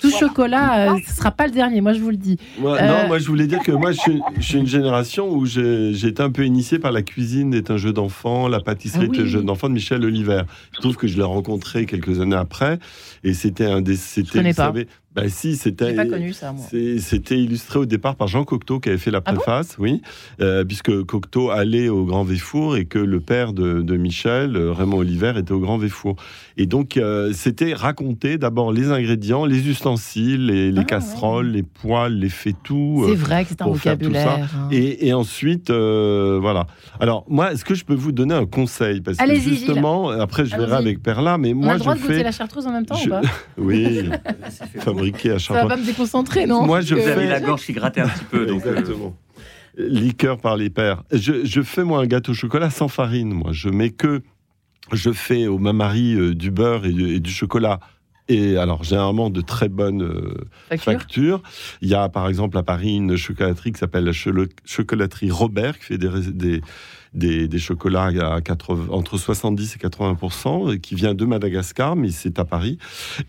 Tout 0.03 0.09
Voilà. 0.09 0.27
chocolat, 0.27 0.93
euh, 0.93 0.97
ce 1.07 1.15
sera 1.15 1.31
pas 1.31 1.45
le 1.47 1.53
dernier, 1.53 1.79
moi 1.79 1.93
je 1.93 1.99
vous 1.99 2.09
le 2.09 2.17
dis. 2.17 2.37
Moi, 2.59 2.77
Euh, 2.79 2.87
Non, 2.87 3.07
moi 3.07 3.19
je 3.19 3.27
voulais 3.27 3.47
dire 3.47 3.59
que 3.59 3.71
moi 3.71 3.93
je 3.93 3.99
suis, 3.99 4.21
je 4.37 4.41
suis 4.43 4.57
une 4.59 4.67
génération 4.67 5.29
où 5.29 5.45
j'ai 5.45 5.91
été 6.05 6.21
un 6.21 6.29
peu 6.29 6.45
initié 6.45 6.77
par 6.77 6.91
la 6.91 7.01
cuisine 7.01 7.53
est 7.53 7.71
un 7.71 7.77
jeu 7.77 7.93
d'enfant, 7.93 8.47
la 8.49 8.59
pâtisserie 8.59 9.07
Ah 9.09 9.15
est 9.15 9.19
un 9.19 9.23
oui. 9.23 9.29
jeu 9.29 9.41
d'enfant 9.41 9.69
de 9.69 9.73
Michel 9.75 10.03
Oliver. 10.03 10.41
Je 10.75 10.81
trouve 10.81 10.97
que 10.97 11.07
je 11.07 11.15
l'ai 11.15 11.23
rencontré 11.23 11.85
quelques 11.85 12.19
années 12.19 12.35
après 12.35 12.79
et 13.23 13.33
c'était 13.33 13.65
un 13.65 13.79
des. 13.81 13.95
C'était, 13.95 14.29
connais 14.39 14.51
vous 14.51 14.57
pas. 14.57 14.65
savez, 14.65 14.87
bah 15.15 15.29
si, 15.29 15.55
c'était. 15.55 15.89
J'ai 15.89 15.95
pas 15.95 16.05
connu 16.05 16.33
ça, 16.33 16.51
moi. 16.51 16.65
C'est- 16.69 16.97
C'était 16.99 17.37
illustré 17.39 17.79
au 17.79 17.85
départ 17.85 18.15
par 18.15 18.27
Jean 18.27 18.43
Cocteau 18.45 18.79
qui 18.79 18.89
avait 18.89 18.97
fait 18.97 19.11
la 19.11 19.21
Ah 19.25 19.31
bon 19.31 19.37
préface, 19.37 19.75
oui, 19.79 20.01
euh, 20.41 20.63
puisque 20.65 21.03
Cocteau 21.03 21.49
allait 21.51 21.89
au 21.89 22.05
Grand 22.05 22.23
Véfour 22.23 22.77
et 22.77 22.85
que 22.85 22.97
le 22.99 23.19
père 23.19 23.53
de, 23.53 23.81
de 23.81 23.97
Michel, 23.97 24.55
euh, 24.55 24.71
Raymond 24.71 24.97
Oliver, 24.97 25.33
était 25.37 25.51
au 25.51 25.59
Grand 25.59 25.77
Véfour. 25.77 26.15
Et 26.57 26.65
donc 26.65 26.97
euh, 26.97 27.31
c'était 27.33 27.73
raconter 27.73 28.37
d'abord 28.37 28.71
les 28.71 28.91
ingrédients, 28.91 29.45
les 29.45 29.67
ustensiles, 29.69 30.45
les, 30.47 30.71
les 30.71 30.81
Ah, 30.81 30.83
casseroles, 30.83 31.47
les 31.49 31.63
poêles, 31.63 32.17
les 32.19 32.29
fétous. 32.29 33.03
C'est 33.07 33.11
euh, 33.11 33.15
vrai 33.15 33.43
que 33.43 33.49
c'est 33.49 33.61
un 33.61 33.67
vocabulaire. 33.67 34.49
hein. 34.55 34.67
et, 34.71 35.07
et 35.07 35.13
ensuite, 35.13 35.69
euh, 35.69 36.37
voilà. 36.41 36.67
Alors, 36.99 37.25
moi, 37.27 37.53
est-ce 37.53 37.65
que 37.65 37.75
je 37.75 37.83
peux 37.85 37.93
vous 37.95 38.11
donner 38.11 38.33
un 38.35 38.45
conseil? 38.45 39.01
Parce 39.01 39.17
que 39.17 39.25
Gilles. 39.35 39.41
justement, 39.41 40.09
après, 40.09 40.45
je 40.45 40.55
verrai 40.55 40.75
avec 40.75 41.01
Perla, 41.03 41.37
mais 41.37 41.53
On 41.53 41.57
moi, 41.57 41.71
a 41.71 41.73
le 41.73 41.79
droit 41.79 41.93
je 41.95 41.99
de 41.99 42.03
goûter 42.03 42.17
fais. 42.17 42.23
la 42.23 42.31
chartreuse 42.31 42.65
en 42.67 42.71
même 42.71 42.85
temps 42.85 42.95
je- 42.95 43.07
ou 43.07 43.09
pas? 43.09 43.21
Oui, 43.57 44.09
fabriqué 45.05 45.31
à 45.31 45.39
Ça 45.39 45.53
va 45.53 45.65
pas 45.67 45.77
me 45.77 45.85
déconcentrer, 45.85 46.45
non 46.45 46.65
Moi, 46.65 46.81
je 46.81 46.95
que- 46.95 46.99
avez 47.01 47.21
fais- 47.23 47.29
la 47.29 47.39
gorge 47.39 47.65
qui 47.65 47.73
grattait 47.73 48.01
un 48.01 48.07
petit 48.09 48.25
peu. 48.25 48.45
Donc, 48.45 48.65
euh, 48.65 48.69
Exactement. 48.77 49.15
Liqueur 49.77 50.37
par 50.39 50.55
les 50.55 50.69
pères. 50.69 51.03
Je, 51.11 51.45
je 51.45 51.61
fais 51.61 51.83
moi 51.83 51.99
un 52.01 52.05
gâteau 52.05 52.31
au 52.33 52.35
chocolat 52.35 52.69
sans 52.69 52.87
farine. 52.87 53.33
Moi, 53.33 53.51
je 53.53 53.69
mets 53.69 53.89
que, 53.89 54.21
je 54.91 55.11
fais 55.11 55.47
au 55.47 55.57
main-marie 55.57 56.13
euh, 56.15 56.35
du 56.35 56.51
beurre 56.51 56.85
et 56.85 56.91
du, 56.91 57.15
et 57.15 57.19
du 57.19 57.31
chocolat. 57.31 57.79
Et 58.29 58.55
alors, 58.57 58.83
généralement, 58.83 59.29
de 59.31 59.41
très 59.41 59.67
bonnes 59.69 60.03
euh, 60.03 60.33
Facture 60.69 60.93
factures. 60.93 61.43
Il 61.81 61.89
y 61.89 61.95
a, 61.95 62.07
par 62.07 62.29
exemple, 62.29 62.57
à 62.57 62.63
Paris, 62.63 62.95
une 62.97 63.17
chocolaterie 63.17 63.71
qui 63.73 63.79
s'appelle 63.79 64.05
la 64.05 64.11
chocolaterie 64.13 65.31
Robert, 65.31 65.77
qui 65.79 65.85
fait 65.85 65.97
des, 65.97 66.61
des, 67.13 67.47
des 67.47 67.59
chocolats 67.59 68.11
à 68.33 68.41
80, 68.41 68.87
entre 68.89 69.17
70 69.17 69.75
et 69.75 69.79
80 69.79 70.71
et 70.71 70.79
qui 70.79 70.95
vient 70.95 71.13
de 71.13 71.25
Madagascar, 71.25 71.95
mais 71.95 72.11
c'est 72.11 72.39
à 72.39 72.45
Paris. 72.45 72.77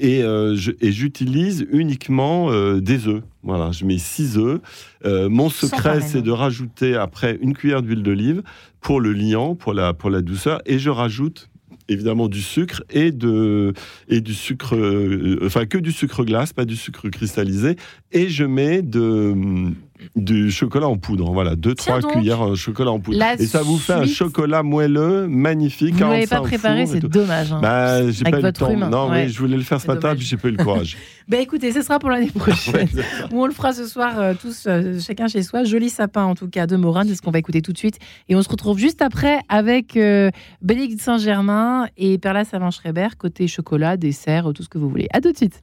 Et, 0.00 0.22
euh, 0.22 0.56
j'utilise 0.56 1.66
uniquement 1.70 2.50
euh, 2.50 2.80
des 2.80 3.06
œufs. 3.06 3.22
Voilà, 3.42 3.72
je 3.72 3.84
mets 3.84 3.98
6 3.98 4.38
œufs. 4.38 4.60
Euh, 5.04 5.28
mon 5.28 5.50
secret, 5.50 6.00
c'est 6.00 6.22
de 6.22 6.30
rajouter 6.30 6.94
après 6.94 7.38
une 7.40 7.54
cuillère 7.54 7.82
d'huile 7.82 8.02
d'olive 8.02 8.42
pour 8.80 9.00
le 9.00 9.12
liant, 9.12 9.54
pour 9.54 9.74
la, 9.74 9.92
pour 9.92 10.10
la 10.10 10.22
douceur, 10.22 10.60
et 10.66 10.78
je 10.78 10.90
rajoute 10.90 11.48
évidemment 11.88 12.28
du 12.28 12.40
sucre 12.40 12.82
et 12.90 13.12
de 13.12 13.74
et 14.08 14.20
du 14.20 14.34
sucre 14.34 14.74
euh, 14.74 15.38
enfin 15.44 15.66
que 15.66 15.78
du 15.78 15.92
sucre 15.92 16.24
glace 16.24 16.52
pas 16.52 16.64
du 16.64 16.76
sucre 16.76 17.08
cristallisé 17.10 17.76
et 18.12 18.28
je 18.28 18.44
mets 18.44 18.80
de 18.80 19.34
du 20.16 20.50
chocolat 20.50 20.88
en 20.88 20.96
poudre 20.96 21.32
voilà 21.32 21.54
deux 21.56 21.74
Tiens 21.74 21.98
trois 21.98 22.00
donc. 22.02 22.12
cuillères 22.20 22.50
de 22.50 22.54
chocolat 22.56 22.90
en 22.90 22.98
poudre 23.00 23.18
La 23.18 23.34
et 23.34 23.46
ça 23.46 23.62
vous 23.62 23.78
fait 23.78 23.92
un 23.92 24.06
chocolat 24.06 24.62
moelleux 24.62 25.28
magnifique 25.28 25.94
Vous 25.94 26.04
ne 26.04 26.10
l'avez 26.10 26.26
45 26.26 26.36
pas 26.36 26.42
préparé, 26.48 26.86
c'est 26.86 27.00
dommage. 27.00 27.52
hein. 27.52 27.60
bah, 27.62 28.10
j'ai 28.10 28.24
pas 28.24 28.40
eu 28.40 28.42
le 28.42 28.52
temps. 28.52 28.76
Non, 28.76 29.08
ouais. 29.10 29.24
oui, 29.26 29.28
je 29.32 29.38
voulais 29.38 29.56
le 29.56 29.62
faire 29.62 29.80
ce 29.80 29.86
matin, 29.86 30.14
puis 30.16 30.24
j'ai 30.24 30.36
pas 30.36 30.48
eu 30.48 30.52
le 30.52 30.62
courage. 30.64 30.96
Ben 31.26 31.40
écoutez, 31.40 31.72
ce 31.72 31.80
sera 31.80 31.98
pour 31.98 32.10
l'année 32.10 32.30
prochaine. 32.34 32.86
On 33.32 33.46
le 33.46 33.52
fera 33.52 33.72
ce 33.72 33.86
soir 33.86 34.18
euh, 34.20 34.34
tous, 34.38 34.64
euh, 34.66 35.00
chacun 35.00 35.26
chez 35.26 35.42
soi. 35.42 35.64
Joli 35.64 35.88
sapin 35.88 36.24
en 36.24 36.34
tout 36.34 36.48
cas 36.48 36.66
de 36.66 36.76
Morin, 36.76 37.04
c'est 37.06 37.14
ce 37.14 37.22
qu'on 37.22 37.30
va 37.30 37.38
écouter 37.38 37.62
tout 37.62 37.72
de 37.72 37.78
suite. 37.78 37.98
Et 38.28 38.36
on 38.36 38.42
se 38.42 38.48
retrouve 38.50 38.76
juste 38.78 39.00
après 39.00 39.38
avec 39.48 39.96
euh, 39.96 40.30
Bénédicte 40.60 41.00
Saint-Germain 41.00 41.86
et 41.96 42.18
Perla 42.18 42.44
Savin-Schreiber, 42.44 43.08
côté 43.16 43.48
chocolat, 43.48 43.96
dessert, 43.96 44.52
tout 44.54 44.62
ce 44.62 44.68
que 44.68 44.76
vous 44.76 44.90
voulez. 44.90 45.06
À 45.14 45.22
tout 45.22 45.32
de 45.32 45.36
suite. 45.38 45.62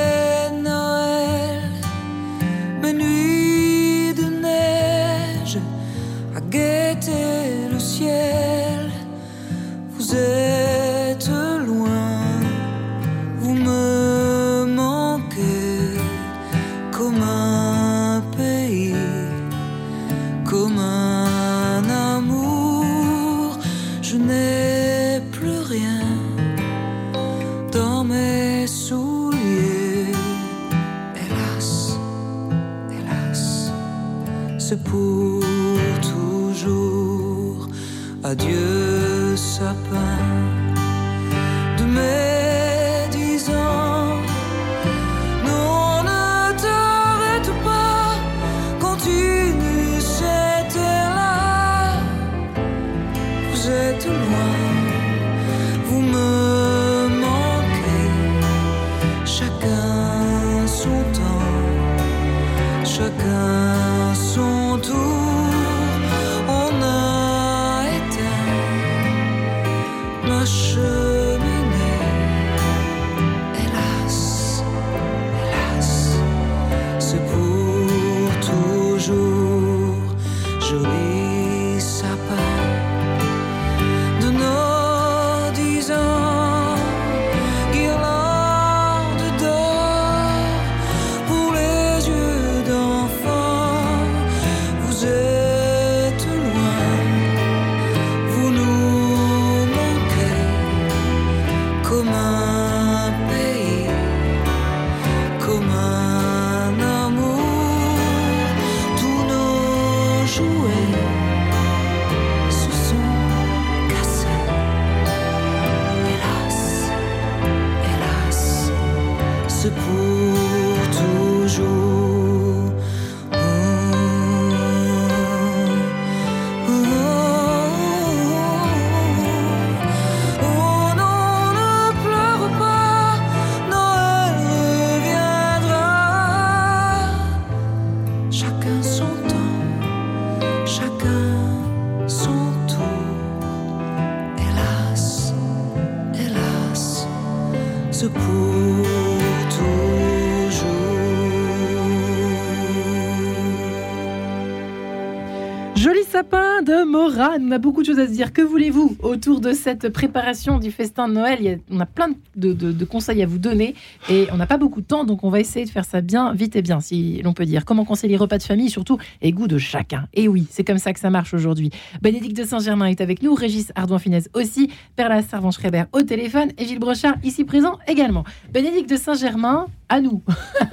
On 157.39 157.51
a 157.51 157.57
beaucoup 157.59 157.81
de 157.81 157.85
choses 157.87 157.99
à 157.99 158.07
se 158.07 158.11
dire. 158.11 158.33
Que 158.33 158.41
voulez-vous 158.41 158.97
autour 159.03 159.39
de 159.41 159.53
cette 159.53 159.89
préparation 159.89 160.59
du 160.59 160.71
festin 160.71 161.07
de 161.07 161.13
Noël? 161.13 161.37
Il 161.39 161.45
y 161.45 161.49
a- 161.49 161.57
On 161.71 161.79
a 161.79 161.85
plein 161.85 162.09
de, 162.35 162.53
de- 162.53 162.71
de 162.71 162.85
conseils 162.85 163.21
à 163.23 163.25
vous 163.25 163.37
donner 163.37 163.75
et 164.09 164.27
on 164.33 164.37
n'a 164.37 164.45
pas 164.47 164.57
beaucoup 164.57 164.81
de 164.81 164.85
temps, 164.85 165.03
donc 165.05 165.23
on 165.23 165.29
va 165.29 165.39
essayer 165.39 165.65
de 165.65 165.69
faire 165.69 165.85
ça 165.85 166.01
bien, 166.01 166.33
vite 166.33 166.55
et 166.55 166.61
bien, 166.61 166.79
si 166.81 167.21
l'on 167.23 167.33
peut 167.33 167.45
dire. 167.45 167.63
Comment 167.65 167.85
conseiller 167.85 168.11
les 168.11 168.17
repas 168.17 168.37
de 168.37 168.43
famille, 168.43 168.69
surtout, 168.69 168.97
et 169.21 169.31
goût 169.31 169.47
de 169.47 169.57
chacun? 169.57 170.07
Et 170.13 170.27
oui, 170.27 170.45
c'est 170.49 170.63
comme 170.63 170.77
ça 170.77 170.91
que 170.93 170.99
ça 170.99 171.09
marche 171.09 171.33
aujourd'hui. 171.33 171.69
Bénédicte 172.01 172.35
de 172.37 172.43
Saint-Germain 172.43 172.87
est 172.87 173.01
avec 173.01 173.21
nous, 173.23 173.33
Régis 173.33 173.71
Ardouin-Finesse 173.75 174.29
aussi, 174.33 174.69
Perla 174.95 175.21
Servan-Schreiber 175.21 175.83
au 175.93 176.01
téléphone 176.01 176.49
et 176.57 176.65
Gilles 176.65 176.79
Brochard 176.79 177.15
ici 177.23 177.43
présent 177.45 177.77
également. 177.87 178.23
Bénédicte 178.53 178.89
de 178.89 178.97
Saint-Germain, 178.97 179.67
à 179.89 180.01
nous. 180.01 180.21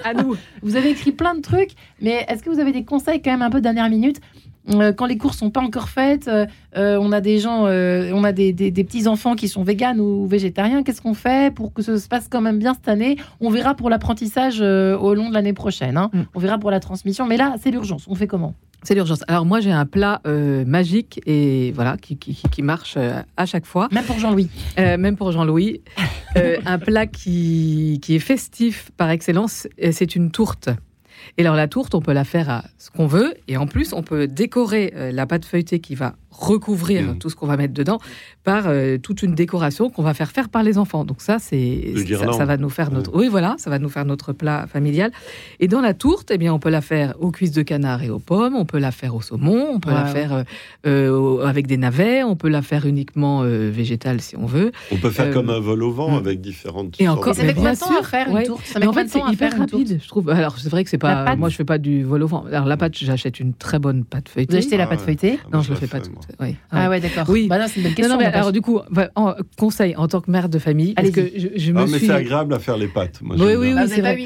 À 0.05 0.15
nous. 0.15 0.37
Vous 0.63 0.77
avez 0.77 0.91
écrit 0.91 1.13
plein 1.13 1.35
de 1.35 1.41
trucs, 1.41 1.71
mais 2.01 2.25
est-ce 2.29 2.43
que 2.43 2.51
vous 2.51 2.61
avez 2.61 2.73
des 2.73 2.85
conseils 2.85 3.21
quand 3.23 3.31
même 3.31 3.43
un 3.43 3.51
peu 3.51 3.59
de 3.59 3.63
dernière 3.65 3.89
minute 3.91 4.21
quand 4.97 5.07
les 5.07 5.17
courses 5.19 5.39
sont 5.39 5.51
pas 5.51 5.61
encore 5.61 5.89
faites, 5.89 6.29
euh, 6.29 6.47
euh, 6.77 6.99
on 7.01 7.13
a 7.13 7.21
des 7.21 7.39
gens, 7.39 7.67
euh, 7.67 8.11
on 8.15 8.25
a 8.25 8.33
des, 8.33 8.53
des- 8.53 8.71
des 8.71 8.85
petits 8.85 9.07
enfants 9.09 9.35
qui 9.35 9.49
sont 9.49 9.63
véganes 9.63 10.01
ou 10.01 10.27
végétariens. 10.27 10.83
Qu'est-ce 10.83 11.01
qu'on 11.03 11.15
fait 11.15 11.55
pour 11.55 11.73
que 11.73 11.83
ça 11.83 11.99
se 11.99 12.09
passe 12.09 12.29
quand 12.29 12.41
même 12.41 12.59
bien 12.59 12.75
cette 12.75 12.89
année? 12.89 13.17
On 13.41 13.51
verra 13.51 13.75
pour 13.75 13.91
l'apprentissage 13.91 14.59
euh, 14.61 14.97
au 14.97 15.15
long 15.15 15.29
de 15.29 15.35
l'année 15.35 15.53
prochaine. 15.55 15.97
hein. 15.97 16.11
Mm. 16.13 16.21
On 16.35 16.39
verra 16.39 16.59
pour 16.59 16.71
la 16.71 16.81
transmission. 16.81 17.27
Mais 17.27 17.37
là, 17.37 17.55
c'est 17.63 17.71
l'urgence. 17.71 18.05
On 18.09 18.15
fait 18.15 18.27
comment? 18.27 18.55
C'est 18.85 18.95
l'urgence. 18.95 19.25
Alors 19.27 19.45
moi 19.45 19.59
j'ai 19.59 19.73
un 19.73 19.87
plat 19.87 20.21
euh, 20.25 20.65
magique 20.65 21.21
et 21.27 21.73
voilà 21.75 21.97
qui, 21.97 22.17
qui, 22.17 22.41
qui 22.49 22.63
marche 22.63 22.95
euh, 22.97 23.21
à 23.37 23.45
chaque 23.45 23.67
fois, 23.67 23.89
Même 23.91 24.05
pour 24.05 24.21
Jean-Louis. 24.21 24.49
Euh, 24.79 24.97
même 24.97 25.17
pour 25.17 25.33
Jean-Louis. 25.33 25.81
Euh, 26.37 26.59
un 26.65 26.79
plat 26.79 27.07
qui, 27.09 27.99
qui 28.01 28.15
est 28.15 28.21
festif 28.21 28.91
par 28.97 29.11
excellence, 29.11 29.67
c'est 29.91 30.15
une 30.15 30.31
tourte. 30.31 30.69
Et 31.37 31.43
alors 31.43 31.55
la 31.57 31.69
tourte, 31.69 31.95
on 31.95 32.01
peut 32.01 32.13
la 32.13 32.25
faire 32.25 32.49
à 32.51 32.65
ce 32.79 32.91
qu'on 32.91 33.07
veut, 33.07 33.35
et 33.49 33.57
en 33.57 33.67
plus 33.67 33.93
on 33.93 34.03
peut 34.03 34.27
décorer 34.27 34.93
euh, 34.97 35.13
la 35.13 35.27
pâte 35.27 35.45
feuilletée 35.45 35.81
qui 35.81 35.95
va 35.95 36.15
recouvrir 36.31 36.99
Mm. 37.03 37.19
tout 37.19 37.31
ce 37.31 37.37
qu'on 37.37 37.47
va 37.47 37.57
mettre 37.57 37.75
dedans 37.75 37.99
par 38.45 38.65
euh, 38.67 38.99
toute 38.99 39.23
une 39.23 39.35
décoration 39.35 39.91
qu'on 39.91 40.03
va 40.03 40.15
faire 40.15 40.31
faire 40.31 40.49
par 40.49 40.63
les 40.63 40.79
enfants. 40.79 41.05
Donc 41.05 41.21
ça, 41.21 41.39
c'est 41.39 41.95
ça, 42.37 42.45
va 42.45 42.57
nous 42.57 42.71
faire 42.71 42.91
notre 42.91 43.15
oui 43.15 43.29
voilà, 43.29 43.57
ça 43.59 43.71
va 43.71 43.79
nous 43.79 43.89
faire 43.89 44.05
notre 44.05 44.33
plat 44.33 44.67
familial. 44.67 45.11
Et 45.61 45.69
dans 45.69 45.81
la 45.81 45.95
tourte, 45.95 46.31
eh 46.31 46.39
bien 46.39 46.53
on 46.55 46.59
peut 46.59 46.71
la 46.71 46.81
faire 46.81 47.15
aux 47.21 47.31
cuisses 47.31 47.53
de 47.53 47.63
canard 47.63 48.03
et 48.03 48.11
aux 48.11 48.19
pommes, 48.19 48.55
on 48.55 48.65
peut 48.65 48.79
la 48.79 48.93
faire 48.93 49.15
au 49.15 49.21
saumon, 49.23 49.69
on 49.73 49.81
peut 49.81 49.89
Ouais, 49.91 49.95
la 49.95 50.05
faire 50.07 50.33
euh, 50.33 50.43
euh, 50.87 51.47
avec 51.47 51.67
des 51.67 51.77
navets, 51.79 52.23
on 52.23 52.37
peut 52.37 52.49
la 52.49 52.63
faire 52.63 52.87
uniquement 52.87 53.43
euh, 53.43 53.71
végétale 53.71 54.21
si 54.21 54.37
on 54.37 54.47
veut. 54.47 54.71
On 54.93 54.97
peut 54.97 55.11
faire 55.11 55.27
Euh, 55.27 55.33
comme 55.33 55.51
un 55.51 55.61
vol 55.61 55.83
au 55.83 55.91
vent 55.93 56.11
mm. 56.13 56.15
avec 56.19 56.41
différentes. 56.41 56.95
Et 57.01 57.09
encore, 57.09 57.33
Et 57.33 57.37
ça 57.37 57.43
met 57.45 57.55
combien 57.55 57.73
de 57.73 57.77
bien 57.79 57.87
temps 57.87 57.93
à 57.93 57.97
sûr, 57.97 58.07
faire 58.07 58.29
une 58.29 58.35
ouais. 58.35 58.45
tourte? 58.45 58.65
Ça 58.67 58.79
met 58.79 58.85
Mais 58.85 58.89
en 58.91 58.93
fait, 58.93 59.09
c'est 59.09 59.21
hyper 59.33 59.59
rapide, 59.59 59.99
je 60.03 60.09
trouve. 60.09 60.29
Alors, 60.31 60.59
c'est 60.59 60.69
vrai 60.69 60.85
que 60.85 60.91
c'est 60.91 61.03
La 61.03 61.08
pas. 61.15 61.25
pâte 61.25 61.39
Moi, 61.39 61.49
je 61.49 61.57
fais 61.57 61.65
pas 61.65 61.79
du 61.79 62.03
vol 62.03 62.23
au 62.23 62.27
vent. 62.27 62.45
Alors, 62.51 62.67
la 62.67 62.77
pâte, 62.77 62.97
j'achète 62.97 63.41
une 63.41 63.55
très 63.55 63.79
bonne 63.79 64.05
pâte 64.05 64.29
Vous 64.29 64.35
feuilletée. 64.35 64.57
achetez 64.59 64.77
la 64.77 64.85
Ah 64.85 64.87
pâte 64.89 65.01
feuilletée 65.01 65.39
Ah, 65.45 65.49
Non, 65.53 65.63
je 65.63 65.69
le 65.69 65.75
la 65.75 65.81
fais 65.81 65.87
pas 65.87 66.01
toute. 66.01 66.15
Oui. 66.41 66.57
Ah 66.71 66.89
ouais, 66.91 67.01
d'accord. 67.01 67.25
Oui. 67.29 67.47
Bah 67.49 67.59
non, 67.59 67.67
c'est 67.69 67.77
une 67.77 67.83
bonne 67.83 67.91
Non, 67.93 67.97
question. 67.97 68.13
non, 68.15 68.19
mais 68.19 68.25
n'empêche. 68.27 68.39
alors 68.41 68.53
du 68.53 68.61
coup, 68.61 68.81
en- 69.17 69.35
conseil 69.59 69.97
en 69.97 70.09
tant 70.09 70.21
que 70.21 70.31
mère 70.31 70.49
de 70.49 70.59
famille, 70.59 70.95
parce 70.95 71.11
que 71.11 71.21
je, 71.37 71.49
je 71.57 71.73
me 71.73 71.81
Ah, 71.81 71.85
mais 71.91 71.99
suis. 71.99 72.07
c'est 72.07 72.13
agréable 72.13 72.55
à 72.55 72.59
faire 72.59 72.77
les 72.77 72.89
pâtes. 72.89 73.21
Moi, 73.23 73.37
Oui, 73.39 73.45
oui, 73.47 73.57
oui, 73.57 73.73
vous 73.73 73.89
c'est 73.89 74.01
vrai. 74.01 74.19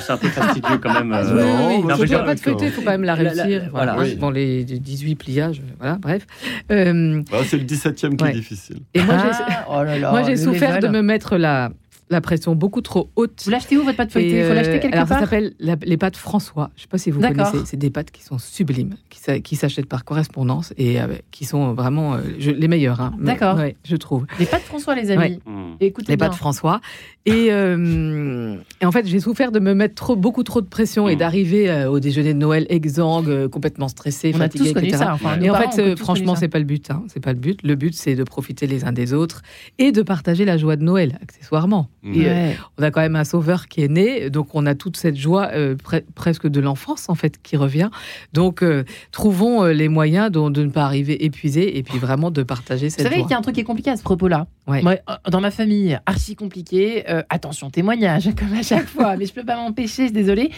c'est 0.00 0.12
un 0.12 0.16
peu 0.16 0.28
fastidieux 0.28 0.78
quand 0.78 0.92
même. 0.94 1.10
Oui, 1.10 1.16
euh, 1.18 1.68
oui, 1.68 1.84
Non, 1.86 1.94
oui. 1.98 2.06
la 2.08 2.18
pâte 2.20 2.40
feuilletée, 2.40 2.66
il 2.66 2.72
faut 2.72 2.82
quand 2.82 2.90
même 2.92 3.04
la 3.04 3.14
réussir. 3.14 3.68
voilà. 3.72 3.96
Dans 4.18 4.30
les 4.30 4.64
18 4.64 5.16
pliages, 5.16 5.60
voilà, 5.78 5.96
bref. 5.96 6.26
Euh, 6.70 7.22
Ah, 7.32 7.36
c'est 7.44 7.56
le 7.58 7.64
17e 7.64 8.16
qui 8.16 8.24
est 8.24 8.32
difficile. 8.32 8.78
et 8.94 9.02
moi, 9.02 9.16
j'ai. 9.18 9.54
Oh 9.70 9.82
là 9.82 9.98
là, 9.98 10.10
Moi, 10.10 10.22
j'ai 10.22 10.32
le 10.32 10.36
souffert 10.36 10.78
de 10.80 10.88
me 10.88 11.02
mettre 11.02 11.36
la, 11.36 11.70
la 12.10 12.20
pression 12.20 12.54
beaucoup 12.54 12.80
trop 12.80 13.10
haute. 13.16 13.42
Vous 13.44 13.50
l'achetez 13.50 13.76
où 13.76 13.82
votre 13.84 13.96
pâte 13.96 14.12
feuilletée? 14.12 14.36
Et, 14.36 14.40
Il 14.40 14.46
faut 14.46 14.54
l'acheter 14.54 14.76
euh, 14.76 14.78
quelque 14.80 14.94
alors, 14.94 15.08
part? 15.08 15.18
Ça 15.18 15.24
s'appelle 15.24 15.52
la- 15.60 15.76
les 15.82 15.96
pâtes 15.96 16.16
François. 16.16 16.70
Je 16.76 16.80
ne 16.80 16.82
sais 16.82 16.88
pas 16.88 16.98
si 16.98 17.10
vous 17.10 17.20
D'accord. 17.20 17.50
connaissez. 17.50 17.66
C'est 17.66 17.76
des 17.76 17.90
pâtes 17.90 18.10
qui 18.10 18.22
sont 18.22 18.38
sublimes, 18.38 18.94
qui, 19.10 19.18
s'a- 19.20 19.40
qui 19.40 19.56
s'achètent 19.56 19.86
par 19.88 20.04
correspondance 20.04 20.72
et 20.78 21.00
euh, 21.00 21.06
qui 21.30 21.44
sont 21.44 21.74
vraiment 21.74 22.14
euh, 22.14 22.20
je- 22.38 22.50
les 22.50 22.68
meilleures. 22.68 23.00
hein. 23.00 23.12
D'accord. 23.20 23.56
ouais, 23.58 23.76
je 23.84 23.96
trouve. 23.96 24.26
Les 24.38 24.46
pâtes 24.46 24.62
François, 24.62 24.94
les 24.94 25.10
amis. 25.10 25.40
Ouais. 25.46 25.76
Écoutez 25.80 26.12
Les 26.12 26.16
bien. 26.16 26.28
pâtes 26.28 26.36
François. 26.36 26.80
Et, 27.26 27.48
euh, 27.50 28.56
et 28.80 28.86
en 28.86 28.92
fait, 28.92 29.06
j'ai 29.06 29.20
souffert 29.20 29.52
de 29.52 29.60
me 29.60 29.74
mettre 29.74 29.94
trop, 29.94 30.16
beaucoup 30.16 30.42
trop 30.44 30.60
de 30.62 30.66
pression 30.66 31.08
et 31.08 31.14
Mm. 31.14 31.18
d'arriver 31.18 31.70
euh, 31.70 31.90
au 31.90 32.00
déjeuner 32.00 32.32
de 32.32 32.38
Noël 32.38 32.66
exsangue, 32.70 33.28
euh, 33.28 33.48
complètement 33.48 33.88
stressé, 33.88 34.32
On 34.34 34.36
a 34.36 34.44
fatigué, 34.44 34.68
tous 34.68 34.74
connu 34.74 34.86
etc. 34.88 35.04
ça. 35.04 35.14
Enfin, 35.14 35.38
Et 35.40 35.50
en 35.50 35.52
parents 35.52 35.70
fait, 35.72 35.96
franchement, 35.96 36.36
c'est 36.36 36.48
pas 36.48 36.58
le 36.58 36.64
but. 36.64 36.90
hein. 36.90 37.02
C'est 37.08 37.20
pas 37.20 37.32
le 37.34 37.38
but. 37.38 37.62
Le 37.62 37.74
but, 37.74 37.94
c'est 37.94 38.14
de 38.14 38.24
profiter 38.24 38.66
les 38.66 38.84
uns 38.84 38.92
des 38.92 39.12
autres 39.12 39.42
et 39.78 39.92
de 39.92 40.00
partager 40.02 40.44
la 40.46 40.56
joie 40.56 40.76
de 40.76 40.82
Noël, 40.84 41.18
accessoirement. 41.22 41.88
Et, 42.04 42.26
euh, 42.26 42.32
Ouais. 42.32 42.56
on 42.78 42.82
a 42.84 42.90
quand 42.92 43.00
même 43.00 43.16
un 43.16 43.24
sauveur 43.24 43.66
qui 43.66 43.82
est 43.82 43.88
né, 43.88 44.30
donc 44.30 44.54
on 44.54 44.66
a 44.66 44.74
toute 44.76 44.96
cette 44.96 45.16
joie 45.16 45.48
euh, 45.52 45.74
pre- 45.74 46.04
presque 46.14 46.46
de 46.46 46.60
l'enfance 46.60 47.08
en 47.08 47.14
fait 47.16 47.42
qui 47.42 47.56
revient. 47.56 47.90
Donc 48.32 48.62
euh, 48.62 48.84
trouvons 49.10 49.64
euh, 49.64 49.72
les 49.72 49.88
moyens 49.88 50.30
de, 50.30 50.48
de 50.48 50.62
ne 50.64 50.70
pas 50.70 50.84
arriver 50.84 51.24
épuisé 51.24 51.76
et 51.76 51.82
puis 51.82 51.98
vraiment 51.98 52.30
de 52.30 52.42
partager 52.44 52.86
Vous 52.88 52.94
cette 52.94 53.02
savez 53.02 53.16
joie. 53.16 53.24
qu'il 53.24 53.30
y 53.32 53.34
a 53.34 53.38
un 53.38 53.42
truc 53.42 53.56
qui 53.56 53.62
est 53.62 53.64
compliqué 53.64 53.90
à 53.90 53.96
ce 53.96 54.02
propos-là. 54.04 54.46
Ouais. 54.68 54.82
Moi, 54.82 54.96
dans 55.28 55.40
ma 55.40 55.50
famille, 55.50 55.98
archi 56.06 56.36
compliqué. 56.36 57.08
euh, 57.10 57.22
attention, 57.30 57.68
témoignage, 57.70 58.30
comme 58.38 58.52
à 58.52 58.62
chaque 58.62 58.86
fois, 58.86 59.16
mais 59.16 59.26
je 59.26 59.32
peux 59.32 59.44
pas 59.44 59.56
m'empêcher, 59.56 60.02
je 60.02 60.08
suis 60.08 60.12
désolée. 60.12 60.50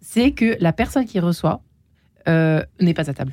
C'est 0.00 0.32
que 0.32 0.56
la 0.58 0.72
personne 0.72 1.04
qui 1.06 1.20
reçoit 1.20 1.62
euh, 2.28 2.60
n'est 2.80 2.94
pas 2.94 3.08
à 3.08 3.14
table. 3.14 3.32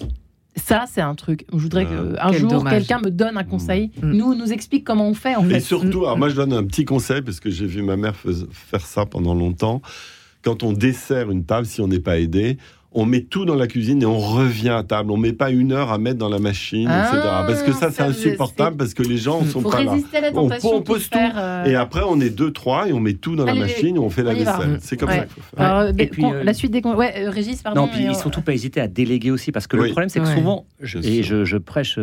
Ça, 0.56 0.86
c'est 0.92 1.02
un 1.02 1.16
truc. 1.16 1.46
Je 1.54 1.58
voudrais 1.58 1.88
Ah, 2.20 2.32
qu'un 2.32 2.38
jour, 2.38 2.50
dommage. 2.50 2.74
quelqu'un 2.74 3.00
me 3.00 3.12
donne 3.12 3.38
un 3.38 3.44
conseil, 3.44 3.92
Mm. 4.02 4.12
nous, 4.14 4.36
nous 4.36 4.52
explique 4.52 4.84
comment 4.84 5.08
on 5.08 5.14
fait, 5.14 5.36
en 5.36 5.46
Et 5.48 5.54
fait. 5.54 5.60
surtout, 5.62 6.06
alors 6.06 6.18
moi 6.18 6.30
je 6.30 6.36
donne 6.36 6.54
un 6.54 6.64
petit 6.66 6.86
conseil 6.86 7.22
parce 7.22 7.40
que 7.40 7.50
j'ai 7.50 7.66
vu 7.66 7.82
ma 7.82 7.96
mère 7.98 8.16
faire 8.52 8.86
ça 8.86 9.06
pendant 9.06 9.34
longtemps. 9.36 9.82
Quand 10.42 10.64
on 10.64 10.72
dessert 10.74 11.32
une 11.32 11.44
table, 11.46 11.66
si 11.66 11.82
on 11.82 11.88
n'est 11.88 12.00
pas 12.00 12.20
aidé, 12.20 12.58
on 12.92 13.06
met 13.06 13.22
tout 13.22 13.46
dans 13.46 13.54
la 13.56 13.68
cuisine 13.68 14.02
et 14.02 14.06
on 14.08 14.18
revient 14.18 14.70
à 14.70 14.82
table. 14.84 15.12
On 15.12 15.18
met 15.18 15.32
pas 15.34 15.52
une 15.52 15.72
heure 15.74 15.92
à 15.92 16.00
mettre 16.00 16.18
dans 16.18 16.28
la 16.30 16.40
machine, 16.40 16.88
Ah, 16.90 17.08
etc. 17.08 17.22
Parce 17.48 17.62
que 17.62 17.72
ça, 17.72 17.92
c'est 17.92 18.02
insupportable 18.02 18.78
parce 18.78 18.96
que 18.96 19.04
les 19.04 19.18
gens 19.18 19.44
sont 19.46 19.62
pas 19.62 19.84
là. 19.84 19.92
résister 19.92 20.18
à 20.18 20.22
la 20.22 20.30
On- 20.30 20.34
tentation. 20.50 20.74
on 20.76 20.82
pose 20.82 21.04
faire, 21.04 21.34
euh, 21.38 21.66
Et 21.66 21.76
après, 21.76 22.02
on 22.08 22.20
est 22.20 22.32
deux, 22.32 22.52
trois 22.52 22.88
et 22.90 22.94
on 22.94 23.00
met 23.00 23.14
tout 23.14 23.36
dans 23.36 23.46
la 23.46 23.54
machine 23.54 23.96
et 23.96 24.00
on 24.00 24.10
fait 24.10 24.24
la 24.24 24.34
vaisselle. 24.34 24.80
C'est 24.82 24.98
comme 24.98 25.10
Ouais. 25.10 25.20
ça 25.20 25.26
qu'il 25.26 25.44
faut 25.44 25.56
faire. 25.58 25.66
alors, 25.76 25.90
Et 26.00 26.08
puis, 26.08 26.26
euh, 26.26 26.44
la 26.44 26.54
suite 26.56 26.72
des 26.72 26.82
ouais, 26.82 27.14
euh, 27.26 27.30
Régis, 27.30 27.62
pardon. 27.62 27.82
Non, 27.82 27.88
puis 27.90 28.06
et, 28.06 28.10
euh, 28.10 28.14
surtout 28.14 28.42
pas 28.42 28.54
hésiter 28.54 28.82
à 28.82 28.88
déléguer 28.88 29.30
aussi, 29.32 29.52
parce 29.52 29.68
que 29.68 29.78
Oui. 29.78 29.84
le 29.84 29.90
problème, 29.92 30.10
c'est 30.10 30.20
que 30.20 30.26
Ouais. 30.26 30.36
souvent, 30.36 30.66
je, 30.82 30.98
et 31.00 31.22
je, 31.22 31.46
je 31.46 31.58
prêche 31.58 32.00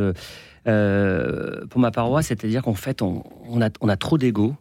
pour 1.71 1.81
ma 1.81 1.91
paroisse, 1.91 2.27
c'est-à-dire 2.27 2.63
qu'en 2.63 2.75
fait, 2.75 3.03
on, 3.03 3.23
on 3.49 3.61
a, 3.61 3.71
on 3.81 3.89
a 3.89 3.97
trop 3.97 4.19
d'ego. 4.19 4.55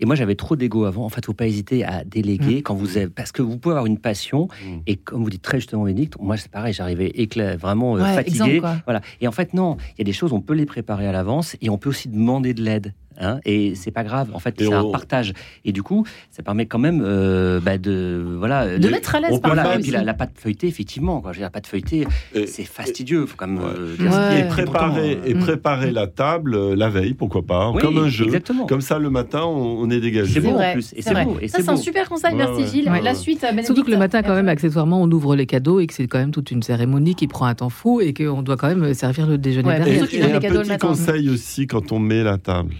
Et 0.00 0.06
moi, 0.06 0.14
j'avais 0.14 0.34
trop 0.34 0.56
d'ego 0.56 0.84
avant. 0.84 1.04
En 1.04 1.08
fait, 1.10 1.24
faut 1.24 1.34
pas 1.34 1.46
hésiter 1.46 1.84
à 1.84 2.04
déléguer 2.04 2.62
quand 2.62 2.74
vous 2.74 2.96
avez, 2.96 3.08
parce 3.08 3.32
que 3.32 3.42
vous 3.42 3.58
pouvez 3.58 3.74
avoir 3.74 3.86
une 3.86 3.98
passion. 3.98 4.48
Mm. 4.64 4.78
Et 4.86 4.96
comme 4.96 5.22
vous 5.22 5.30
dites 5.30 5.42
très 5.42 5.58
justement, 5.58 5.84
Bénédicte, 5.84 6.14
moi, 6.18 6.36
c'est 6.36 6.50
pareil, 6.50 6.72
j'arrivais 6.72 7.08
éclat, 7.08 7.56
vraiment 7.56 7.96
euh, 7.96 8.02
Ouais, 8.02 8.14
fatigué. 8.14 8.56
exemple. 8.56 8.82
Voilà. 8.86 9.00
Et 9.20 9.28
en 9.28 9.32
fait, 9.32 9.54
non, 9.54 9.76
il 9.96 9.98
y 9.98 10.02
a 10.02 10.04
des 10.04 10.12
choses, 10.12 10.32
on 10.32 10.40
peut 10.40 10.54
les 10.54 10.66
préparer 10.66 11.06
à 11.06 11.12
l'avance 11.12 11.56
et 11.60 11.68
on 11.70 11.78
peut 11.78 11.90
aussi 11.90 12.08
demander 12.08 12.54
de 12.54 12.62
l'aide. 12.62 12.94
Hein, 13.20 13.38
et 13.44 13.74
c'est 13.74 13.90
pas 13.90 14.02
grave. 14.02 14.30
En 14.32 14.38
fait, 14.38 14.54
c'est 14.58 14.72
un 14.72 14.90
partage. 14.90 15.32
Et 15.64 15.72
du 15.72 15.82
coup, 15.82 16.06
ça 16.30 16.42
permet 16.42 16.66
quand 16.66 16.78
même 16.78 17.02
euh, 17.04 17.60
bah, 17.60 17.76
de 17.78 18.24
voilà 18.38 18.78
de 18.78 18.88
mettre 18.88 19.14
à 19.14 19.20
l'aise 19.20 19.38
voilà, 19.44 19.62
là 19.64 19.74
et 19.78 19.82
puis 19.82 19.90
la, 19.90 20.02
la 20.02 20.14
pâte 20.14 20.32
feuilletée, 20.36 20.68
effectivement, 20.68 21.20
quoi. 21.20 21.32
Je 21.32 21.36
veux 21.36 21.40
dire, 21.40 21.46
la 21.46 21.50
pâte 21.50 21.66
feuilletée, 21.66 22.06
Et- 22.34 22.46
c'est 22.46 22.64
fastidieux. 22.64 23.26
Faut 23.26 23.36
quand 23.36 23.46
même 23.46 23.58
Ouais. 23.62 23.70
euh, 23.78 23.96
dire 23.96 24.10
Ouais. 24.10 24.40
Et 24.40 24.44
préparer, 24.48 25.14
Pourtant, 25.16 25.28
et 25.28 25.34
Mm. 25.34 25.40
préparer 25.40 25.90
la 25.90 26.06
table 26.06 26.54
euh, 26.54 26.74
la 26.74 26.88
veille, 26.88 27.14
pourquoi 27.14 27.42
pas, 27.42 27.70
oui, 27.70 27.80
comme 27.82 27.98
un 27.98 28.08
jeu. 28.08 28.24
Exactement. 28.24 28.66
Comme 28.66 28.80
ça, 28.80 28.98
le 28.98 29.10
matin, 29.10 29.42
on, 29.44 29.80
on 29.82 29.90
est 29.90 30.00
dégagé. 30.00 30.34
C'est 30.34 30.40
beau 30.40 30.56
en 30.56 30.72
plus, 30.72 30.92
et 30.96 31.02
c'est 31.02 31.24
beau, 31.24 31.36
et 31.40 31.48
Ça, 31.48 31.58
c'est 31.62 31.68
un 31.68 31.76
super 31.76 32.08
conseil, 32.08 32.30
Ouais, 32.32 32.38
merci 32.38 32.62
ouais. 32.62 32.66
Gilles. 32.68 32.90
Ouais. 32.90 33.02
La 33.02 33.14
suite. 33.14 33.44
Surtout 33.64 33.84
que 33.84 33.90
le 33.90 33.98
matin, 33.98 34.22
quand 34.22 34.34
même, 34.34 34.48
accessoirement, 34.48 35.02
on 35.02 35.10
ouvre 35.10 35.36
les 35.36 35.46
cadeaux 35.46 35.80
et 35.80 35.86
que 35.86 35.92
c'est 35.94 36.06
quand 36.06 36.18
même 36.18 36.30
toute 36.30 36.50
une 36.50 36.62
cérémonie 36.62 37.14
qui 37.14 37.26
prend 37.26 37.46
un 37.46 37.54
temps 37.54 37.68
fou 37.70 38.00
et 38.00 38.14
qu'on 38.14 38.42
doit 38.42 38.56
quand 38.56 38.68
même 38.74 38.94
servir 38.94 39.26
le 39.26 39.36
déjeuner 39.38 39.68
Ouais, 39.68 39.96
Et, 40.12 40.22
un 40.22 40.40
petit 40.40 40.78
conseil 40.78 41.28
aussi 41.28 41.66
quand 41.66 41.92
on 41.92 41.98
met 41.98 42.22
la 42.22 42.38
table, 42.38 42.74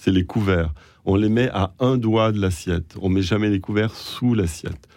c'est 0.00 0.10
les 0.10 0.24
couverts. 0.24 0.72
On 1.04 1.14
les 1.16 1.28
met 1.28 1.50
à 1.52 1.72
un 1.78 1.96
doigt 1.96 2.32
de 2.32 2.40
l'assiette. 2.40 2.94
On 3.00 3.08
met 3.08 3.22
jamais 3.22 3.50
les 3.50 3.60
couverts 3.60 3.94
sous 3.94 4.34
l'assiette. 4.34 4.88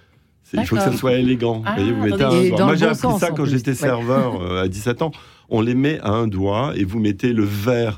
Il 0.53 0.65
faut 0.65 0.75
que 0.75 0.81
ça 0.81 0.93
soit 0.93 1.13
élégant. 1.13 1.63
Ah, 1.65 1.75
Vous 1.75 1.83
voyez, 1.83 1.91
vous 1.93 2.03
mettez 2.03 2.23
un 2.23 2.47
doigt. 2.49 2.65
Moi, 2.65 2.75
j'ai 2.75 2.85
bon 2.85 2.91
appris 2.91 3.01
sens, 3.01 3.19
ça 3.19 3.31
quand 3.31 3.45
j'étais 3.45 3.71
Ouais. 3.71 3.75
serveur 3.75 4.41
euh, 4.41 4.63
à 4.63 4.67
17 4.67 5.01
ans. 5.01 5.11
On 5.49 5.61
les 5.61 5.73
met 5.75 5.99
à 6.01 6.11
un 6.11 6.27
doigt 6.27 6.73
et 6.75 6.83
vous 6.83 6.99
mettez 6.99 7.33
le 7.33 7.43
verre 7.43 7.97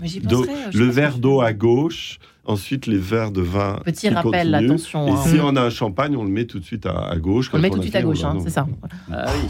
le 0.73 1.17
d'eau 1.19 1.41
à 1.41 1.53
gauche, 1.53 2.17
ensuite 2.45 2.87
les 2.87 2.97
verres 2.97 3.31
de 3.31 3.41
vin. 3.41 3.79
Petit 3.85 4.07
qui 4.07 4.13
rappel, 4.13 4.51
continuent. 4.51 4.65
attention. 4.71 5.07
Et 5.07 5.11
hein. 5.11 5.17
si 5.27 5.35
on 5.41 5.55
a 5.55 5.61
un 5.61 5.69
champagne, 5.69 6.15
on 6.15 6.23
le 6.23 6.29
met 6.29 6.45
tout 6.45 6.59
de 6.59 6.63
suite 6.65 6.85
à, 6.85 7.09
à 7.09 7.15
gauche. 7.17 7.49
On 7.53 7.57
le 7.57 7.61
met 7.63 7.69
tout 7.69 7.77
de 7.77 7.81
suite 7.83 7.95
à 7.95 8.01
gauche, 8.01 8.23
hein, 8.23 8.37
c'est 8.43 8.49
ça. 8.49 8.67
Ah 9.11 9.25
oui. 9.43 9.49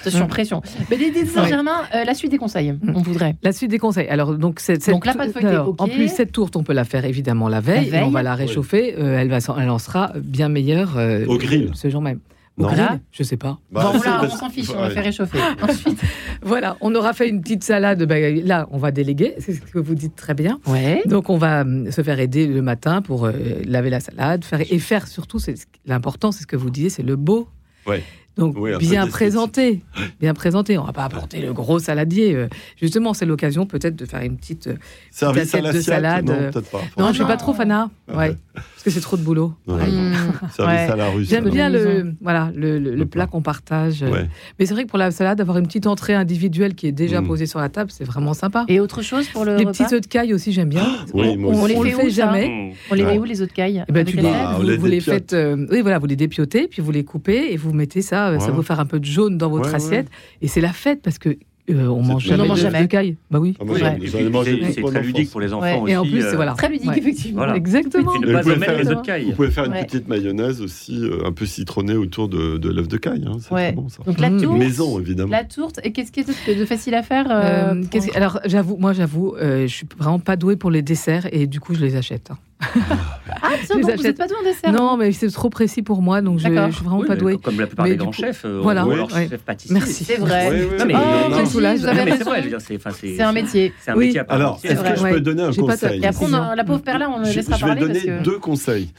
Attention, 0.00 0.26
pression. 0.26 0.62
Bénédicte 0.90 1.28
Saint-Germain, 1.28 1.82
euh, 1.94 2.04
la 2.04 2.14
suite 2.14 2.30
des 2.30 2.38
conseils, 2.38 2.74
on 2.94 3.02
voudrait. 3.02 3.36
La 3.42 3.52
suite 3.52 3.70
des 3.70 3.78
conseils. 3.78 4.08
Alors, 4.08 4.34
donc, 4.36 4.60
cette, 4.60 4.82
cette- 4.82 4.94
Donc, 4.94 5.06
la 5.06 5.14
pâte 5.14 5.32
feuilletée, 5.32 5.48
alors, 5.52 5.68
ok. 5.68 5.80
En 5.80 5.88
plus, 5.88 6.08
cette 6.08 6.32
tourte, 6.32 6.56
on 6.56 6.62
peut 6.62 6.72
la 6.72 6.84
faire 6.84 7.04
évidemment 7.04 7.48
la 7.48 7.60
veille. 7.60 7.90
La 7.90 8.00
et 8.00 8.04
on 8.04 8.10
va 8.10 8.22
la 8.22 8.34
réchauffer. 8.34 8.94
euh, 8.98 9.18
elle, 9.18 9.28
va, 9.28 9.38
elle 9.58 9.70
en 9.70 9.78
sera 9.78 10.12
bien 10.16 10.48
meilleure 10.48 10.96
euh, 10.98 11.24
Au 11.26 11.38
grill. 11.38 11.70
ce 11.74 11.88
jour 11.88 12.00
même. 12.02 12.20
Non. 12.58 12.68
Voilà. 12.68 12.98
Je 13.12 13.22
sais 13.22 13.36
pas. 13.36 13.58
Bah, 13.70 13.90
bon, 13.92 13.98
voilà, 13.98 14.24
on 14.24 14.30
s'en 14.30 14.48
fiche, 14.48 14.70
on 14.70 14.80
va 14.80 14.88
faire 14.90 15.04
réchauffer. 15.04 15.38
Ensuite. 15.62 16.00
Voilà, 16.42 16.76
on 16.80 16.94
aura 16.94 17.12
fait 17.12 17.28
une 17.28 17.42
petite 17.42 17.64
salade. 17.64 18.02
ben, 18.04 18.42
là, 18.46 18.66
on 18.70 18.78
va 18.78 18.90
déléguer. 18.90 19.34
C'est 19.38 19.52
ce 19.52 19.60
que 19.60 19.78
vous 19.78 19.94
dites 19.94 20.16
très 20.16 20.32
bien. 20.32 20.58
Ouais. 20.66 21.02
Donc, 21.04 21.28
on 21.28 21.36
va 21.36 21.62
hum, 21.62 21.90
se 21.90 22.02
faire 22.02 22.18
aider 22.18 22.46
le 22.46 22.62
matin 22.62 23.02
pour 23.02 23.26
euh, 23.26 23.32
laver 23.64 23.90
la 23.90 24.00
salade, 24.00 24.44
faire 24.44 24.60
et 24.60 24.78
faire 24.78 25.06
surtout. 25.06 25.38
C'est 25.38 25.54
l'important, 25.84 26.32
c'est 26.32 26.42
ce 26.42 26.46
que 26.46 26.56
vous 26.56 26.70
disiez, 26.70 26.88
c'est 26.88 27.02
le 27.02 27.16
beau. 27.16 27.48
Ouais. 27.86 28.02
Donc 28.36 28.54
Oui, 28.58 28.70
bien 28.78 29.06
présenté, 29.06 29.82
bien 30.20 30.34
présenté. 30.34 30.76
On 30.78 30.84
va 30.84 30.92
pas 30.92 31.04
apporter 31.04 31.40
le 31.40 31.52
gros 31.54 31.78
saladier. 31.78 32.34
euh. 32.34 32.48
Justement, 32.80 33.14
c'est 33.14 33.24
l'occasion 33.26 33.64
peut-être 33.66 33.96
de 33.96 34.04
faire 34.04 34.20
une 34.20 34.36
petite. 34.36 34.66
euh, 34.66 34.74
Service 35.10 35.54
assiette 35.54 35.74
de 35.74 35.80
salade, 35.80 36.26
Non, 36.26 36.34
euh, 36.34 36.50
peut-être 36.50 36.70
pas. 36.70 36.80
Non, 36.98 37.06
Ah 37.08 37.12
je 37.12 37.16
fais 37.16 37.22
non. 37.22 37.28
pas 37.28 37.36
trop 37.38 37.54
Fana. 37.54 37.88
Ah 38.08 38.12
Ouais, 38.16 38.28
ouais. 38.28 38.36
parce 38.54 38.82
que 38.84 38.90
c'est 38.90 39.00
trop 39.00 39.16
de 39.16 39.22
boulot. 39.22 39.54
Non, 39.66 39.76
Ouais. 39.76 39.86
non. 39.90 40.02
Mmh. 40.02 40.14
Service 40.54 40.58
Ouais. 40.58 40.92
à 40.92 40.96
la 40.96 41.08
russe. 41.08 41.28
J'aime 41.30 41.48
bien 41.48 41.68
le, 41.70 42.12
voilà, 42.20 42.50
le, 42.54 42.78
le- 42.78 42.90
le 42.90 42.96
Le 42.96 43.06
plat 43.06 43.26
qu'on 43.26 43.40
partage. 43.40 44.02
Ouais. 44.02 44.28
Mais 44.58 44.66
c'est 44.66 44.74
vrai 44.74 44.84
que 44.84 44.88
pour 44.90 44.98
la 44.98 45.10
salade, 45.12 45.40
avoir 45.40 45.56
une 45.58 45.66
petite 45.66 45.86
entrée 45.86 46.14
individuelle 46.14 46.74
qui 46.74 46.86
est 46.88 46.92
déjà 46.92 47.20
Mm. 47.22 47.26
posée 47.26 47.46
sur 47.46 47.58
la 47.60 47.68
table, 47.70 47.90
c'est 47.90 48.04
vraiment 48.04 48.34
sympa. 48.34 48.64
Et 48.68 48.80
autre 48.80 49.00
chose 49.00 49.26
pour 49.28 49.44
le 49.44 49.52
les 49.56 49.64
repas 49.64 49.72
petits 49.84 49.94
œufs 49.94 50.00
de 50.00 50.06
caille 50.06 50.34
aussi, 50.34 50.52
j'aime 50.52 50.68
bien. 50.68 50.84
Oui, 51.14 51.36
on, 51.38 51.54
on 51.54 51.66
les 51.66 51.76
On 51.76 51.82
les 51.82 51.90
fait, 51.92 51.96
fait 52.02 52.06
où, 52.08 52.10
jamais. 52.10 52.74
On 52.90 52.94
les 52.94 53.02
met 53.04 53.12
Ouais. 53.12 53.18
où 53.18 53.24
les 53.24 53.40
autres 53.42 53.54
cailles 53.54 53.84
Eh 53.88 53.92
ben, 53.92 54.04
tu 54.04 54.16
les, 54.16 54.26
Ah, 54.28 54.56
vous, 54.58 54.86
les 54.86 55.00
faites, 55.00 55.34
oui 55.70 55.80
voilà, 55.80 55.98
vous 55.98 56.06
les 56.06 56.16
dépiotez, 56.16 56.68
puis 56.68 56.82
vous 56.82 56.90
les 56.92 57.04
coupez 57.04 57.52
et 57.52 57.56
vous 57.56 57.72
mettez 57.72 58.02
ça, 58.02 58.25
ça 58.32 58.44
Ouais. 58.46 58.50
va 58.50 58.56
vous 58.56 58.62
faire 58.62 58.80
un 58.80 58.86
peu 58.86 59.00
de 59.00 59.04
jaune 59.04 59.38
dans 59.38 59.48
votre 59.50 59.64
Ouais, 59.66 59.70
ouais. 59.70 59.76
assiette. 59.76 60.08
Et 60.42 60.48
c'est 60.48 60.60
la 60.60 60.72
fête 60.72 61.00
parce 61.02 61.18
que 61.18 61.36
euh, 61.68 61.88
on 61.88 62.00
mange 62.00 62.24
jamais 62.24 62.44
On 62.44 62.46
mange 62.46 62.60
jamais. 62.60 62.82
de 62.82 62.86
caille. 62.86 63.16
Bah 63.28 63.40
oui. 63.40 63.56
Ah, 63.60 63.64
mangé 63.64 64.60
c'est- 64.72 64.80
très 64.82 65.02
ludique 65.02 65.30
pour 65.32 65.40
les 65.40 65.52
enfants 65.52 65.64
Ouais. 65.66 65.80
aussi. 65.80 65.92
Et 65.92 65.96
en 65.96 66.04
plus, 66.04 66.22
euh, 66.24 66.36
voilà. 66.36 66.52
Très 66.54 66.68
ludique, 66.68 66.88
Ouais. 66.90 66.98
effectivement. 66.98 67.38
Voilà. 67.38 67.56
Exactement. 67.56 68.14
Et 68.14 68.18
ne 68.20 68.26
vous 68.26 68.32
pas 68.34 68.38
pouvez 68.42 68.54
omettre 68.54 68.70
faire 68.72 68.78
les 68.78 68.84
une- 68.84 68.92
œufs 68.92 69.02
de 69.02 69.04
caille. 69.06 69.24
Vous 69.24 69.32
pouvez 69.32 69.50
faire 69.50 69.64
une 69.64 69.72
Ouais. 69.72 69.84
petite 69.84 70.06
mayonnaise 70.06 70.60
aussi, 70.62 70.96
euh, 71.02 71.26
un 71.26 71.32
peu 71.32 71.44
citronnée 71.44 71.96
autour 71.96 72.28
de, 72.28 72.56
de 72.58 72.68
l'œuf 72.70 72.86
de 72.86 72.96
caille. 72.98 73.24
hein, 73.26 73.38
C'est 73.40 73.72
bon 73.74 73.88
ça. 73.88 74.04
Donc 74.06 74.20
la 74.20 74.30
Mmh. 74.30 74.42
tourte. 74.42 74.58
Maison, 74.58 75.00
évidemment. 75.00 75.32
La 75.32 75.42
tourte. 75.42 75.80
Et 75.82 75.90
qu'est-ce 75.90 76.12
qui 76.12 76.20
est 76.20 76.54
de 76.56 76.64
facile 76.66 76.94
à 76.94 77.02
faire 77.02 77.26
euh, 77.30 77.74
Euh, 77.74 78.00
alors 78.14 78.38
j'avoue, 78.44 78.76
moi 78.76 78.92
j'avoue, 78.92 79.34
euh, 79.34 79.62
je 79.66 79.74
suis 79.74 79.86
vraiment 79.98 80.20
pas 80.20 80.36
douée 80.36 80.54
pour 80.54 80.70
les 80.70 80.82
desserts 80.82 81.26
et 81.32 81.48
du 81.48 81.58
coup 81.58 81.74
je 81.74 81.80
les 81.80 81.96
achète. 81.96 82.30
hein. 82.30 82.38
Ah, 82.58 83.50
les 83.74 83.82
bon, 83.82 83.92
vous 83.96 84.02
n'êtes 84.02 84.16
pas 84.16 84.26
tout 84.28 84.34
en 84.40 84.44
dessert. 84.44 84.72
Non, 84.72 84.96
mais 84.96 85.12
c'est 85.12 85.28
trop 85.30 85.50
précis 85.50 85.82
pour 85.82 86.00
moi, 86.02 86.22
donc 86.22 86.38
je, 86.38 86.48
je 86.48 86.70
suis 86.74 86.84
vraiment 86.84 87.00
Oui, 87.00 87.06
pas 87.06 87.16
douée. 87.16 87.36
Comme 87.38 87.60
la 87.60 87.66
plupart 87.66 87.84
Mais 87.84 87.92
des 87.92 87.96
grands 87.98 88.06
coup- 88.10 88.16
chefs, 88.16 88.44
euh, 88.44 88.60
voilà, 88.62 88.86
ou 88.86 88.92
alors 88.92 89.12
ouais. 89.12 89.28
chefs 89.28 89.42
pâtissiers. 89.42 89.74
Merci. 89.74 90.04
C'est 90.04 90.16
vrai. 90.16 90.48
Oui, 90.50 90.56
oui, 90.70 90.76
Non, 90.78 90.84
mais. 90.86 90.94
Oh, 90.96 90.98
non, 91.30 91.42
vous 91.44 91.60
Non, 91.60 91.66
avez 91.66 92.04
mais 92.04 92.16
c'est 92.16 92.24
vrai, 92.24 92.42
c'est 92.60 93.22
un 93.22 93.32
métier. 93.32 93.74
C'est 93.80 93.90
un 93.90 93.96
Oui. 93.96 94.06
métier 94.06 94.20
à 94.20 94.24
part 94.24 94.36
Alors, 94.36 94.60
est-ce 94.64 94.80
que 94.80 94.96
je 94.96 95.02
Ouais. 95.02 95.10
peux 95.12 95.20
donner 95.20 95.42
un 95.42 95.52
conseil 95.52 96.00
Et 96.02 96.06
après, 96.06 96.24
on 96.24 96.32
a- 96.32 96.40
bien. 96.40 96.54
la 96.54 96.64
pauvre 96.64 96.80
Perla, 96.82 97.10
on 97.10 97.18
le 97.18 97.24
je, 97.26 97.36
laissera 97.36 97.56
je 97.56 97.64
vais 97.64 97.74
parler. 97.76 97.80
donner 98.00 98.20
deux 98.22 98.38
conseils. 98.38 98.90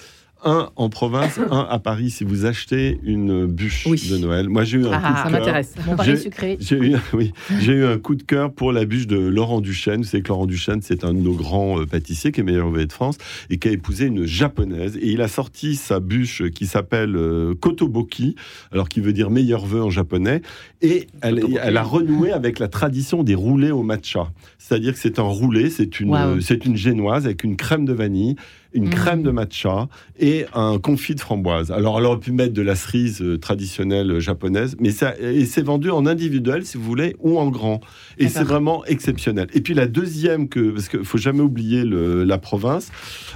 Un 0.45 0.69
en 0.75 0.89
province, 0.89 1.39
un 1.51 1.65
à 1.69 1.79
Paris. 1.79 2.11
Si 2.11 2.23
vous 2.23 2.45
achetez 2.45 2.99
une 3.03 3.47
bûche 3.47 3.85
Oui. 3.89 4.07
de 4.09 4.17
Noël, 4.17 4.49
moi 4.49 4.63
j'ai 4.63 4.77
eu 4.77 4.85
un 4.85 4.91
Ah, 4.93 4.97
coup 4.99 5.11
de 5.13 5.17
Ça 5.17 5.23
cœur. 5.23 5.31
m'intéresse. 5.31 5.73
Mon 5.85 5.95
pari 5.95 6.09
J'ai- 6.11 6.17
sucré. 6.17 6.57
J'ai 6.59 6.77
eu, 6.77 6.95
oui, 7.13 7.33
j'ai 7.59 7.73
eu 7.73 7.85
un 7.85 7.97
coup 7.97 8.15
de 8.15 8.23
cœur 8.23 8.51
pour 8.53 8.71
la 8.71 8.85
bûche 8.85 9.07
de 9.07 9.17
Laurent 9.17 9.61
Duchesne. 9.61 9.97
Vous 10.01 10.07
savez 10.07 10.21
que 10.23 10.29
Laurent 10.29 10.45
Duchesne, 10.45 10.81
c'est 10.83 11.03
un 11.03 11.13
de 11.13 11.19
nos 11.19 11.33
grands 11.33 11.79
euh, 11.81 11.85
pâtissiers 11.85 12.31
qui 12.31 12.41
est 12.41 12.43
meilleur 12.43 12.67
ouvrier 12.67 12.85
de 12.85 12.93
France 12.93 13.17
et 13.49 13.57
qui 13.57 13.67
a 13.67 13.71
épousé 13.71 14.05
une 14.05 14.25
japonaise. 14.25 14.97
Et 14.97 15.09
il 15.11 15.21
a 15.21 15.27
sorti 15.27 15.75
sa 15.75 15.99
bûche 15.99 16.43
qui 16.51 16.67
s'appelle 16.67 17.15
euh, 17.15 17.55
Kotoboki, 17.55 18.35
alors 18.71 18.89
qui 18.89 18.99
veut 19.01 19.13
dire 19.13 19.29
meilleur 19.31 19.65
vœu 19.65 19.81
en 19.83 19.89
japonais. 19.89 20.41
Et 20.81 21.07
elle, 21.21 21.77
a 21.77 21.83
renoué 21.83 22.31
avec 22.31 22.59
la 22.59 22.67
tradition 22.67 23.23
des 23.23 23.33
roulés 23.35 23.71
au 23.71 23.81
matcha. 23.81 24.31
C'est-à-dire 24.59 24.93
que 24.93 24.99
c'est 24.99 25.17
un 25.17 25.23
roulé, 25.23 25.69
c'est 25.71 25.99
une, 25.99 26.39
c'est 26.41 26.65
une 26.65 26.75
génoise 26.75 27.25
avec 27.25 27.43
une 27.43 27.55
crème 27.57 27.85
de 27.85 27.93
vanille 27.93 28.35
une 28.77 28.85
Mhm. 28.85 28.89
crème 28.91 29.23
de 29.23 29.31
matcha 29.31 29.87
et 30.19 30.45
un 30.53 30.77
confit 30.77 31.15
de 31.15 31.19
framboise. 31.19 31.71
Alors, 31.71 31.97
elle 31.99 32.05
aurait 32.05 32.19
pu 32.19 32.31
mettre 32.31 32.53
de 32.53 32.61
la 32.61 32.75
cerise 32.75 33.21
euh, 33.21 33.37
traditionnelle 33.37 34.11
euh, 34.11 34.19
japonaise, 34.19 34.75
mais 34.79 34.91
ça, 34.91 35.13
et 35.19 35.45
c'est 35.45 35.61
vendu 35.63 35.89
en 35.89 36.05
individuel, 36.05 36.65
si 36.65 36.77
vous 36.77 36.83
voulez, 36.83 37.15
ou 37.19 37.37
en 37.39 37.49
grand. 37.49 37.81
Et 38.17 38.25
D'accord. 38.25 38.37
c'est 38.37 38.43
vraiment 38.47 38.85
exceptionnel. 38.85 39.47
Et 39.53 39.61
puis 39.61 39.73
la 39.73 39.87
deuxième, 39.87 40.47
que, 40.47 40.69
parce 40.71 40.89
qu'il 40.89 41.03
faut 41.03 41.17
jamais 41.17 41.41
oublier 41.41 41.83
le- 41.83 42.23
la 42.23 42.37
province, 42.37 42.89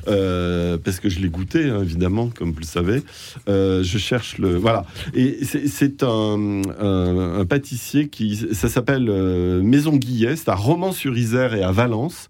euh, 0.07 0.77
parce 0.83 0.99
que 0.99 1.09
je 1.09 1.19
l'ai 1.19 1.29
goûté, 1.29 1.69
hein, 1.69 1.81
évidemment, 1.81 2.29
comme 2.35 2.51
vous 2.51 2.59
le 2.59 2.65
savez. 2.65 3.01
Euh, 3.49 3.83
je 3.83 3.97
cherche 3.97 4.37
le. 4.37 4.55
Voilà. 4.55 4.85
Et 5.13 5.39
c'est- 5.43 5.67
c'est 5.67 6.03
un, 6.03 6.61
un- 6.79 7.39
un 7.39 7.45
pâtissier 7.45 8.07
qui. 8.09 8.35
Ça 8.53 8.69
s'appelle 8.69 9.07
euh, 9.09 9.61
Maison 9.61 9.95
Guillet, 9.95 10.35
c'est 10.35 10.49
à 10.49 10.55
Romans-sur-Isère 10.55 11.53
et 11.55 11.63
à 11.63 11.71
Valence. 11.71 12.27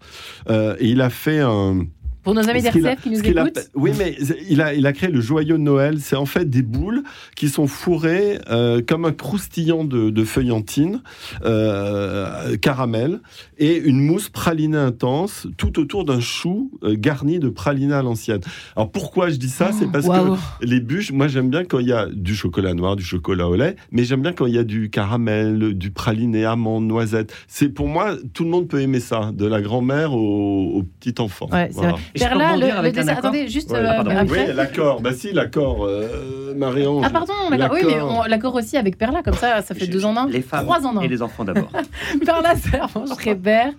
Euh, 0.48 0.74
et 0.78 0.88
il 0.88 1.00
a 1.00 1.10
fait 1.10 1.40
un. 1.40 1.86
Pour 2.22 2.34
nos 2.34 2.48
amis 2.48 2.62
d'RCF 2.62 3.02
qui 3.02 3.10
nous 3.10 3.20
a- 3.20 3.26
écoutent, 3.28 3.68
oui, 3.74 3.90
mais 3.98 4.16
il 4.48 4.60
a, 4.60 4.74
il 4.74 4.86
a 4.86 4.92
créé 4.92 5.10
le 5.10 5.20
joyau 5.20 5.56
de 5.56 5.62
Noël. 5.62 5.98
C'est 6.00 6.16
en 6.16 6.26
fait 6.26 6.48
des 6.48 6.62
boules 6.62 7.02
qui 7.36 7.48
sont 7.48 7.66
fourrées 7.66 8.38
euh, 8.50 8.80
comme 8.86 9.04
un 9.04 9.12
croustillant 9.12 9.84
de, 9.84 10.10
de 10.10 10.24
feuillantine, 10.24 11.02
euh, 11.44 12.56
caramel, 12.56 13.20
et 13.58 13.76
une 13.76 14.00
mousse 14.00 14.28
pralinée 14.28 14.76
intense 14.78 15.46
tout 15.56 15.78
autour 15.78 16.04
d'un 16.04 16.20
chou 16.20 16.70
euh, 16.84 16.94
garni 16.98 17.38
de 17.38 17.48
pralinée 17.48 17.94
à 17.94 18.02
l'ancienne. 18.02 18.40
Alors 18.76 18.90
pourquoi 18.90 19.28
je 19.30 19.36
dis 19.36 19.48
ça? 19.48 19.70
C'est 19.72 19.90
parce 19.90 20.06
que 20.06 20.66
les 20.66 20.80
bûches, 20.80 21.12
moi 21.12 21.28
j'aime 21.28 21.50
bien 21.50 21.64
quand 21.64 21.78
il 21.78 21.88
y 21.88 21.92
a 21.92 22.06
du 22.12 22.34
chocolat 22.34 22.74
noir, 22.74 22.96
du 22.96 23.04
chocolat 23.04 23.48
au 23.48 23.56
lait, 23.56 23.76
mais 23.90 24.04
j'aime 24.04 24.22
bien 24.22 24.32
quand 24.32 24.46
il 24.46 24.54
y 24.54 24.58
a 24.58 24.64
du 24.64 24.90
caramel, 24.90 25.74
du 25.74 25.90
praliné, 25.90 26.44
amande, 26.44 26.84
noisette. 26.86 27.32
C'est 27.48 27.68
pour 27.68 27.88
moi, 27.88 28.16
tout 28.34 28.44
le 28.44 28.50
monde 28.50 28.68
peut 28.68 28.80
aimer 28.80 29.00
ça, 29.00 29.30
de 29.34 29.46
la 29.46 29.60
grand-mère 29.60 30.12
au, 30.14 30.72
au 30.78 30.82
petit 30.82 31.14
enfant. 31.20 31.48
Ouais, 31.52 31.68
Voilà. 31.72 31.96
Perla, 32.18 32.56
le, 32.56 32.66
le 32.90 33.08
Attendez, 33.10 33.48
juste 33.48 33.70
Ouais, 33.70 33.78
euh, 33.78 34.00
après. 34.00 34.46
Oui, 34.48 34.54
l'accord. 34.54 35.00
Bah 35.00 35.12
si, 35.12 35.32
l'accord, 35.32 35.84
euh, 35.86 36.54
Marie-Ange. 36.54 37.04
Ah 37.06 37.10
pardon, 37.10 37.32
d'accord. 37.50 37.70
Oui, 37.72 37.80
mais 37.86 37.94
L'accord. 37.94 38.26
l'accord 38.28 38.54
aussi 38.54 38.76
avec 38.76 38.98
Perla, 38.98 39.22
comme 39.22 39.34
ça, 39.34 39.62
ça 39.62 39.74
fait 39.74 39.86
deux 39.86 40.04
en 40.04 40.16
un. 40.16 40.26
Les 40.28 40.42
femmes 40.42 40.64
Trois 40.64 40.86
en 40.86 40.96
un. 40.96 41.00
et 41.02 41.08
les 41.08 41.22
enfants 41.22 41.44
d'abord. 41.44 41.70
Perla 42.24 42.56
Servange 42.56 43.10
Rébert. 43.18 43.72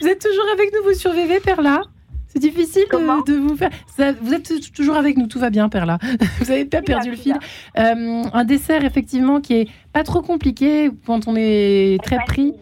Vous 0.00 0.06
êtes 0.06 0.20
toujours 0.20 0.44
avec 0.52 0.72
nous, 0.72 0.82
vous 0.90 0.94
survivez, 0.98 1.40
Perla 1.40 1.80
C'est 2.28 2.38
difficile 2.38 2.84
de, 2.90 3.32
de 3.32 3.38
vous 3.38 3.56
faire. 3.56 3.70
ça- 3.96 4.12
vous 4.12 4.32
êtes 4.34 4.50
toujours 4.74 4.96
avec 4.96 5.16
nous, 5.16 5.26
tout 5.26 5.38
va 5.38 5.50
bien, 5.50 5.68
Perla. 5.68 5.98
Vous 6.38 6.46
n'avez 6.46 6.64
pas 6.66 6.82
perdu 6.82 7.10
le 7.10 7.16
fil. 7.16 7.36
Euh, 7.78 8.22
un 8.32 8.44
dessert, 8.44 8.84
effectivement, 8.84 9.40
qui 9.40 9.54
est 9.54 9.68
pas 9.92 10.02
trop 10.04 10.22
compliqué 10.22 10.90
quand 11.06 11.26
on 11.28 11.34
est 11.36 11.98
très 12.04 12.16
pris. 12.26 12.52
facile. 12.52 12.54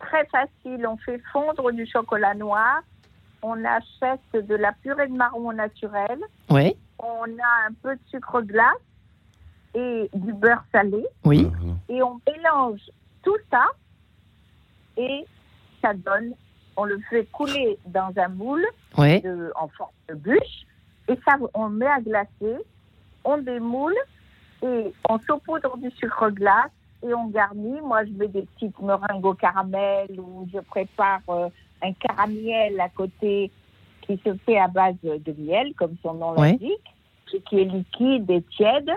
Très 0.00 0.26
facile. 0.26 0.86
On 0.86 0.96
fait 0.98 1.20
fondre 1.32 1.72
du 1.72 1.86
chocolat 1.86 2.34
noir. 2.34 2.82
On 3.46 3.62
achète 3.62 4.20
de 4.46 4.54
la 4.54 4.72
purée 4.72 5.06
de 5.06 5.12
marron 5.12 5.52
naturelle. 5.52 6.20
Oui, 6.48 6.74
On 6.98 7.24
a 7.24 7.68
un 7.68 7.72
peu 7.82 7.94
de 7.94 8.00
sucre 8.08 8.40
glace 8.40 8.72
et 9.74 10.08
du 10.14 10.32
beurre 10.32 10.64
salé. 10.72 11.04
oui. 11.26 11.46
Et 11.90 12.02
on 12.02 12.18
mélange 12.26 12.80
tout 13.22 13.36
ça 13.50 13.66
et 14.96 15.26
ça 15.82 15.92
donne. 15.92 16.32
On 16.76 16.84
le 16.84 16.98
fait 17.10 17.26
couler 17.26 17.78
dans 17.86 18.12
un 18.16 18.28
moule 18.28 18.64
oui. 18.96 19.20
de- 19.20 19.52
en 19.56 19.68
forme 19.68 19.90
de 20.08 20.14
bûche 20.14 20.64
et 21.08 21.18
ça, 21.26 21.36
on 21.52 21.68
met 21.68 21.86
à 21.86 22.00
glacer. 22.00 22.56
On 23.24 23.36
démoule 23.38 23.94
et 24.62 24.92
on 25.10 25.18
saupoudre 25.18 25.76
du 25.76 25.90
sucre 25.90 26.30
glace 26.30 26.70
et 27.02 27.12
on 27.12 27.26
garnit. 27.28 27.78
Moi, 27.82 28.06
je 28.06 28.12
mets 28.12 28.28
des 28.28 28.42
petites 28.42 28.78
meringues 28.80 29.26
au 29.26 29.34
caramel 29.34 30.08
ou 30.18 30.48
je 30.52 30.60
prépare 30.60 31.20
euh, 31.28 31.48
un 31.84 31.92
caramiel 31.92 32.80
à 32.80 32.88
côté 32.88 33.50
qui 34.02 34.20
se 34.24 34.34
fait 34.44 34.58
à 34.58 34.68
base 34.68 34.96
de 35.02 35.34
miel, 35.38 35.74
comme 35.74 35.96
son 36.02 36.14
nom 36.14 36.32
l'indique, 36.34 36.94
et 37.32 37.40
qui 37.40 37.60
est 37.60 37.64
liquide 37.64 38.30
et 38.30 38.42
tiède. 38.42 38.90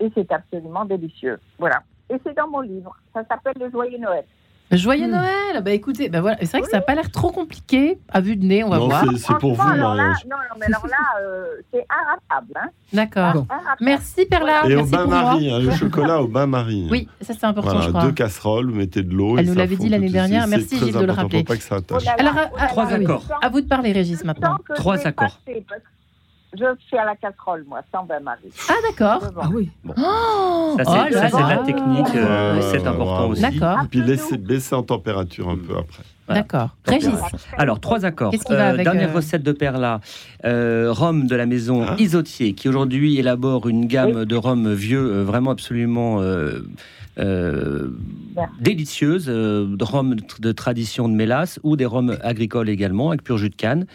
Et 0.00 0.10
c'est 0.14 0.32
absolument 0.32 0.84
délicieux. 0.84 1.38
Voilà. 1.58 1.82
Et 2.08 2.16
c'est 2.24 2.34
dans 2.34 2.48
mon 2.48 2.60
livre. 2.60 2.96
Ça 3.12 3.24
s'appelle 3.26 3.54
Le 3.60 3.70
Joyeux 3.70 3.98
Noël. 3.98 4.24
Joyeux 4.72 5.08
Hmm. 5.08 5.10
Noël 5.10 5.62
Bah 5.64 5.72
écoutez, 5.72 6.08
bah 6.08 6.20
voilà. 6.20 6.36
c'est 6.40 6.50
vrai 6.52 6.60
que 6.62 6.68
ça 6.68 6.76
n'a 6.76 6.82
pas 6.82 6.94
l'air 6.94 7.10
trop 7.10 7.30
compliqué 7.32 7.98
à 8.08 8.20
vue 8.20 8.36
de 8.36 8.44
nez, 8.46 8.62
on 8.62 8.68
va 8.70 8.78
Non, 8.78 8.86
voir. 8.86 9.04
c'est- 9.10 9.18
c'est 9.18 9.38
pour 9.38 9.54
vous, 9.54 9.62
alors 9.68 9.94
là, 9.96 10.14
non, 10.28 10.36
non, 10.36 10.56
mais 10.60 10.66
alors 10.66 10.86
là, 10.86 10.96
euh, 11.22 11.44
c'est 11.72 11.84
inratable. 11.90 12.52
Hein. 12.54 12.68
D'accord. 12.92 13.32
Bon. 13.34 13.46
Inratable. 13.50 13.76
Merci 13.80 14.26
Perla, 14.26 14.62
Et 14.68 14.74
au 14.74 14.76
merci 14.78 14.90
pour 14.92 15.06
moi. 15.06 15.06
bain-marie, 15.22 15.50
hein, 15.50 15.58
le 15.58 15.70
chocolat 15.72 16.22
au 16.22 16.28
bain-marie. 16.28 16.86
Oui, 16.90 17.08
ça 17.20 17.34
c'est 17.38 17.44
important, 17.46 17.70
Voilà, 17.72 17.86
je 17.86 17.90
crois. 17.90 18.02
deux 18.02 18.12
casseroles, 18.12 18.70
vous 18.70 18.76
mettez 18.76 19.02
de 19.02 19.12
l'eau. 19.12 19.36
Elle 19.38 19.46
et 19.46 19.48
nous 19.48 19.54
l'avait 19.56 19.76
dit 19.76 19.88
l'année 19.88 20.08
dernière. 20.10 20.46
Merci, 20.46 20.78
Gilles, 20.78 20.94
de 20.94 21.04
le 21.04 21.12
rappeler. 21.12 21.42
Pas 21.42 21.56
que 21.56 21.62
ça 21.62 21.74
Oh 21.76 21.78
attache. 21.78 22.04
là 22.04 22.14
là, 22.22 22.30
Alors, 22.30 22.50
oh 22.52 22.56
là 22.56 22.62
à- 22.64 22.66
Trois 22.68 22.92
accords. 22.92 23.24
À 23.42 23.48
vous 23.48 23.60
de 23.60 23.66
parler, 23.66 23.90
Régis, 23.92 24.24
maintenant. 24.24 24.56
Trois 24.76 25.04
accords. 25.06 25.38
parce 25.44 25.80
Je 26.58 26.64
suis 26.86 26.96
à 26.98 27.04
la 27.04 27.14
casserole, 27.16 27.64
moi, 27.68 27.80
sans 27.92 28.04
bain-marie. 28.04 28.50
Ah 28.68 28.72
d'accord. 28.88 29.22
Ah 29.40 29.48
oui. 29.54 29.70
Oh, 29.88 30.74
Ça, 30.78 30.84
c'est 30.84 30.90
oh 30.90 31.12
ça, 31.12 31.28
c'est 31.30 31.36
de 31.44 31.48
la 31.48 31.58
technique, 31.58 32.14
euh, 32.16 32.56
Ouais, 32.56 32.62
c'est 32.62 32.80
ouais, 32.80 32.86
important 32.88 33.24
ouais. 33.26 33.30
aussi. 33.30 33.42
D'accord, 33.42 33.78
Un 33.78 33.84
Puis 33.86 34.00
doux. 34.02 34.36
baisser 34.38 34.74
en 34.74 34.82
température 34.82 35.48
un 35.48 35.56
peu 35.56 35.74
après. 35.78 36.02
Voilà. 36.26 36.42
d'accord. 36.42 36.70
Régis, 36.86 37.10
Alors, 37.56 37.78
trois 37.80 38.04
accords. 38.04 38.30
Qu'est-ce 38.32 38.44
qui 38.44 38.52
va 38.52 38.68
avec, 38.70 38.84
dernière 38.84 39.10
euh, 39.10 39.14
recette 39.16 39.42
de 39.44 39.52
Perla. 39.52 40.00
Euh, 40.44 40.88
rhum 40.92 41.26
de 41.28 41.36
la 41.36 41.46
maison 41.46 41.84
Ah. 41.88 41.94
Isotier, 41.98 42.52
qui 42.54 42.68
aujourd'hui 42.68 43.18
élabore 43.18 43.68
une 43.68 43.86
gamme 43.86 44.24
de 44.24 44.36
rhum 44.36 44.72
vieux 44.72 45.04
euh, 45.12 45.24
vraiment 45.24 45.50
absolument 45.52 46.20
euh, 46.20 46.60
euh, 47.18 47.90
délicieuse. 48.60 49.26
euh, 49.28 49.66
de 49.76 49.84
rhum 49.84 50.16
de 50.40 50.52
tradition 50.52 51.08
de 51.08 51.14
mélasse 51.14 51.60
ou 51.62 51.76
des 51.76 51.86
rhums 51.86 52.16
agricoles 52.22 52.68
également, 52.68 53.10
avec 53.10 53.22
pur 53.22 53.38
jus 53.38 53.50
de 53.50 53.56
canne. 53.56 53.86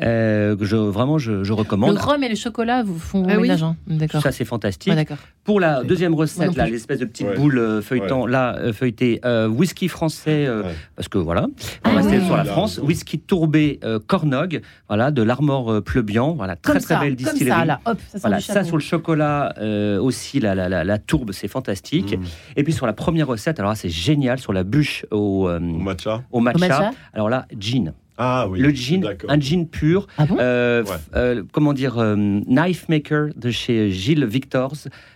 Euh, 0.00 0.56
que 0.56 0.64
je, 0.64 0.76
vraiment, 0.76 1.18
je, 1.18 1.42
je 1.44 1.48
le 1.48 1.54
recommande. 1.54 1.96
rhum 1.98 2.22
et 2.22 2.28
le 2.28 2.34
chocolat 2.36 2.82
vous 2.82 2.98
font 2.98 3.26
Ah 3.28 3.34
oui. 3.36 3.42
ménage. 3.42 3.62
hein. 3.62 3.76
D'accord. 3.86 4.22
Ça, 4.22 4.32
c'est 4.32 4.44
fantastique. 4.44 4.92
Ouais. 4.94 5.06
Pour 5.44 5.58
la 5.60 5.82
deuxième 5.82 6.14
recette, 6.14 6.54
là, 6.56 6.66
l'espèce 6.66 7.00
de 7.00 7.04
petite 7.04 7.26
Ouais. 7.26 7.36
boule 7.36 7.58
euh, 7.58 7.82
feuilletant, 7.82 8.26
là, 8.26 8.56
euh, 8.58 8.72
feuilletée, 8.72 9.20
euh, 9.24 9.48
whisky 9.48 9.88
français, 9.88 10.46
euh, 10.46 10.62
Ouais. 10.62 10.74
parce 10.96 11.08
que 11.08 11.18
voilà, 11.18 11.48
Ah 11.82 11.88
on 11.88 11.90
va 11.92 11.96
rester 12.02 12.18
ouais. 12.18 12.24
sur 12.24 12.36
la 12.36 12.44
France, 12.44 12.78
whisky 12.82 13.18
tourbé 13.18 13.80
euh, 13.84 13.98
Cornog, 14.06 14.60
voilà, 14.88 15.10
de 15.10 15.22
l'Armor 15.22 15.70
euh, 15.72 15.80
Pleubian, 15.80 16.32
voilà, 16.34 16.56
très 16.56 16.72
Comme 16.74 16.82
très 16.82 16.94
ça, 16.94 17.00
belle 17.00 17.16
comme 17.16 17.24
distillerie. 17.32 17.58
ça, 17.60 17.64
là, 17.64 17.80
hop, 17.84 17.98
ça 18.06 18.12
sent 18.12 18.18
Voilà, 18.20 18.40
ça 18.40 18.64
sur 18.64 18.76
le 18.76 18.82
chocolat 18.82 19.54
euh, 19.58 19.98
aussi, 20.00 20.40
la, 20.40 20.54
la, 20.54 20.68
la, 20.68 20.84
la 20.84 20.98
tourbe, 20.98 21.32
c'est 21.32 21.48
fantastique. 21.48 22.16
Mmh. 22.16 22.22
Et 22.56 22.62
puis 22.64 22.72
sur 22.72 22.86
la 22.86 22.92
première 22.92 23.26
recette, 23.26 23.58
alors 23.58 23.70
là, 23.72 23.76
c'est 23.76 23.88
génial, 23.90 24.38
sur 24.38 24.52
la 24.52 24.62
bûche 24.64 25.04
au, 25.10 25.48
euh, 25.48 25.56
Au 25.58 25.60
matcha 25.78 26.22
au 26.30 26.40
matcha. 26.40 26.56
Au 26.56 26.60
matcha 26.60 26.90
Alors 27.12 27.28
là, 27.28 27.46
gin. 27.58 27.92
Ah 28.22 28.46
oui. 28.50 28.60
le 28.60 28.68
je 28.68 28.74
suis 28.74 28.84
gin, 28.96 29.00
d'accord. 29.00 29.30
un 29.30 29.40
gin 29.40 29.66
pur, 29.66 30.06
Ah 30.18 30.26
bon? 30.26 30.36
Euh, 30.38 30.84
Ouais. 30.84 30.90
euh, 31.16 31.42
comment 31.52 31.72
dire, 31.72 31.96
euh, 31.98 32.14
knife 32.16 32.86
maker 32.90 33.28
de 33.34 33.50
chez 33.50 33.90
Gilles 33.90 34.26
Victors. 34.26 34.74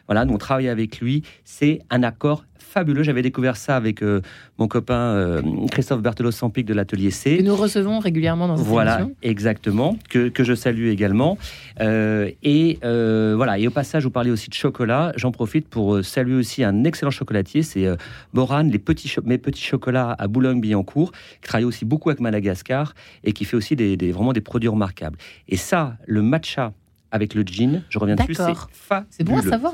Voilà, 0.09 0.24
nous 0.24 0.32
on 0.32 0.38
travaille 0.38 0.68
avec 0.68 1.00
lui. 1.00 1.22
C'est 1.44 1.80
un 1.90 2.02
accord 2.02 2.44
fabuleux. 2.75 3.03
J'avais 3.05 3.22
découvert 3.22 3.57
ça 3.57 3.77
avec 3.77 4.03
euh, 4.03 4.20
mon 4.59 4.66
copain 4.68 4.95
euh, 5.14 5.43
Christophe 5.70 6.03
Berthelot-Sampic 6.03 6.66
de 6.66 6.75
l'atelier 6.75 7.09
Que 7.09 7.14
C. 7.14 7.41
nous 7.43 7.55
recevons 7.57 8.01
régulièrement 8.01 8.49
dans 8.49 8.57
cette 8.57 8.66
Voilà, 8.66 8.97
émission. 9.01 9.16
exactement, 9.22 9.97
que, 10.11 10.29
que 10.29 10.43
je 10.45 10.55
salue 10.55 10.89
également. 10.89 11.39
Euh, 11.81 12.31
et 12.43 12.79
voilà, 12.83 13.59
et 13.59 13.66
au 13.66 13.70
passage, 13.70 14.05
vous 14.05 14.11
parlez 14.11 14.31
aussi 14.31 14.51
de 14.51 14.55
chocolat. 14.55 15.12
J'en 15.16 15.31
profite 15.31 15.68
pour 15.68 16.05
saluer 16.05 16.35
aussi 16.35 16.64
un 16.64 16.85
excellent 16.85 17.11
chocolatier, 17.12 17.62
c'est 17.62 17.87
Boran, 18.33 18.62
les 18.64 18.79
petits 18.79 19.14
mes 19.25 19.39
petits 19.39 19.62
chocolats 19.62 20.14
à 20.18 20.27
Boulogne-Billancourt, 20.27 21.12
qui 21.41 21.49
travaille 21.49 21.64
aussi 21.64 21.85
beaucoup 21.85 22.11
avec 22.11 22.20
Madagascar 22.20 22.95
et 23.22 23.33
qui 23.33 23.45
fait 23.45 23.57
aussi 23.57 23.77
des, 23.77 23.97
des- 23.97 24.11
vraiment 24.12 24.33
des 24.33 24.41
produits 24.41 24.68
remarquables. 24.68 25.16
Et 25.49 25.57
ça, 25.57 25.97
le 26.07 26.22
matcha 26.22 26.72
avec 27.14 27.34
le 27.34 27.42
gin, 27.42 27.82
je 27.90 27.98
reviens 28.00 28.16
dessus, 28.16 28.34
c'est 28.34 28.42
D'accord. 28.42 28.68
fabuleux. 28.72 29.06
C'est 29.08 29.22
bon 29.22 29.36
à 29.38 29.42
savoir. 29.42 29.72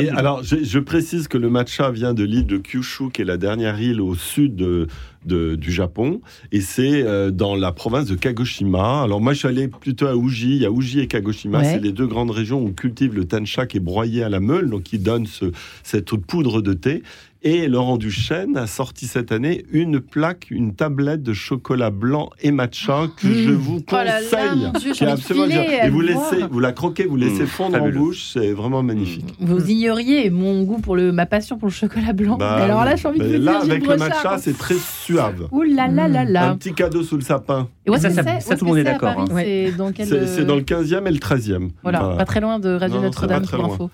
Et 0.00 0.08
alors, 0.08 0.42
je, 0.42 0.56
je 0.64 0.78
précise 0.78 1.28
que 1.28 1.36
le 1.36 1.50
matcha 1.50 1.90
vient 1.90 2.14
de 2.14 2.24
l'île 2.24 2.46
de 2.46 2.56
Kyushu, 2.56 3.10
qui 3.12 3.20
est 3.20 3.26
la 3.26 3.36
dernière 3.36 3.78
île 3.78 4.00
au 4.00 4.14
sud 4.14 4.56
de- 4.56 4.86
de- 5.26 5.54
du 5.54 5.70
Japon, 5.70 6.22
et 6.50 6.62
c'est 6.62 7.02
euh, 7.02 7.30
dans 7.30 7.56
la 7.56 7.72
province 7.72 8.06
de 8.06 8.14
Kagoshima. 8.14 9.02
Alors 9.02 9.20
moi, 9.20 9.34
je 9.34 9.40
suis 9.40 9.48
allé 9.48 9.68
plutôt 9.68 10.06
à 10.06 10.14
Uji. 10.16 10.56
Il 10.56 10.62
y 10.62 10.66
a 10.66 10.70
Uji 10.70 11.00
et 11.00 11.06
Kagoshima, 11.08 11.58
Ouais. 11.58 11.64
c'est 11.74 11.80
les 11.80 11.92
deux 11.92 12.06
grandes 12.06 12.30
régions 12.30 12.62
où 12.62 12.68
on 12.68 12.72
cultive 12.72 13.14
le 13.14 13.26
tancha 13.26 13.66
qui 13.66 13.76
est 13.76 13.80
broyé 13.80 14.22
à 14.22 14.30
la 14.30 14.40
meule, 14.40 14.70
donc 14.70 14.84
qui 14.84 14.98
donne 14.98 15.26
ce- 15.26 15.52
cette 15.82 16.16
poudre 16.16 16.62
de 16.62 16.72
thé. 16.72 17.02
Et 17.42 17.68
Laurent 17.68 17.98
Duchesne 17.98 18.56
a 18.56 18.66
sorti 18.66 19.06
cette 19.06 19.30
année 19.30 19.64
une 19.70 20.00
plaque, 20.00 20.50
une 20.50 20.74
tablette 20.74 21.22
de 21.22 21.32
chocolat 21.32 21.90
blanc 21.90 22.30
et 22.40 22.50
matcha 22.50 23.06
que 23.16 23.32
je 23.32 23.50
vous 23.50 23.78
Oh 23.88 23.94
là 23.94 24.04
là, 24.04 24.20
conseille. 24.20 24.58
mon 24.60 24.72
Dieu, 24.72 24.92
qui 24.92 25.04
est 25.04 25.06
de 25.06 25.12
absolument 25.12 25.46
Et 25.46 25.88
vous 25.88 26.00
laissez, 26.00 26.42
vous 26.50 26.58
la 26.58 26.72
croquez, 26.72 27.04
vous 27.06 27.14
laissez 27.16 27.44
Mmh, 27.44 27.46
fondre 27.46 27.76
fabuleux. 27.78 27.96
en 28.00 28.02
bouche, 28.02 28.30
c'est 28.32 28.52
vraiment 28.52 28.82
magnifique. 28.82 29.36
Vous 29.38 29.70
ignoriez 29.70 30.30
mon 30.30 30.64
goût 30.64 30.78
pour 30.78 30.96
le, 30.96 31.12
ma 31.12 31.26
passion 31.26 31.58
pour 31.58 31.68
le 31.68 31.72
chocolat 31.72 32.12
blanc. 32.12 32.36
Bah, 32.38 32.56
Mais 32.58 32.64
alors 32.64 32.84
là, 32.84 32.96
j'ai 32.96 33.06
envie 33.06 33.20
de 33.20 33.24
bah, 33.24 33.36
vous 33.38 33.44
Là, 33.44 33.52
dire, 33.62 33.70
avec 33.70 33.86
le 33.86 33.96
matcha, 33.96 34.38
c'est 34.38 34.58
très 34.58 34.74
suave. 34.74 35.46
Ouh 35.52 35.62
là 35.62 35.86
là 35.86 36.08
là 36.08 36.50
Un 36.50 36.56
petit 36.56 36.72
cadeau 36.74 37.04
sous 37.04 37.16
le 37.16 37.22
sapin. 37.22 37.68
Et 37.94 37.96
est-ce 37.96 38.08
Ça, 38.08 38.22
ça- 38.22 38.22
c'est 38.40 38.40
ça, 38.48 38.56
tout 38.56 38.64
le 38.64 38.70
monde 38.70 38.78
est 38.78 38.84
d'accord, 38.84 39.18
hein. 39.18 39.24
C'est 39.36 39.72
dans 39.76 39.92
quel 39.92 40.08
dans 40.46 40.56
le 40.56 40.62
15e 40.62 41.06
et 41.06 41.10
le 41.10 41.18
13e. 41.18 41.70
Voilà, 41.82 42.14
pas 42.16 42.24
très 42.24 42.40
loin 42.40 42.58
de 42.58 42.70
Radio 42.70 43.00
Notre-Dame 43.00 43.46
pour 43.46 43.58
l'info. 43.62 43.90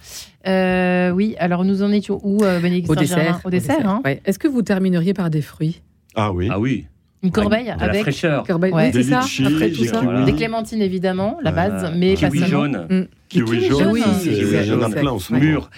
Euh, 0.47 1.11
oui, 1.11 1.35
alors 1.39 1.65
nous 1.65 1.83
en 1.83 1.91
étions 1.91 2.21
où, 2.23 2.43
euh, 2.45 2.61
Bénédicte 2.61 2.91
Au 2.91 2.95
dessert. 2.95 3.41
Au 3.45 3.51
dessert, 3.51 3.89
hein 3.89 4.03
Ouais. 4.05 4.21
Est-ce 4.25 4.39
que 4.39 4.49
vous 4.49 4.63
termineriez 4.63 5.15
par 5.15 5.31
des 5.31 5.43
fruits 5.43 5.81
Ah 6.15 6.33
oui. 6.33 6.49
Ah 6.51 6.59
oui. 6.61 6.87
Une 7.23 7.31
corbeille 7.31 7.65
de 7.65 7.69
la 7.71 7.77
avec 7.77 8.03
fraîcheur. 8.03 8.45
Corbeille- 8.47 8.73
Ouais. 8.73 8.85
Oui, 8.87 8.91
c'est 8.93 8.99
Des 8.99 9.05
ça. 9.05 9.21
litchis, 9.21 9.47
Après 9.47 9.71
des 9.71 9.73
tout 9.77 9.85
ça. 9.85 10.25
des 10.27 10.33
clémentines 10.35 10.83
évidemment, 10.83 11.39
la 11.43 11.53
base, 11.53 11.91
mais 11.97 12.13
pas 12.15 12.29
seulement. 12.29 12.47
jaune, 12.47 12.87
Mm. 12.91 13.03
Kiwi 13.35 13.69
jaune, 13.69 13.95
kiwi 13.95 14.03
il 14.63 14.67
y 14.69 14.73
en 14.73 14.83
a 14.83 14.91
plein 14.91 15.11
en 15.11 15.19
ce 15.19 15.33
mûr. 15.35 15.69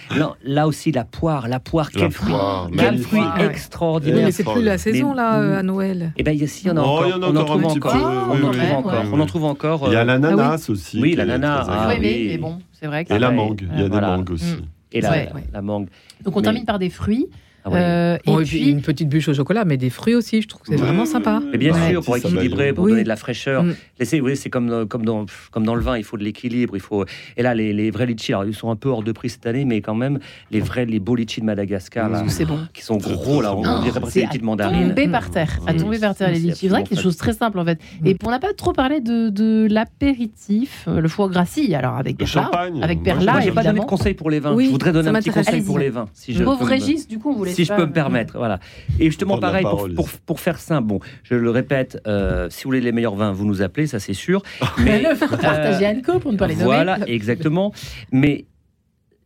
Là, 0.43 0.67
aussi, 0.67 0.91
la 0.91 1.05
poire, 1.05 1.47
la 1.47 1.59
poire, 1.59 1.89
quel 1.91 2.11
fruit, 2.11 2.33
quel 2.77 2.99
fruit 2.99 3.19
Ouais. 3.19 3.25
Ah, 3.35 3.45
extraordinaire. 3.45 4.17
Oui, 4.19 4.25
mais 4.25 4.31
c'est 4.31 4.43
plus 4.43 4.61
la 4.63 4.77
saison 4.77 5.13
là 5.13 5.39
euh, 5.39 5.59
à 5.59 5.63
Noël. 5.63 6.13
Eh 6.17 6.23
bien, 6.23 6.33
ici, 6.33 6.63
il 6.65 6.67
y 6.67 6.71
en 6.71 6.77
a 6.77 6.81
Oh, 6.81 6.83
encore. 6.83 7.05
il 7.07 7.09
y 7.09 7.13
en 7.13 7.21
a 7.23 7.25
on 7.25 7.29
en 7.29 7.35
encore 7.35 7.45
trouve 7.45 7.65
encore. 7.65 7.95
on 7.95 8.35
oui, 8.35 8.41
en 8.43 8.49
oui, 8.49 9.25
trouve 9.27 9.43
oui. 9.43 9.49
encore. 9.49 9.81
Oui, 9.81 9.87
oui. 9.87 9.91
Il 9.91 9.93
y 9.93 9.97
a 9.97 10.01
euh, 10.01 10.05
l'ananas 10.05 10.69
aussi. 10.69 11.01
Oui, 11.01 11.15
l'ananas, 11.15 11.65
ah 11.67 11.87
oui, 11.89 11.95
mais, 11.99 12.13
oui. 12.13 12.27
mais 12.29 12.37
bon, 12.37 12.59
c'est 12.73 12.85
vrai 12.87 13.05
que 13.05 13.13
Et 13.13 13.19
la 13.19 13.31
mangue, 13.31 13.67
il 13.71 13.77
y 13.77 13.81
a 13.81 13.83
des 13.85 13.89
Voilà. 13.89 14.17
mangues 14.17 14.29
aussi. 14.31 14.57
Et 14.91 15.01
la, 15.01 15.61
mangue. 15.61 15.87
Donc 16.23 16.37
on 16.37 16.41
termine 16.41 16.65
par 16.65 16.79
des 16.79 16.89
fruits. 16.89 17.27
Ah 17.67 17.73
ouais. 17.73 17.79
euh, 17.81 18.17
Bon, 18.25 18.39
et 18.39 18.41
et 18.41 18.45
puis 18.45 18.59
puis, 18.59 18.69
une 18.69 18.81
petite 18.81 19.09
bûche 19.09 19.27
au 19.27 19.33
chocolat, 19.33 19.65
mais 19.65 19.77
des 19.77 19.89
fruits 19.89 20.15
aussi, 20.15 20.41
je 20.41 20.47
trouve 20.47 20.61
que 20.61 20.69
c'est 20.69 20.75
vraiment 20.75 21.01
ouais, 21.01 21.05
sympa. 21.05 21.41
Mais 21.51 21.57
bien 21.57 21.73
Ouais. 21.73 21.89
sûr, 21.91 22.03
pour 22.03 22.17
équilibrer, 22.17 22.73
pour 22.73 22.85
Oui. 22.85 22.91
donner 22.91 23.03
de 23.03 23.07
la 23.07 23.15
fraîcheur. 23.15 23.63
Mm. 23.63 23.75
Laissez, 23.99 24.21
oui, 24.21 24.35
c'est 24.35 24.49
comme, 24.49 24.87
comme, 24.87 25.05
dans, 25.05 25.25
comme 25.51 25.65
dans 25.65 25.75
le 25.75 25.81
vin, 25.81 25.97
il 25.97 26.03
faut 26.03 26.17
de 26.17 26.23
l'équilibre. 26.23 26.75
Il 26.75 26.81
faut... 26.81 27.05
Et 27.35 27.43
là, 27.43 27.53
les, 27.55 27.73
les 27.73 27.91
vrais 27.91 28.05
litchis, 28.05 28.33
alors 28.33 28.45
ils 28.45 28.55
sont 28.55 28.69
un 28.71 28.75
peu 28.75 28.89
hors 28.89 29.03
de 29.03 29.11
prix 29.11 29.29
cette 29.29 29.45
année, 29.45 29.65
mais 29.65 29.81
quand 29.81 29.95
même, 29.95 30.19
les 30.51 30.59
vrais, 30.59 30.85
les 30.85 30.99
beaux 30.99 31.15
litchis 31.15 31.41
de 31.41 31.45
Madagascar, 31.45 32.09
là, 32.09 32.23
c'est 32.27 32.45
bon. 32.45 32.59
qui 32.73 32.81
sont 32.83 32.97
gros, 32.97 33.41
là, 33.41 33.53
on, 33.55 33.63
on 33.65 33.81
dirait 33.83 33.99
presque 33.99 34.13
C'est 34.13 34.21
des 34.21 34.27
petites 34.27 34.43
mandarines. 34.43 34.89
tomber 34.89 35.07
par 35.07 35.29
terre, 35.29 35.59
à 35.67 35.73
Mm. 35.73 35.77
tomber 35.77 35.99
par 35.99 36.15
terre 36.15 36.29
les 36.29 36.35
C'est 36.35 36.41
litchis. 36.41 36.59
C'est 36.61 36.67
vrai 36.69 36.83
que 36.83 36.89
c'est 36.89 36.95
des 36.95 37.01
choses 37.01 37.17
très 37.17 37.33
simples 37.33 37.59
en 37.59 37.65
fait. 37.65 37.79
Et 38.05 38.15
on 38.25 38.29
n'a 38.31 38.39
pas 38.39 38.53
trop 38.55 38.73
parlé 38.73 39.01
de, 39.01 39.29
de 39.29 39.67
l'apéritif, 39.69 40.85
euh, 40.87 41.01
le 41.01 41.07
foie 41.07 41.27
grassis, 41.29 41.73
alors 41.75 41.95
avec 41.97 42.17
Perla. 42.17 42.31
champagne. 42.43 42.81
Avec 42.81 43.03
Perla, 43.03 43.33
Moi, 43.33 43.41
j'ai 43.41 43.51
pas 43.51 43.63
donné 43.63 43.79
de 43.79 43.85
conseils 43.85 44.13
pour 44.13 44.29
les 44.29 44.39
vins. 44.39 44.55
Je 44.57 44.69
voudrais 44.69 44.91
donner 44.91 45.09
un 45.09 45.13
petit 45.13 45.29
conseil 45.29 45.61
pour 45.61 45.79
les 45.79 45.89
vins, 45.89 46.07
si 46.13 46.33
je 46.33 46.43
Pauvre 46.43 46.65
Régis, 46.65 47.07
du 47.07 47.19
coup, 47.19 47.31
on 47.31 47.35
vous 47.35 47.43
laisse 47.43 47.55
si 47.57 47.65
je 47.65 47.73
peux 47.73 47.85
me 47.85 47.91
permettre, 47.91 48.37
voilà. 48.37 48.59
Et 48.99 49.05
justement, 49.05 49.37
pareil, 49.37 49.63
pour, 49.63 49.71
parole, 49.71 49.93
pour, 49.93 50.09
pour 50.25 50.39
faire 50.39 50.59
simple, 50.59 50.87
bon, 50.87 50.99
je 51.23 51.35
le 51.35 51.49
répète, 51.49 52.01
euh, 52.07 52.49
si 52.49 52.63
vous 52.63 52.69
voulez 52.69 52.81
les 52.81 52.91
meilleurs 52.91 53.15
vins, 53.15 53.31
vous 53.31 53.45
nous 53.45 53.61
appelez, 53.61 53.87
ça 53.87 53.99
c'est 53.99 54.13
sûr. 54.13 54.41
Mais 54.79 55.01
Le 55.01 55.85
Anne-Co 55.85 56.19
pour 56.19 56.31
ne 56.31 56.37
pas 56.37 56.47
les 56.47 56.55
nommer. 56.55 56.65
Voilà, 56.65 56.99
exactement. 57.07 57.71
Mais 58.11 58.45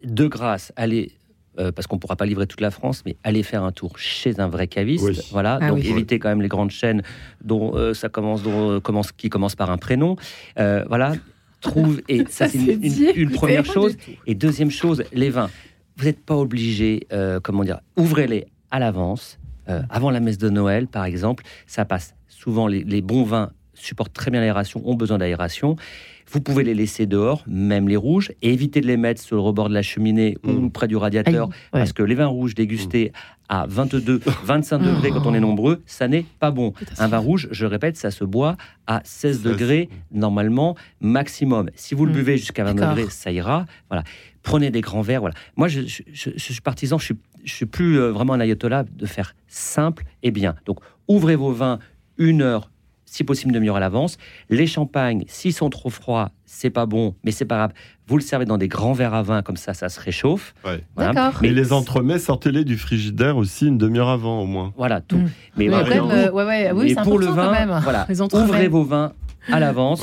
de 0.04 0.28
grâce, 0.28 0.72
allez. 0.76 1.12
euh, 1.60 1.72
parce 1.72 1.86
qu'on 1.86 1.98
ne 1.98 2.00
pourra 2.00 2.16
pas 2.16 2.26
livrer 2.26 2.48
toute 2.48 2.62
la 2.62 2.72
France, 2.72 3.04
mais 3.06 3.18
allez 3.26 3.44
faire 3.44 3.64
un 3.64 3.74
tour 3.74 3.98
chez 4.00 4.40
un 4.40 4.48
vrai 4.48 4.68
caviste. 4.68 5.04
Oui. 5.04 5.20
Voilà, 5.32 5.60
Ah 5.62 5.70
donc 5.70 5.80
oui. 5.80 5.90
évitez 5.90 6.18
quand 6.18 6.30
même 6.30 6.42
les 6.42 6.48
grandes 6.48 6.72
chaînes 6.72 7.04
dont 7.44 7.76
euh, 7.76 7.94
ça 7.94 8.08
commence, 8.08 8.42
dont, 8.42 8.72
euh, 8.72 8.80
commence, 8.80 9.12
qui 9.12 9.30
commence 9.30 9.56
par 9.56 9.70
un 9.70 9.78
prénom. 9.78 10.16
Euh, 10.58 10.86
voilà, 10.88 11.14
trouve 11.60 12.02
et 12.08 12.24
ça 12.30 12.48
c'est 12.50 12.58
C'est 12.90 13.12
une, 13.16 13.32
première 13.32 13.66
chose. 13.66 13.98
Et 14.26 14.34
deuxième 14.34 14.72
chose, 14.72 15.04
les 15.14 15.30
vins. 15.30 15.50
Vous 16.02 16.08
n'êtes 16.08 16.26
pas 16.26 16.36
obligé, 16.36 17.06
euh, 17.14 17.40
comment 17.40 17.64
dire, 17.64 17.80
ouvrez-les 17.96 18.48
à 18.72 18.80
l'avance. 18.80 19.38
Euh, 19.70 19.84
avant 19.92 20.10
la 20.10 20.20
messe 20.20 20.40
de 20.40 20.50
Noël, 20.50 20.88
par 20.88 21.06
exemple, 21.06 21.44
ça 21.68 21.86
passe. 21.86 22.16
Souvent, 22.28 22.66
les, 22.66 22.84
les 22.84 23.04
bons 23.04 23.24
vins 23.24 23.52
supportent 23.76 24.12
très 24.12 24.32
bien 24.32 24.42
l'aération, 24.42 24.82
ont 24.84 24.96
besoin 24.96 25.20
d'aération. 25.20 25.76
Vous 26.32 26.40
pouvez 26.42 26.64
les 26.64 26.74
laisser 26.74 27.06
dehors, 27.06 27.44
même 27.48 27.88
les 27.90 27.98
rouges, 27.98 28.32
et 28.42 28.54
éviter 28.54 28.80
de 28.82 28.88
les 28.88 28.98
mettre 28.98 29.22
sur 29.22 29.36
le 29.36 29.42
rebord 29.42 29.68
de 29.70 29.74
la 29.74 29.82
cheminée 29.82 30.38
ou 30.44 30.52
Mm. 30.52 30.72
près 30.72 30.88
du 30.88 30.96
radiateur, 30.96 31.48
Aïe, 31.48 31.50
ouais. 31.50 31.80
parce 31.80 31.94
que 31.94 32.04
les 32.04 32.16
vins 32.16 32.28
rouges 32.28 32.56
dégustés 32.56 33.12
à 33.50 33.66
22, 33.68 34.22
25 34.46 34.78
degrés 34.80 35.10
quand 35.12 35.26
on 35.26 35.34
est 35.34 35.40
nombreux, 35.42 35.82
ça 35.86 36.08
n'est 36.08 36.26
pas 36.40 36.52
bon. 36.52 36.72
Un 37.00 37.08
vin 37.10 37.18
rouge, 37.18 37.50
je 37.52 37.66
répète, 37.66 37.98
ça 37.98 38.10
se 38.12 38.24
boit 38.24 38.56
à 38.88 39.02
16 39.04 39.42
16. 39.42 39.44
degrés 39.52 39.90
normalement 40.14 40.76
maximum. 41.02 41.70
Si 41.76 41.96
vous 41.96 42.06
le 42.06 42.12
Mm. 42.12 42.16
buvez 42.16 42.38
jusqu'à 42.38 42.64
20 42.64 42.76
D'accord. 42.76 42.96
degrés, 42.96 43.10
ça 43.12 43.32
ira. 43.32 43.66
Voilà. 43.90 44.04
Prenez 44.44 44.72
des 44.72 44.82
grands 44.82 45.02
verres. 45.02 45.20
Voilà. 45.20 45.36
Moi, 45.58 45.68
je, 45.68 45.82
je- 45.82 46.04
je- 46.14 46.30
je 46.36 46.54
suis 46.54 46.62
partisan. 46.62 46.98
Je 46.98 47.06
suis, 47.06 47.16
je 47.44 47.54
suis 47.54 47.66
plus 47.66 48.00
euh, 48.00 48.12
vraiment 48.12 48.34
un 48.34 48.40
ayatollah 48.40 48.84
de 48.84 49.06
faire 49.06 49.36
simple 49.48 50.06
et 50.24 50.32
bien. 50.32 50.56
Donc, 50.66 50.80
ouvrez 51.10 51.36
vos 51.36 51.52
vins 51.52 51.80
une 52.18 52.42
heure, 52.42 52.72
si 53.12 53.26
possible 53.26 53.50
une 53.50 53.56
demi-heure 53.56 53.76
à 53.76 53.82
l'avance. 53.82 54.18
Les 54.50 54.66
champagnes, 54.66 55.26
s'ils 55.28 55.54
sont 55.54 55.70
trop 55.70 55.90
froids, 55.90 56.32
c'est 56.46 56.70
pas 56.70 56.86
bon, 56.86 57.14
mais 57.26 57.32
c'est 57.32 57.44
pas 57.44 57.58
grave. 57.58 57.74
Vous 58.08 58.16
le 58.16 58.24
servez 58.24 58.46
dans 58.46 58.58
des 58.58 58.70
grands 58.70 58.94
verres 58.94 59.14
à 59.14 59.22
vin, 59.22 59.42
comme 59.42 59.58
ça, 59.58 59.74
ça 59.74 59.90
se 59.90 60.00
réchauffe. 60.00 60.54
Ouais. 60.64 60.82
Voilà. 60.96 61.12
D'accord. 61.12 61.40
Mais 61.42 61.50
les 61.50 61.74
entremets, 61.74 62.20
sortez-les 62.20 62.64
du 62.64 62.78
frigidaire 62.78 63.36
aussi 63.36 63.68
une 63.68 63.78
demi-heure 63.78 64.08
avant 64.08 64.40
au 64.42 64.46
moins. 64.46 64.74
Voilà 64.78 65.02
tout. 65.02 65.18
Mm. 65.18 65.30
Mais 65.58 65.68
même, 65.68 65.84
euh, 66.10 66.32
ouais, 66.32 66.46
ouais, 66.46 66.72
oui, 66.74 66.96
pour 67.04 67.20
le 67.20 67.28
important 67.28 67.36
vin, 67.36 67.46
quand 67.48 67.52
même. 67.52 67.80
voilà, 67.84 68.06
Les 68.08 68.22
ouvrez 68.22 68.70
vos 68.70 68.84
vins 68.84 69.12
à 69.52 69.60
l'avance. 69.60 70.02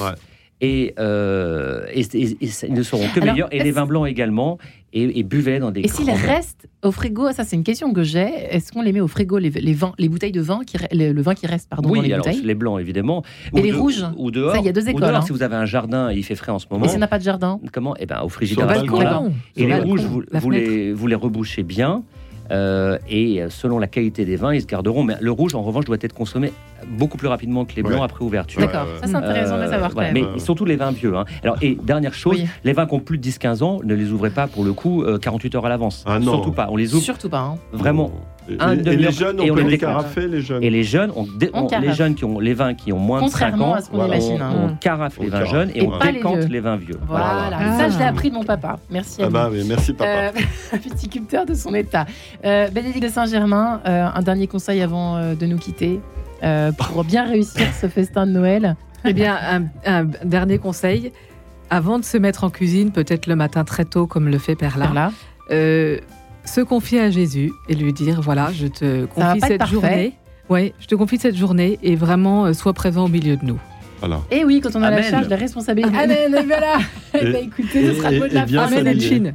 Et, 0.60 0.92
euh, 0.98 1.84
et, 1.92 2.00
et- 2.14 2.36
et 2.40 2.46
ça- 2.48 2.66
ils 2.66 2.74
ne 2.74 2.82
seront 2.82 3.06
que 3.14 3.20
Alors, 3.20 3.34
meilleurs. 3.34 3.48
Et 3.52 3.62
les 3.62 3.70
vins 3.70 3.86
blancs 3.86 4.08
également. 4.08 4.58
Et, 4.94 5.22
buvez 5.22 5.58
dans 5.58 5.70
des 5.70 5.82
Et 5.82 5.88
s'ils 5.88 6.10
restent 6.10 6.66
au 6.82 6.90
frigo, 6.90 7.30
ça 7.32 7.44
c'est 7.44 7.54
une 7.56 7.62
question 7.62 7.92
que 7.92 8.02
j'ai. 8.02 8.26
Est-ce 8.50 8.72
qu'on 8.72 8.80
les 8.80 8.92
met 8.92 9.00
au 9.02 9.06
frigo 9.06 9.36
les, 9.38 9.50
les 9.50 9.74
vins, 9.74 9.92
les 9.98 10.08
bouteilles 10.08 10.32
de 10.32 10.40
vin 10.40 10.60
qui 10.66 10.78
le, 10.92 11.12
le 11.12 11.22
vin 11.22 11.34
qui 11.34 11.46
reste 11.46 11.68
pardon 11.68 11.90
dans 11.90 11.92
Oui, 12.00 12.06
les 12.08 12.14
alors 12.14 12.24
bouteilles? 12.24 12.42
les 12.42 12.54
blancs 12.54 12.80
évidemment. 12.80 13.22
Et 13.54 13.60
Ou 13.60 13.62
les 13.62 13.70
de- 13.70 13.76
rouges? 13.76 14.04
Ou 14.16 14.30
dehors. 14.30 14.56
Il 14.56 14.64
y 14.64 14.68
a 14.68 14.72
deux 14.72 14.86
Ou 14.86 14.88
écoles, 14.88 15.02
dehors, 15.02 15.16
hein. 15.16 15.20
si 15.20 15.30
vous 15.32 15.42
avez 15.42 15.56
un 15.56 15.66
jardin 15.66 16.10
et 16.10 16.16
il 16.16 16.24
fait 16.24 16.34
frais 16.34 16.52
en 16.52 16.58
ce 16.58 16.64
moment. 16.70 16.86
Et 16.86 16.88
s'il 16.88 16.98
n'a 17.00 17.06
pas 17.06 17.18
de 17.18 17.24
jardin 17.24 17.60
Comment? 17.70 17.94
Eh 18.00 18.06
ben 18.06 18.22
au 18.24 18.30
frigidaire. 18.30 18.66
balcon. 18.66 19.30
Et 19.56 19.66
les 19.66 19.76
le 19.76 19.82
rouges, 19.82 20.00
les, 20.50 20.92
vous 20.94 21.06
les 21.06 21.14
rebouchez 21.14 21.62
bien. 21.62 22.02
Euh, 22.50 22.98
et 23.08 23.42
euh, 23.42 23.50
selon 23.50 23.78
la 23.78 23.86
qualité 23.86 24.24
des 24.24 24.36
vins, 24.36 24.54
ils 24.54 24.60
se 24.62 24.66
garderont. 24.66 25.04
Mais 25.04 25.14
le 25.20 25.30
rouge, 25.30 25.54
en 25.54 25.62
revanche, 25.62 25.84
doit 25.84 25.96
être 26.00 26.12
consommé 26.14 26.52
beaucoup 26.88 27.16
plus 27.18 27.28
rapidement 27.28 27.64
que 27.64 27.74
les 27.74 27.82
blancs 27.82 27.98
Ouais. 27.98 28.04
après 28.04 28.24
ouverture. 28.24 28.60
D'accord, 28.60 28.84
ouais. 28.86 29.00
ça 29.00 29.06
c'est 29.06 29.14
intéressant 29.16 29.56
de 29.56 29.62
Euh, 29.62 29.70
savoir 29.70 29.90
voilà. 29.90 30.08
quand 30.12 30.14
Mais 30.32 30.38
surtout 30.38 30.64
les 30.64 30.76
vins 30.76 30.90
vieux. 30.92 31.16
hein. 31.16 31.24
Alors, 31.42 31.56
et 31.62 31.76
dernière 31.82 32.14
chose, 32.14 32.36
Oui. 32.40 32.46
les 32.64 32.72
vins 32.72 32.86
qui 32.86 32.94
ont 32.94 33.00
plus 33.00 33.18
de 33.18 33.22
10-15 33.22 33.62
ans, 33.62 33.80
ne 33.84 33.94
les 33.94 34.12
ouvrez 34.12 34.30
pas 34.30 34.46
pour 34.46 34.64
le 34.64 34.72
coup 34.72 35.02
euh, 35.02 35.18
48 35.18 35.54
heures 35.56 35.66
à 35.66 35.68
l'avance. 35.68 36.04
Ah 36.06 36.18
non. 36.18 36.32
Surtout 36.32 36.52
pas. 36.52 36.68
On 36.70 36.76
les 36.76 36.94
ouvre 36.94 37.02
Surtout 37.02 37.28
pas. 37.28 37.40
hein. 37.40 37.56
vraiment. 37.72 38.10
Et, 38.50 38.56
Un 38.60 38.76
et- 38.76 38.80
et 38.80 38.96
les 38.96 39.12
jeunes, 39.12 39.40
et 39.40 39.50
on 39.50 39.54
on 39.54 39.56
peut 39.56 39.62
les 39.62 39.70
les 39.70 39.78
carafer, 39.78 40.26
les 40.26 40.40
jeunes. 40.40 40.62
Et 40.62 40.70
les 40.70 40.82
jeunes, 40.84 41.12
on 41.14 41.24
dé- 41.24 41.50
On 41.52 41.66
on- 41.70 41.80
les 41.80 41.92
jeunes 41.92 42.14
qui 42.14 42.24
ont 42.24 42.38
les 42.40 42.54
vins 42.54 42.74
qui 42.74 42.92
ont 42.92 42.98
moins 42.98 43.18
de 43.22 43.24
5 43.28 43.30
Contrairement 43.52 43.70
ans, 43.70 43.74
à 43.74 43.80
ce 43.82 43.90
qu'on 43.90 43.96
voilà. 43.98 44.16
imagine. 44.16 44.40
on, 44.42 44.44
hein. 44.44 44.68
on 44.72 44.74
carafe 44.76 45.18
On 45.18 45.22
les 45.24 45.28
vins 45.28 45.38
carafe. 45.38 45.52
jeunes 45.52 45.70
et, 45.74 45.82
Et 45.84 45.86
on 45.86 45.98
les 45.98 46.12
décante 46.12 46.36
vieux. 46.38 46.48
les 46.48 46.60
vins 46.60 46.76
vieux. 46.76 46.98
Voilà, 47.06 47.50
Ah. 47.52 47.78
ça 47.78 47.88
je 47.90 47.98
l'ai 47.98 48.04
appris 48.04 48.30
de 48.30 48.34
mon 48.34 48.44
papa. 48.44 48.78
Merci 48.90 49.22
à 49.22 49.26
Ah 49.26 49.30
bah 49.30 49.48
oui, 49.52 49.64
merci 49.68 49.92
papa. 49.92 50.10
Euh, 50.10 50.30
viticulteur 50.82 51.44
de 51.46 51.54
son 51.54 51.74
état. 51.74 52.06
Euh, 52.44 52.68
Bénédicte 52.70 53.02
de 53.04 53.08
Saint-Germain, 53.08 53.80
euh, 53.86 54.06
un 54.14 54.22
dernier 54.22 54.46
conseil 54.46 54.80
avant 54.82 55.16
euh, 55.16 55.34
de 55.34 55.46
nous 55.46 55.58
quitter 55.58 56.00
euh, 56.42 56.72
pour 56.72 57.04
bien 57.04 57.24
réussir 57.26 57.66
ce 57.80 57.86
festin 57.88 58.26
de 58.26 58.32
Noël. 58.32 58.76
Eh 59.04 59.12
bien, 59.12 59.36
un, 59.36 59.62
un 59.84 60.04
dernier 60.24 60.58
conseil. 60.58 61.12
Avant 61.70 61.98
de 61.98 62.04
se 62.04 62.16
mettre 62.16 62.44
en 62.44 62.50
cuisine, 62.50 62.92
peut-être 62.92 63.26
le 63.26 63.36
matin 63.36 63.62
très 63.62 63.84
tôt, 63.84 64.06
comme 64.06 64.28
le 64.28 64.38
fait 64.38 64.54
Perla, 64.56 64.86
Voilà. 64.86 65.12
euh, 65.50 65.98
se 66.48 66.60
confier 66.60 67.00
à 67.00 67.10
Jésus 67.10 67.52
et 67.68 67.74
lui 67.74 67.92
dire 67.92 68.20
voilà, 68.20 68.50
je 68.52 68.66
te 68.66 69.04
confie 69.06 69.40
cette 69.40 69.58
parfait. 69.58 69.72
journée. 69.74 70.12
Ouais, 70.48 70.72
je 70.80 70.86
te 70.86 70.94
confie 70.94 71.18
cette 71.18 71.36
journée 71.36 71.78
et 71.82 71.94
vraiment 71.94 72.46
euh, 72.46 72.52
sois 72.54 72.72
présent 72.72 73.04
au 73.04 73.08
milieu 73.08 73.36
de 73.36 73.44
nous. 73.44 73.58
Voilà. 74.00 74.20
Et 74.30 74.44
oui, 74.44 74.60
quand 74.60 74.70
on 74.76 74.82
a 74.82 74.90
la 74.90 74.96
Amen. 74.98 75.10
charge, 75.10 75.28
la 75.28 75.36
responsabilité. 75.36 75.96
Amen. 75.96 76.16
Amen, 76.26 76.42
et 76.42 76.46
voilà. 76.46 76.78
Eh 77.14 77.18
Et- 77.26 77.32
ben, 77.32 77.44
écoutez, 77.46 77.86
ce 77.86 77.90
et- 77.90 77.94
sera 77.96 78.10
le 78.10 78.18
mot 78.18 78.24
de 78.26 78.30
et 78.30 78.34
la 78.34 78.46
bien 78.46 78.66
fin. 78.66 78.76
Amen 78.76 78.86
et 78.86 78.90
s'habiller. 79.00 79.08
Chine. 79.08 79.34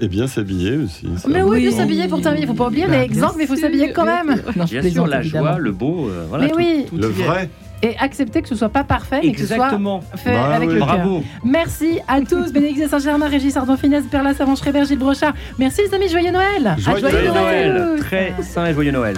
Et 0.00 0.08
bien 0.08 0.26
s'habiller 0.26 0.76
aussi. 0.76 1.06
ça. 1.16 1.28
Mais 1.28 1.40
oui, 1.42 1.64
Oui. 1.68 1.72
s'habiller 1.72 2.08
pour 2.08 2.20
terminer, 2.20 2.42
il 2.44 2.48
faut 2.48 2.54
pas 2.54 2.66
oublier, 2.66 2.86
Bah, 2.86 3.02
exempt, 3.02 3.34
mais 3.38 3.44
il 3.44 3.46
faut 3.46 3.56
s'habiller 3.56 3.92
quand 3.92 4.04
même. 4.04 4.42
Non, 4.56 4.64
Bien 4.64 4.82
sûr, 4.82 5.06
la 5.06 5.20
évidemment. 5.20 5.50
joie, 5.52 5.58
le 5.58 5.72
beau, 5.72 6.08
euh, 6.08 6.26
voilà. 6.28 6.44
Mais 6.44 6.50
tout- 6.50 6.56
oui. 6.58 6.84
tout 6.90 6.96
Le 6.96 7.06
vrai. 7.06 7.48
Et 7.82 7.96
accepter 7.98 8.42
que 8.42 8.48
ce 8.48 8.54
soit 8.54 8.68
pas 8.68 8.84
parfait, 8.84 9.20
mais 9.24 9.32
que 9.32 9.40
ce 9.40 9.46
soit 9.46 9.56
Exactement. 9.56 10.02
fait 10.16 10.32
Bah 10.32 10.54
avec 10.54 10.68
oui. 10.68 10.74
le 10.74 10.80
cœur. 10.80 10.88
Bravo. 10.88 11.22
Merci 11.44 11.98
à 12.08 12.20
tous, 12.20 12.52
Bénédicte 12.52 12.82
de 12.82 12.88
Saint-Germain, 12.88 13.26
Régis 13.28 13.56
Ardon-Finesse, 13.56 14.04
Perla 14.10 14.34
Savon-Schreiber, 14.34 14.84
Gilles 14.84 14.98
Brochard. 14.98 15.32
Merci 15.58 15.82
les 15.88 15.94
amis, 15.94 16.08
joyeux 16.08 16.30
Noël. 16.32 16.66
À 16.66 16.76
Joyeux 16.76 17.00
Joyeux 17.08 17.30
à 17.30 17.32
Noël. 17.32 17.92
tous. 17.96 18.02
Très 18.04 18.34
sain 18.42 18.66
et 18.66 18.74
joyeux 18.74 18.92
Noël. 18.92 19.16